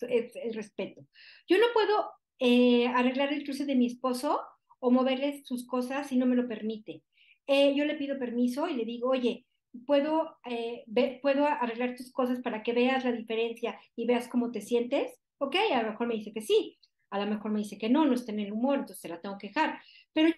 el 0.02 0.54
respeto. 0.56 1.06
Yo 1.48 1.60
no 1.60 1.68
puedo 1.74 2.10
eh, 2.44 2.88
arreglar 2.88 3.32
el 3.32 3.44
cruce 3.44 3.68
de 3.68 3.76
mi 3.76 3.86
esposo 3.86 4.42
o 4.80 4.90
moverle 4.90 5.44
sus 5.46 5.68
cosas 5.68 6.08
si 6.08 6.18
no 6.18 6.26
me 6.26 6.36
lo 6.36 6.48
permite. 6.48 7.04
Eh, 7.46 7.76
yo 7.76 7.86
le 7.86 7.94
pido 7.94 8.18
permiso 8.18 8.68
y 8.68 8.74
le 8.74 8.84
digo, 8.84 9.12
oye, 9.12 9.46
¿puedo, 9.86 10.40
eh, 10.46 10.84
¿puedo 11.22 11.46
arreglar 11.46 11.96
tus 11.96 12.12
cosas 12.12 12.40
para 12.40 12.64
que 12.64 12.74
veas 12.74 13.06
la 13.06 13.12
diferencia 13.12 13.80
y 13.96 14.08
veas 14.08 14.28
cómo 14.28 14.52
te 14.52 14.62
sientes? 14.62 15.20
Ok, 15.38 15.56
a 15.72 15.84
lo 15.84 15.92
mejor 15.92 16.08
me 16.08 16.16
dice 16.16 16.34
que 16.34 16.42
sí, 16.42 16.80
a 17.12 17.24
lo 17.24 17.30
mejor 17.30 17.52
me 17.52 17.60
dice 17.60 17.78
que 17.78 17.90
no, 17.90 18.06
no 18.06 18.16
está 18.16 18.32
en 18.32 18.40
el 18.40 18.52
humor, 18.52 18.80
entonces 18.80 19.02
se 19.02 19.10
la 19.10 19.22
tengo 19.22 19.38
que 19.38 19.50
dejar. 19.50 19.80
Pero 20.12 20.30
yo 20.30 20.36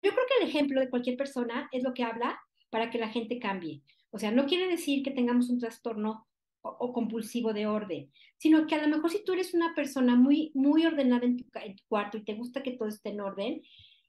creo 0.00 0.24
que 0.26 0.44
el 0.44 0.48
ejemplo 0.48 0.80
de 0.80 0.88
cualquier 0.88 1.18
persona 1.18 1.68
es 1.72 1.82
lo 1.82 1.92
que 1.92 2.04
habla 2.04 2.40
para 2.70 2.88
que 2.90 2.98
la 2.98 3.10
gente 3.10 3.38
cambie. 3.38 3.82
O 4.10 4.18
sea, 4.18 4.30
no 4.30 4.46
quiere 4.46 4.66
decir 4.66 5.02
que 5.02 5.10
tengamos 5.10 5.50
un 5.50 5.58
trastorno 5.58 6.26
o, 6.64 6.92
compulsivo 6.92 7.52
de 7.52 7.66
orden, 7.66 8.10
sino 8.38 8.66
que 8.66 8.74
a 8.74 8.82
lo 8.82 8.88
mejor 8.88 9.10
si 9.10 9.22
tú 9.22 9.34
eres 9.34 9.52
una 9.52 9.74
persona 9.74 10.16
muy, 10.16 10.50
muy 10.54 10.86
ordenada 10.86 11.26
en 11.26 11.36
tu, 11.36 11.44
cuarto 11.88 12.16
y 12.16 12.24
te 12.24 12.34
gusta 12.34 12.62
que 12.62 12.72
todo 12.72 12.88
esté 12.88 13.10
en 13.10 13.20
orden, 13.20 13.62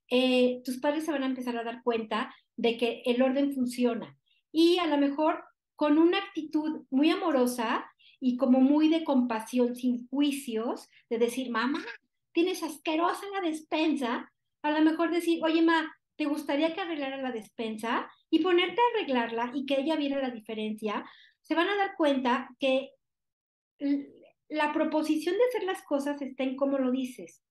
eh, 0.09 0.61
tus 0.63 0.77
padres 0.77 1.05
se 1.05 1.11
van 1.11 1.23
a 1.23 1.27
empezar 1.27 1.57
a 1.57 1.63
dar 1.63 1.83
cuenta 1.83 2.33
de 2.55 2.77
que 2.77 3.03
el 3.05 3.21
orden 3.21 3.53
funciona. 3.53 4.17
Y 4.51 4.77
a 4.77 4.87
lo 4.87 4.97
mejor 4.97 5.43
con 5.75 5.97
una 5.97 6.19
actitud 6.19 6.85
muy 6.89 7.09
amorosa 7.09 7.85
y 8.21 8.37
como 8.37 8.61
muy 8.61 8.87
de 8.87 9.03
compasión, 9.03 9.75
sin 9.75 10.07
juicios, 10.07 10.89
de 11.09 11.17
decir, 11.17 11.49
mamá, 11.49 11.83
tienes 12.31 12.63
asquerosa 12.63 13.25
la 13.33 13.41
despensa, 13.41 14.31
a 14.61 14.71
lo 14.71 14.81
mejor 14.81 15.11
decir, 15.11 15.43
oye, 15.43 15.61
ma, 15.61 15.93
¿te 16.15 16.25
gustaría 16.25 16.73
que 16.73 16.81
arreglara 16.81 17.17
la 17.17 17.31
despensa? 17.31 18.09
Y 18.29 18.39
ponerte 18.39 18.79
a 18.79 18.97
arreglarla 18.97 19.51
y 19.53 19.65
que 19.65 19.79
ella 19.79 19.95
viera 19.95 20.21
la 20.21 20.29
diferencia, 20.29 21.05
se 21.45 21.53
van 21.53 21.69
a 21.69 21.75
dar 21.75 21.95
cuenta 21.95 22.49
que 22.59 22.91
la 24.49 24.73
proposición 24.73 25.35
de 25.35 25.43
hacer 25.45 25.63
las 25.63 25.83
cosas 25.83 26.21
está 26.21 26.43
en 26.43 26.55
cómo 26.55 26.79
lo 26.79 26.91
dices. 26.91 27.43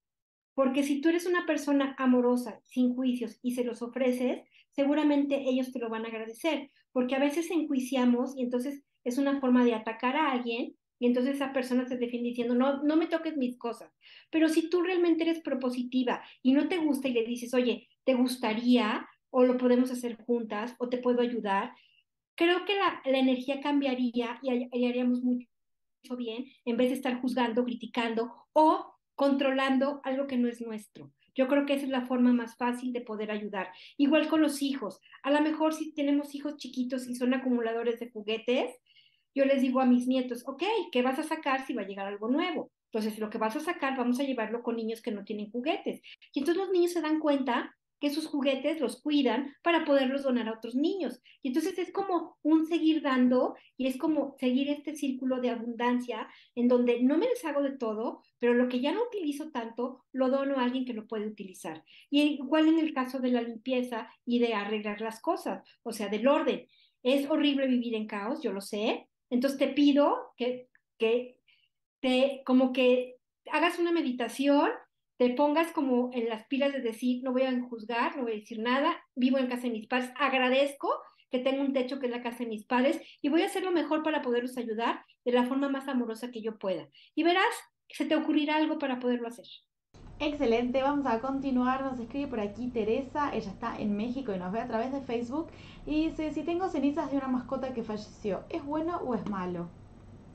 Porque 0.55 0.83
si 0.83 1.01
tú 1.01 1.09
eres 1.09 1.27
una 1.27 1.47
persona 1.47 1.95
amorosa, 1.99 2.61
sin 2.65 2.95
juicios, 2.95 3.39
y 3.43 3.55
se 3.55 3.65
los 3.65 3.83
ofreces, 3.83 4.43
seguramente 4.71 5.49
ellos 5.49 5.73
te 5.73 5.79
lo 5.79 5.89
van 5.89 6.05
a 6.05 6.09
agradecer. 6.09 6.71
Porque 6.93 7.15
a 7.15 7.21
veces 7.21 7.51
enjuiciamos 7.51 8.37
y 8.37 8.43
entonces 8.43 8.83
es 9.05 9.19
una 9.19 9.41
forma 9.41 9.65
de 9.65 9.75
atacar 9.75 10.17
a 10.17 10.33
alguien 10.33 10.77
y 10.99 11.07
entonces 11.07 11.37
esa 11.37 11.53
persona 11.53 11.87
se 11.87 11.97
defiende 11.97 12.31
diciendo, 12.31 12.55
no, 12.55 12.83
no 12.83 12.97
me 12.97 13.07
toques 13.07 13.37
mis 13.37 13.59
cosas. 13.59 13.93
Pero 14.31 14.49
si 14.49 14.71
tú 14.71 14.83
realmente 14.83 15.25
eres 15.25 15.41
propositiva 15.41 16.23
y 16.43 16.53
no 16.53 16.69
te 16.69 16.79
gusta 16.79 17.09
y 17.09 17.13
le 17.13 17.25
dices, 17.25 17.55
oye, 17.55 17.89
¿te 18.05 18.15
gustaría? 18.15 19.07
O 19.31 19.45
lo 19.45 19.57
podemos 19.57 19.91
hacer 19.91 20.17
juntas, 20.17 20.75
o 20.79 20.89
te 20.89 20.99
puedo 20.99 21.21
ayudar 21.21 21.75
creo 22.37 22.65
que 22.65 22.75
la, 22.77 23.03
energía 23.05 23.61
cambiaría 23.61 24.39
y, 24.43 24.87
haríamos 24.87 25.23
mucho 25.23 25.47
bien 26.17 26.47
en 26.65 26.77
vez 26.77 26.91
de 26.91 26.97
estar 26.97 27.21
juzgando, 27.21 27.65
criticando 27.65 28.33
o 28.53 28.95
controlando 29.15 30.01
algo 30.05 30.27
que 30.27 30.37
no 30.37 30.49
es 30.49 30.61
nuestro. 30.61 31.13
Yo 31.35 31.49
creo 31.49 31.67
que 31.67 31.75
esa 31.75 31.85
es 31.85 31.91
la 31.91 32.07
forma 32.07 32.33
más 32.33 32.57
fácil 32.57 32.93
de 32.93 33.01
poder 33.01 33.31
ayudar. 33.31 33.73
Igual 33.97 34.29
con 34.29 34.41
los 34.41 34.63
hijos. 34.63 35.01
A 35.23 35.31
lo 35.31 35.41
mejor 35.41 35.75
si 35.75 35.93
tenemos 35.93 36.35
hijos 36.35 36.57
chiquitos 36.57 37.09
y 37.09 37.17
son 37.17 37.35
acumuladores 37.35 37.99
de 37.99 38.11
juguetes, 38.11 38.71
yo 39.35 39.45
les 39.45 39.63
digo 39.63 39.81
a 39.81 39.87
mis 39.87 40.07
nietos, 40.07 40.45
ok, 40.47 40.63
¿qué 40.93 41.03
vas 41.03 41.19
a 41.19 41.25
sacar 41.25 41.67
si 41.67 41.75
va 41.75 41.83
a 41.83 41.87
llegar 41.87 42.07
algo 42.07 42.29
nuevo? 42.29 42.71
Entonces, 42.93 43.19
lo 43.19 43.29
que 43.29 43.39
vas 43.39 43.57
a 43.57 43.61
sacar, 43.61 43.97
vamos 43.97 44.21
a 44.21 44.23
llevarlo 44.23 44.63
con 44.63 44.77
niños 44.77 45.03
que 45.03 45.11
no 45.11 45.25
tienen 45.25 45.51
juguetes. 45.51 46.01
Y 46.33 46.39
entonces 46.39 46.63
los 46.63 46.71
niños 46.71 46.93
se 46.93 47.01
dan 47.01 47.19
cuenta 47.19 47.75
que 48.05 48.11
sus 48.11 48.27
juguetes 48.27 48.83
los 48.83 49.01
cuidan 49.01 49.57
para 49.63 49.87
poderlos 49.87 50.25
donar 50.25 50.47
a 50.47 50.53
otros 50.53 50.75
niños. 50.75 51.23
Y 51.41 51.49
entonces 51.49 51.79
es 51.79 51.91
como 51.91 52.37
un 52.43 52.67
seguir 52.67 53.01
dando 53.01 53.57
y 53.79 53.87
es 53.87 53.97
como 53.97 54.37
seguir 54.39 54.69
este 54.69 54.95
círculo 54.95 55.41
de 55.41 55.49
abundancia 55.49 56.29
en 56.55 56.69
donde 56.69 57.03
no 57.03 57.17
me 57.17 57.29
deshago 57.29 57.63
de 57.63 57.79
todo, 57.79 58.21
pero 58.39 58.53
lo 58.53 58.69
que 58.69 58.81
ya 58.81 58.93
no 58.93 59.05
utilizo 59.05 59.51
tanto, 59.53 60.05
lo 60.13 60.29
dono 60.29 60.59
a 60.59 60.65
alguien 60.65 60.85
que 60.85 60.93
lo 60.93 61.07
puede 61.07 61.27
utilizar. 61.27 61.83
Y 62.11 62.21
igual 62.21 62.69
en 62.69 62.79
el 62.79 62.93
caso 62.93 63.21
de 63.21 63.31
la 63.31 63.41
limpieza 63.41 64.11
y 64.27 64.39
de 64.39 64.53
arreglar 64.53 65.01
las 65.01 65.23
cosas, 65.23 65.67
o 65.83 65.95
sea, 65.95 66.09
del 66.09 66.29
orden. 66.29 66.69
Es 67.03 67.31
horrible 67.31 67.67
vivir 67.67 67.95
en 67.95 68.07
caos, 68.07 68.43
yo 68.43 68.53
lo 68.53 68.61
sé. 68.61 69.09
Entonces 69.31 69.59
te 69.59 69.69
pido 69.69 70.35
que, 70.37 70.69
que 70.99 71.39
te, 72.01 72.43
como 72.45 72.75
que 72.75 73.17
hagas 73.51 73.79
una 73.79 73.93
meditación 73.93 74.73
te 75.17 75.31
pongas 75.31 75.73
como 75.73 76.11
en 76.13 76.29
las 76.29 76.47
pilas 76.47 76.73
de 76.73 76.81
decir, 76.81 77.23
no 77.23 77.33
voy 77.33 77.43
a 77.43 77.61
juzgar, 77.69 78.17
no 78.17 78.23
voy 78.23 78.33
a 78.33 78.37
decir 78.37 78.59
nada, 78.59 78.97
vivo 79.15 79.39
en 79.39 79.47
casa 79.47 79.63
de 79.63 79.71
mis 79.71 79.87
padres, 79.87 80.11
agradezco 80.17 80.91
que 81.31 81.39
tengo 81.39 81.63
un 81.63 81.73
techo 81.73 81.99
que 81.99 82.07
es 82.07 82.13
la 82.13 82.23
casa 82.23 82.39
de 82.39 82.47
mis 82.47 82.65
padres 82.65 83.01
y 83.21 83.29
voy 83.29 83.43
a 83.43 83.47
hacer 83.47 83.65
lo 83.65 83.73
mejor 83.73 84.03
para 84.03 84.23
poderlos 84.23 84.57
ayudar 84.57 85.05
de 85.25 85.33
la 85.33 85.47
forma 85.47 85.69
más 85.69 85.89
amorosa 85.89 86.31
que 86.31 86.43
yo 86.43 86.59
pueda. 86.59 86.89
Y 87.15 87.23
verás 87.25 87.55
que 87.89 87.97
se 87.97 88.07
te 88.07 88.17
ocurrirá 88.17 88.57
algo 88.57 88.79
para 88.79 89.01
poderlo 89.01 89.29
hacer. 89.29 89.47
Excelente, 90.21 90.81
vamos 90.81 91.07
a 91.07 91.21
continuar. 91.21 91.83
Nos 91.83 91.99
escribe 91.99 92.29
por 92.29 92.41
aquí 92.41 92.71
Teresa, 92.71 93.35
ella 93.35 93.51
está 93.51 93.77
en 93.79 93.97
México 93.97 94.33
y 94.33 94.39
nos 94.39 94.53
ve 94.53 94.61
a 94.61 94.69
través 94.69 94.93
de 94.93 95.01
Facebook. 95.01 95.49
Y 95.87 96.09
dice, 96.09 96.33
si 96.33 96.43
tengo 96.43 96.69
cenizas 96.69 97.11
de 97.11 97.17
una 97.17 97.29
mascota 97.29 97.75
que 97.75 97.83
falleció, 97.83 98.45
¿es 98.49 98.65
bueno 98.65 98.99
o 98.99 99.15
es 99.15 99.29
malo? 99.29 99.71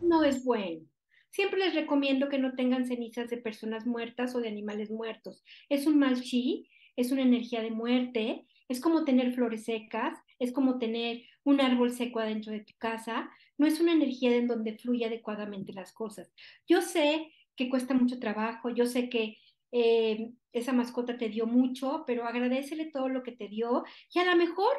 No 0.02 0.24
es 0.24 0.44
bueno. 0.44 0.89
Siempre 1.32 1.60
les 1.60 1.76
recomiendo 1.76 2.30
que 2.30 2.40
no 2.40 2.56
tengan 2.56 2.86
cenizas 2.86 3.30
de 3.30 3.38
personas 3.38 3.86
muertas 3.86 4.36
o 4.36 4.40
de 4.40 4.48
animales 4.48 4.90
muertos. 4.90 5.44
Es 5.70 5.86
un 5.86 6.00
mal 6.00 6.22
chi, 6.22 6.68
es 6.96 7.12
una 7.12 7.22
energía 7.22 7.62
de 7.62 7.72
muerte, 7.72 8.46
es 8.68 8.82
como 8.82 9.06
tener 9.06 9.34
flores 9.34 9.66
secas, 9.66 10.18
es 10.38 10.52
como 10.52 10.80
tener 10.80 11.24
un 11.44 11.62
árbol 11.62 11.92
seco 11.92 12.20
adentro 12.20 12.52
de 12.52 12.62
tu 12.62 12.74
casa, 12.78 13.30
no 13.58 13.68
es 13.68 13.80
una 13.80 13.94
energía 13.94 14.36
en 14.36 14.48
donde 14.48 14.78
fluye 14.78 15.06
adecuadamente 15.06 15.74
las 15.74 15.92
cosas. 15.92 16.32
Yo 16.68 16.82
sé 16.82 17.32
que 17.56 17.70
cuesta 17.70 17.94
mucho 17.94 18.20
trabajo, 18.20 18.70
yo 18.70 18.86
sé 18.86 19.10
que 19.10 19.38
eh, 19.72 20.32
esa 20.54 20.74
mascota 20.74 21.18
te 21.18 21.30
dio 21.30 21.46
mucho, 21.46 22.04
pero 22.08 22.26
agradecele 22.26 22.86
todo 22.86 23.10
lo 23.10 23.24
que 23.24 23.34
te 23.34 23.48
dio 23.48 23.84
y 24.14 24.20
a 24.20 24.26
lo 24.26 24.36
mejor 24.36 24.72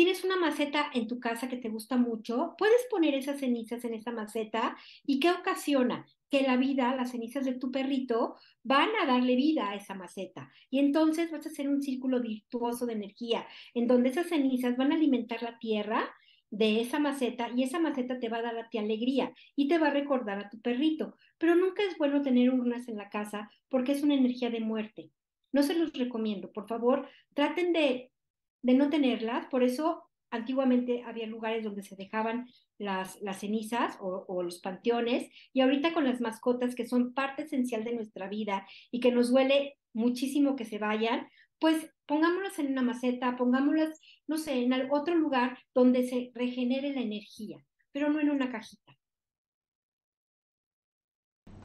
tienes 0.00 0.24
una 0.24 0.36
maceta 0.36 0.90
en 0.94 1.06
tu 1.06 1.20
casa 1.20 1.46
que 1.46 1.58
te 1.58 1.68
gusta 1.68 1.98
mucho, 1.98 2.54
puedes 2.56 2.86
poner 2.88 3.14
esas 3.14 3.38
cenizas 3.38 3.84
en 3.84 3.92
esa 3.92 4.10
maceta 4.10 4.74
y 5.04 5.20
¿qué 5.20 5.30
ocasiona? 5.30 6.06
Que 6.30 6.40
la 6.40 6.56
vida, 6.56 6.96
las 6.96 7.10
cenizas 7.10 7.44
de 7.44 7.52
tu 7.52 7.70
perrito 7.70 8.36
van 8.62 8.88
a 9.02 9.04
darle 9.04 9.36
vida 9.36 9.68
a 9.68 9.74
esa 9.74 9.94
maceta. 9.94 10.50
Y 10.70 10.78
entonces 10.78 11.30
vas 11.30 11.44
a 11.44 11.50
hacer 11.50 11.68
un 11.68 11.82
círculo 11.82 12.22
virtuoso 12.22 12.86
de 12.86 12.94
energía, 12.94 13.46
en 13.74 13.86
donde 13.86 14.08
esas 14.08 14.28
cenizas 14.28 14.78
van 14.78 14.90
a 14.90 14.94
alimentar 14.94 15.42
la 15.42 15.58
tierra 15.58 16.08
de 16.48 16.80
esa 16.80 16.98
maceta 16.98 17.50
y 17.54 17.64
esa 17.64 17.78
maceta 17.78 18.18
te 18.18 18.30
va 18.30 18.38
a 18.38 18.42
dar 18.42 18.56
a 18.56 18.70
ti 18.70 18.78
alegría 18.78 19.34
y 19.54 19.68
te 19.68 19.76
va 19.76 19.88
a 19.88 19.92
recordar 19.92 20.38
a 20.38 20.48
tu 20.48 20.62
perrito. 20.62 21.14
Pero 21.36 21.56
nunca 21.56 21.82
es 21.82 21.98
bueno 21.98 22.22
tener 22.22 22.48
urnas 22.48 22.88
en 22.88 22.96
la 22.96 23.10
casa 23.10 23.50
porque 23.68 23.92
es 23.92 24.02
una 24.02 24.14
energía 24.14 24.48
de 24.48 24.60
muerte. 24.60 25.10
No 25.52 25.62
se 25.62 25.74
los 25.74 25.92
recomiendo. 25.92 26.50
Por 26.50 26.66
favor, 26.66 27.06
traten 27.34 27.74
de 27.74 28.10
de 28.62 28.74
no 28.74 28.90
tenerlas, 28.90 29.46
por 29.46 29.62
eso 29.62 30.02
antiguamente 30.30 31.02
había 31.04 31.26
lugares 31.26 31.64
donde 31.64 31.82
se 31.82 31.96
dejaban 31.96 32.48
las, 32.78 33.20
las 33.20 33.40
cenizas 33.40 33.96
o, 34.00 34.42
los 34.42 34.60
panteones, 34.60 35.30
y 35.52 35.60
ahorita 35.60 35.92
con 35.92 36.04
las 36.04 36.20
mascotas 36.20 36.74
que 36.74 36.86
son 36.86 37.12
parte 37.12 37.42
esencial 37.42 37.84
de 37.84 37.94
nuestra 37.94 38.28
vida 38.28 38.66
y 38.90 39.00
que 39.00 39.12
nos 39.12 39.30
duele 39.30 39.76
muchísimo 39.92 40.56
que 40.56 40.64
se 40.64 40.78
vayan, 40.78 41.28
pues 41.58 41.92
pongámoslas 42.06 42.58
en 42.58 42.72
una 42.72 42.82
maceta, 42.82 43.36
pongámoslas, 43.36 44.00
no 44.26 44.38
sé, 44.38 44.62
en 44.62 44.72
otro 44.90 45.14
lugar 45.14 45.58
donde 45.74 46.08
se 46.08 46.30
regenere 46.34 46.94
la 46.94 47.02
energía, 47.02 47.58
pero 47.92 48.08
no 48.08 48.20
en 48.20 48.30
una 48.30 48.50
cajita. 48.50 48.99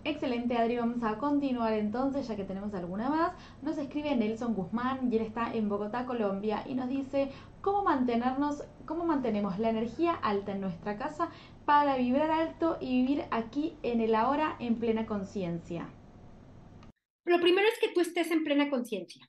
Excelente, 0.07 0.55
Adri. 0.55 0.77
Vamos 0.77 1.01
a 1.01 1.17
continuar 1.17 1.73
entonces, 1.73 2.27
ya 2.27 2.35
que 2.35 2.43
tenemos 2.43 2.71
alguna 2.75 3.09
más. 3.09 3.33
Nos 3.63 3.75
escribe 3.79 4.15
Nelson 4.15 4.53
Guzmán 4.53 5.11
y 5.11 5.15
él 5.15 5.23
está 5.23 5.51
en 5.51 5.67
Bogotá, 5.67 6.05
Colombia, 6.05 6.63
y 6.67 6.75
nos 6.75 6.89
dice 6.89 7.31
cómo 7.61 7.83
mantenernos, 7.83 8.63
cómo 8.85 9.03
mantenemos 9.03 9.57
la 9.57 9.71
energía 9.71 10.13
alta 10.13 10.51
en 10.51 10.61
nuestra 10.61 10.99
casa 10.99 11.31
para 11.65 11.97
vibrar 11.97 12.29
alto 12.29 12.77
y 12.79 13.01
vivir 13.01 13.23
aquí 13.31 13.73
en 13.81 13.99
el 13.99 14.13
ahora 14.13 14.57
en 14.59 14.75
plena 14.75 15.07
conciencia. 15.07 15.89
Lo 17.25 17.41
primero 17.41 17.67
es 17.67 17.79
que 17.79 17.91
tú 17.91 18.01
estés 18.01 18.29
en 18.29 18.43
plena 18.43 18.69
conciencia, 18.69 19.27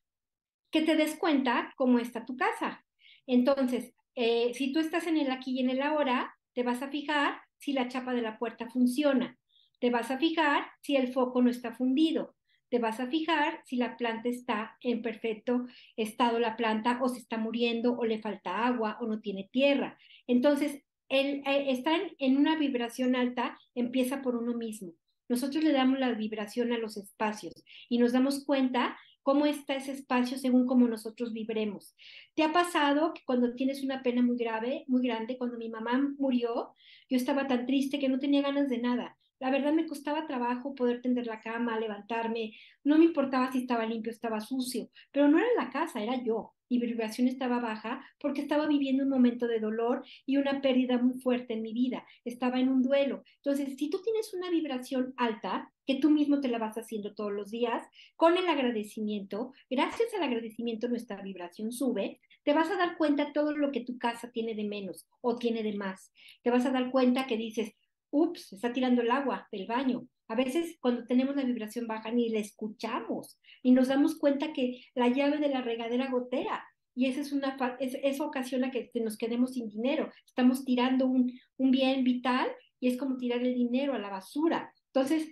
que 0.71 0.83
te 0.83 0.95
des 0.95 1.17
cuenta 1.17 1.73
cómo 1.77 1.99
está 1.99 2.27
tu 2.27 2.37
casa. 2.37 2.85
Entonces, 3.27 3.95
eh, 4.15 4.53
si 4.53 4.75
tú 4.75 4.81
estás 4.81 5.07
en 5.07 5.17
el 5.17 5.31
aquí 5.31 5.53
y 5.53 5.61
en 5.61 5.71
el 5.71 5.81
ahora, 5.81 6.37
te 6.53 6.65
vas 6.65 6.83
a 6.83 6.89
fijar 6.89 7.41
si 7.57 7.73
la 7.73 7.89
chapa 7.89 8.13
de 8.13 8.21
la 8.21 8.39
puerta 8.39 8.69
funciona 8.69 9.39
te 9.79 9.91
vas 9.91 10.11
a 10.11 10.19
fijar 10.19 10.67
si 10.83 10.97
el 10.97 11.13
foco 11.13 11.43
no 11.43 11.51
está 11.51 11.73
fundido. 11.73 12.35
Te 12.69 12.79
vas 12.79 12.99
a 12.99 13.07
fijar 13.07 13.61
si 13.65 13.77
la 13.77 13.97
planta 13.97 14.29
está 14.29 14.77
en 14.81 15.03
perfecto 15.03 15.67
estado, 15.97 16.39
la 16.39 16.57
planta 16.57 16.99
o 17.03 17.09
se 17.09 17.19
está 17.19 17.39
muriendo 17.39 17.97
o 17.97 18.05
le 18.05 18.21
falta 18.21 18.67
agua 18.67 18.99
o 19.01 19.07
no 19.07 19.21
tiene 19.21 19.49
tierra. 19.53 19.99
Entonces, 20.27 20.83
el, 21.09 21.43
eh, 21.47 21.71
estar 21.71 22.01
en 22.19 22.37
una 22.37 22.59
vibración 22.59 23.15
alta 23.15 23.57
empieza 23.75 24.23
por 24.23 24.35
uno 24.37 24.55
mismo. 24.55 24.93
Nosotros 25.29 25.63
le 25.63 25.73
damos 25.73 25.99
la 25.99 26.13
vibración 26.13 26.73
a 26.73 26.79
los 26.79 26.97
espacios 26.97 27.55
y 27.89 27.99
nos 27.99 28.13
damos 28.13 28.45
cuenta 28.45 28.97
cómo 29.23 29.47
está 29.47 29.75
ese 29.75 29.93
espacio 29.93 30.39
según 30.39 30.67
cómo 30.67 30.87
nosotros 30.87 31.33
vibremos. 31.33 31.97
¿Te 32.35 32.45
ha 32.45 32.53
pasado 32.53 33.13
que 33.13 33.23
cuando 33.25 33.55
tienes 33.55 33.83
una 33.83 34.03
pena 34.03 34.23
muy 34.23 34.37
grave, 34.37 34.85
muy 34.87 35.03
grande, 35.03 35.37
cuando 35.37 35.59
mi 35.59 35.69
mamá 35.69 36.01
murió, 36.17 36.75
yo 37.09 37.17
estaba 37.17 37.49
tan 37.49 37.67
triste 37.67 37.99
que 37.99 38.09
no 38.09 38.21
tenía 38.21 38.43
ganas 38.43 38.69
de 38.69 38.79
nada? 38.79 39.17
La 39.39 39.51
verdad 39.51 39.73
me 39.73 39.87
costaba 39.87 40.27
trabajo 40.27 40.75
poder 40.75 41.03
tender 41.03 41.27
la 41.27 41.41
cama, 41.41 41.79
levantarme, 41.79 42.55
no 42.85 42.99
me 42.99 43.05
importaba 43.05 43.53
si 43.53 43.59
estaba 43.59 43.87
limpio 43.87 44.11
estaba 44.11 44.41
sucio, 44.41 44.91
pero 45.13 45.29
no 45.29 45.39
era 45.39 45.49
la 45.57 45.71
casa, 45.71 46.03
era 46.03 46.23
yo. 46.23 46.53
Mi 46.69 46.79
vibración 46.79 47.29
estaba 47.29 47.61
baja 47.61 48.05
porque 48.19 48.41
estaba 48.41 48.67
viviendo 48.67 49.05
un 49.05 49.11
momento 49.11 49.47
de 49.47 49.61
dolor 49.61 50.05
y 50.25 50.37
una 50.37 50.61
pérdida 50.61 50.99
muy 50.99 51.21
fuerte 51.21 51.55
en 51.55 51.63
mi 51.63 51.73
vida. 51.73 52.05
Estaba 52.25 52.59
en 52.59 52.69
un 52.69 52.83
duelo. 52.83 53.23
Entonces, 53.37 53.77
si 53.77 53.89
tú 53.89 54.03
tienes 54.03 54.35
una 54.35 54.51
vibración 54.51 55.15
alta, 55.17 55.73
que 55.87 56.01
tú 56.01 56.11
mismo 56.11 56.41
te 56.41 56.49
la 56.49 56.59
vas 56.59 56.77
haciendo 56.77 57.15
todos 57.15 57.33
los 57.33 57.51
días, 57.53 57.87
con 58.17 58.37
el 58.37 58.49
agradecimiento, 58.49 59.53
gracias 59.71 60.13
al 60.15 60.25
agradecimiento 60.25 60.89
nuestra 60.89 61.23
vibración 61.23 61.71
sube, 61.71 62.21
te 62.43 62.53
vas 62.53 62.71
a 62.71 62.77
dar 62.77 62.97
cuenta 62.97 63.33
todo 63.33 63.57
lo 63.57 63.71
que 63.71 63.81
tu 63.81 63.99
casa 63.99 64.31
tiene 64.33 64.55
de 64.55 64.65
menos 64.65 65.07
o 65.21 65.37
tiene 65.37 65.63
de 65.63 65.75
más. 65.75 66.13
Te 66.43 66.51
vas 66.51 66.67
a 66.67 66.71
dar 66.71 66.91
cuenta 66.91 67.27
que 67.27 67.37
dices, 67.37 67.75
ups, 68.17 68.53
está 68.53 68.73
tirando 68.73 69.03
el 69.03 69.11
agua 69.11 69.47
del 69.53 69.67
baño. 69.67 70.07
A 70.29 70.35
veces 70.35 70.77
cuando 70.81 71.07
tenemos 71.07 71.37
la 71.37 71.45
vibración 71.45 71.87
baja 71.87 72.11
ni 72.11 72.31
la 72.31 72.41
escuchamos 72.41 73.39
y 73.63 73.73
nos 73.73 73.89
damos 73.89 74.19
cuenta 74.19 74.53
que 74.53 74.85
la 74.95 75.09
llave 75.09 75.39
de 75.39 75.49
la 75.49 75.63
regadera 75.63 76.11
gotea 76.11 76.65
y 76.95 77.07
esa 77.07 77.21
es 77.21 77.33
una 77.33 77.57
eso 77.79 78.25
ocasiona 78.25 78.71
que 78.71 78.91
nos 78.95 79.19
quedemos 79.19 79.53
sin 79.53 79.69
dinero. 79.69 80.11
Estamos 80.27 80.65
tirando 80.65 81.07
un, 81.07 81.31
un 81.59 81.71
bien 81.71 82.05
vital 82.05 82.49
y 82.81 82.89
es 82.89 82.97
como 82.97 83.19
tirar 83.19 83.43
el 83.43 83.55
dinero 83.55 83.93
a 83.93 83.99
la 83.99 84.09
basura. 84.09 84.73
Entonces, 84.87 85.29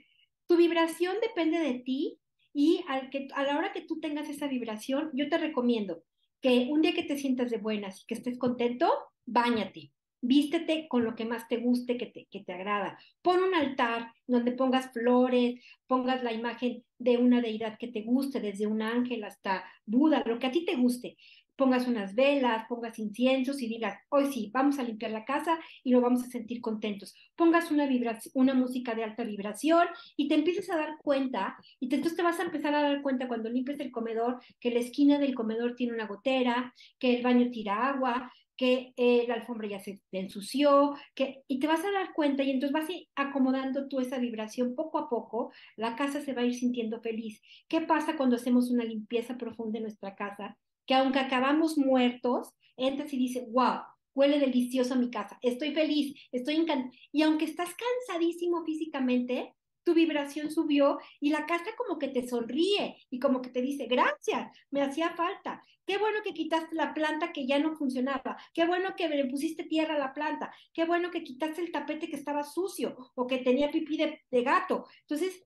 tu 0.47 0.59
vibración 0.59 1.16
depende 1.22 1.59
de 1.59 1.80
ti 1.80 2.18
y 2.53 2.85
al 2.87 3.09
que, 3.09 3.28
a 3.35 3.45
la 3.45 3.57
hora 3.57 3.72
que 3.72 3.80
tú 3.80 3.99
tengas 3.99 4.28
esa 4.28 4.47
vibración, 4.47 5.11
yo 5.14 5.30
te 5.30 5.39
recomiendo 5.39 6.05
que 6.43 6.68
un 6.70 6.82
día 6.82 6.93
que 6.93 7.03
te 7.03 7.16
sientas 7.16 7.51
de 7.51 7.57
buenas 7.57 8.03
y 8.03 8.07
que 8.07 8.14
estés 8.14 8.39
contento, 8.39 8.93
báñate 9.24 9.91
vístete 10.25 10.89
con 10.89 11.05
lo 11.05 11.14
que 11.14 11.25
más 11.25 11.47
te 11.49 11.59
guste, 11.59 11.97
que 11.97 12.07
te, 12.07 12.27
que 12.31 12.43
te 12.43 12.53
agrada. 12.53 12.99
Pon 13.22 13.43
un 13.43 13.55
altar 13.55 14.12
donde 14.27 14.53
pongas 14.53 14.93
flores, 14.93 15.62
pongas 15.87 16.22
la 16.22 16.33
imagen 16.33 16.83
de 16.99 17.18
una 17.18 17.41
deidad 17.41 17.77
que 17.79 17.89
te 17.89 18.03
guste, 18.03 18.41
desde 18.41 18.66
un 18.66 18.83
ángel 18.83 19.25
hasta 19.25 19.64
Buda, 19.85 20.22
lo 20.27 20.39
que 20.39 20.47
a 20.47 20.51
ti 20.51 20.64
te 20.64 20.77
guste. 20.77 21.16
Pongas 21.57 21.87
unas 21.87 22.16
velas, 22.16 22.66
pongas 22.68 22.99
inciensos 22.99 23.62
y 23.62 23.68
digas, 23.68 23.97
hoy 24.09 24.33
sí, 24.33 24.51
vamos 24.53 24.81
a 24.81 24.83
limpiar 24.83 25.12
la 25.12 25.25
casa 25.25 25.57
y 25.85 25.93
lo 25.93 26.01
vamos 26.01 26.25
a 26.25 26.27
sentir 26.27 26.61
contentos. 26.61 27.14
Pongas 27.37 27.70
una, 27.70 27.89
una 28.33 28.55
música 28.55 28.95
de 28.95 29.05
alta 29.05 29.22
vibración 29.22 29.87
y 30.16 30.27
te 30.27 30.35
empieces 30.35 30.68
a 30.70 30.77
dar 30.77 30.97
cuenta, 31.01 31.57
y 31.79 31.89
te, 31.89 31.97
entonces 31.97 32.16
te 32.16 32.25
vas 32.25 32.41
a 32.41 32.45
empezar 32.45 32.75
a 32.75 32.83
dar 32.83 33.03
cuenta 33.03 33.29
cuando 33.29 33.51
limpies 33.51 33.79
el 33.79 33.93
comedor, 33.93 34.41
que 34.59 34.72
la 34.72 34.81
esquina 34.81 35.18
del 35.20 35.37
comedor 35.37 35.77
tiene 35.77 35.93
una 35.93 36.09
gotera, 36.09 36.75
que 36.99 37.16
el 37.16 37.22
baño 37.22 37.49
tira 37.53 37.89
agua, 37.89 38.33
que 38.57 38.92
eh, 38.96 39.24
la 39.26 39.34
alfombra 39.34 39.68
ya 39.68 39.80
se 39.80 40.00
ensució, 40.12 40.94
que, 41.14 41.42
y 41.48 41.59
te 41.59 41.66
vas 41.66 41.84
a 41.84 41.90
dar 41.90 42.12
cuenta 42.14 42.42
y 42.42 42.50
entonces 42.50 42.72
vas 42.72 42.88
a 42.88 42.92
ir 42.92 43.09
acomodando 43.14 43.88
tú 43.88 44.00
esa 44.00 44.18
vibración 44.18 44.74
poco 44.74 44.98
a 44.98 45.09
poco, 45.09 45.52
la 45.76 45.96
casa 45.96 46.20
se 46.20 46.32
va 46.32 46.42
a 46.42 46.46
ir 46.46 46.55
sintiendo 46.55 47.00
feliz. 47.00 47.40
¿Qué 47.68 47.80
pasa 47.80 48.16
cuando 48.16 48.36
hacemos 48.36 48.70
una 48.70 48.84
limpieza 48.84 49.36
profunda 49.36 49.78
en 49.78 49.84
nuestra 49.84 50.14
casa? 50.14 50.57
Que 50.86 50.94
aunque 50.94 51.18
acabamos 51.18 51.76
muertos, 51.78 52.50
entras 52.76 53.12
y 53.12 53.18
dices, 53.18 53.44
wow, 53.50 53.80
huele 54.14 54.38
delicioso 54.38 54.96
mi 54.96 55.11
casa, 55.11 55.38
estoy 55.42 55.74
feliz, 55.74 56.14
estoy 56.30 56.57
encantado. 56.57 56.92
Y 57.12 57.22
aunque 57.22 57.44
estás 57.46 57.70
cansadísimo 57.74 58.64
físicamente, 58.64 59.55
tu 59.85 59.95
vibración 59.95 60.51
subió 60.51 60.99
y 61.20 61.30
la 61.30 61.47
casa 61.47 61.70
como 61.76 61.99
que 61.99 62.09
te 62.09 62.26
sonríe 62.26 62.97
y 63.11 63.18
como 63.18 63.41
que 63.43 63.51
te 63.51 63.62
dice, 63.62 63.87
gracias, 63.87 64.51
me 64.70 64.82
hacía 64.82 65.11
falta. 65.11 65.62
Qué 65.87 65.99
bueno 65.99 66.18
que 66.24 66.32
quitaste 66.32 66.74
la 66.74 66.95
planta 66.95 67.32
que 67.32 67.47
ya 67.47 67.59
no 67.59 67.76
funcionaba. 67.76 68.37
Qué 68.55 68.66
bueno 68.66 68.97
que 68.97 69.09
le 69.09 69.26
pusiste 69.26 69.64
tierra 69.64 69.97
a 69.97 69.99
la 69.99 70.14
planta. 70.14 70.53
Qué 70.72 70.85
bueno 70.87 71.11
que 71.11 71.22
quitaste 71.22 71.61
el 71.61 71.70
tapete 71.70 72.09
que 72.09 72.16
estaba 72.16 72.43
sucio 72.43 72.97
o 73.14 73.26
que 73.26 73.39
tenía 73.39 73.70
pipí 73.70 73.99
de, 73.99 74.22
de 74.30 74.43
gato. 74.43 74.87
Entonces, 75.03 75.45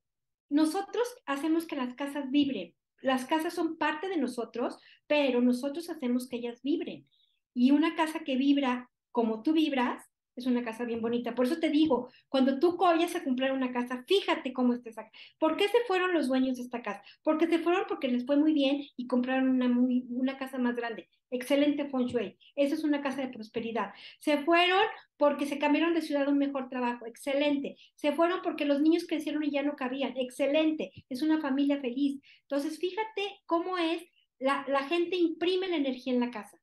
nosotros 0.48 1.06
hacemos 1.26 1.66
que 1.66 1.76
las 1.76 1.94
casas 1.94 2.30
vibren. 2.30 2.74
Las 3.00 3.26
casas 3.26 3.54
son 3.54 3.76
parte 3.76 4.08
de 4.08 4.16
nosotros, 4.16 4.78
pero 5.06 5.40
nosotros 5.40 5.90
hacemos 5.90 6.28
que 6.28 6.36
ellas 6.36 6.62
vibren. 6.62 7.06
Y 7.54 7.72
una 7.72 7.96
casa 7.96 8.20
que 8.20 8.36
vibra 8.36 8.88
como 9.10 9.42
tú 9.42 9.52
vibras, 9.52 10.07
es 10.38 10.46
una 10.46 10.64
casa 10.64 10.84
bien 10.84 11.00
bonita. 11.00 11.34
Por 11.34 11.46
eso 11.46 11.58
te 11.58 11.70
digo, 11.70 12.10
cuando 12.28 12.58
tú 12.58 12.76
vayas 12.76 13.14
a 13.16 13.24
comprar 13.24 13.52
una 13.52 13.72
casa, 13.72 14.04
fíjate 14.06 14.52
cómo 14.52 14.72
está 14.72 14.90
esa 14.90 15.10
¿Por 15.38 15.56
qué 15.56 15.68
se 15.68 15.78
fueron 15.86 16.14
los 16.14 16.28
dueños 16.28 16.56
de 16.56 16.62
esta 16.62 16.82
casa? 16.82 17.02
Porque 17.22 17.46
se 17.46 17.58
fueron 17.58 17.84
porque 17.88 18.08
les 18.08 18.24
fue 18.26 18.36
muy 18.36 18.52
bien 18.52 18.82
y 18.96 19.06
compraron 19.06 19.48
una, 19.48 19.68
muy, 19.68 20.06
una 20.10 20.38
casa 20.38 20.58
más 20.58 20.76
grande. 20.76 21.08
Excelente 21.30 21.88
feng 21.90 22.06
shui. 22.06 22.36
Esa 22.56 22.74
es 22.74 22.84
una 22.84 23.02
casa 23.02 23.20
de 23.20 23.28
prosperidad. 23.28 23.92
Se 24.20 24.38
fueron 24.38 24.82
porque 25.16 25.46
se 25.46 25.58
cambiaron 25.58 25.94
de 25.94 26.02
ciudad 26.02 26.26
a 26.26 26.30
un 26.30 26.38
mejor 26.38 26.68
trabajo. 26.68 27.06
Excelente. 27.06 27.76
Se 27.94 28.12
fueron 28.12 28.40
porque 28.42 28.64
los 28.64 28.80
niños 28.80 29.06
crecieron 29.06 29.44
y 29.44 29.50
ya 29.50 29.62
no 29.62 29.76
cabían. 29.76 30.16
Excelente. 30.16 30.92
Es 31.08 31.22
una 31.22 31.40
familia 31.40 31.80
feliz. 31.80 32.20
Entonces, 32.42 32.78
fíjate 32.78 33.40
cómo 33.46 33.76
es, 33.76 34.02
la, 34.38 34.64
la 34.68 34.84
gente 34.84 35.16
imprime 35.16 35.68
la 35.68 35.76
energía 35.76 36.12
en 36.12 36.20
la 36.20 36.30
casa. 36.30 36.57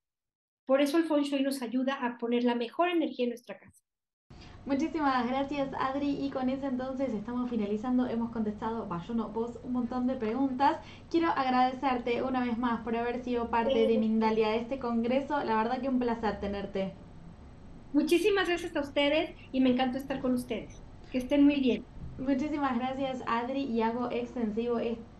Por 0.65 0.81
eso 0.81 0.97
el 0.97 1.03
Feng 1.03 1.23
Shui 1.23 1.43
nos 1.43 1.61
ayuda 1.61 1.93
a 1.93 2.17
poner 2.17 2.43
la 2.43 2.55
mejor 2.55 2.89
energía 2.89 3.25
en 3.25 3.29
nuestra 3.29 3.59
casa. 3.59 3.85
Muchísimas 4.65 5.27
gracias 5.27 5.69
Adri 5.79 6.25
y 6.25 6.31
con 6.31 6.49
eso 6.49 6.65
entonces 6.65 7.13
estamos 7.13 7.51
finalizando, 7.51 8.07
hemos 8.07 8.31
contestado, 8.31 8.89
yo 9.07 9.13
no, 9.13 9.29
vos 9.29 9.59
un 9.63 9.73
montón 9.73 10.07
de 10.07 10.15
preguntas. 10.15 10.79
Quiero 11.11 11.29
agradecerte 11.29 12.23
una 12.23 12.43
vez 12.43 12.57
más 12.57 12.81
por 12.81 12.95
haber 12.95 13.23
sido 13.23 13.51
parte 13.51 13.85
de 13.85 13.97
Mindalia 13.99 14.49
de 14.49 14.57
este 14.57 14.79
congreso, 14.79 15.43
la 15.43 15.57
verdad 15.57 15.81
que 15.81 15.89
un 15.89 15.99
placer 15.99 16.39
tenerte. 16.39 16.93
Muchísimas 17.93 18.47
gracias 18.47 18.75
a 18.75 18.81
ustedes 18.81 19.35
y 19.51 19.61
me 19.61 19.69
encantó 19.69 19.99
estar 19.99 20.19
con 20.19 20.33
ustedes. 20.33 20.81
Que 21.11 21.19
estén 21.19 21.43
muy 21.43 21.59
bien. 21.59 21.85
Muchísimas 22.17 22.75
gracias 22.79 23.23
Adri 23.27 23.65
y 23.65 23.83
hago 23.83 24.09
extensivo 24.09 24.79
este 24.79 25.14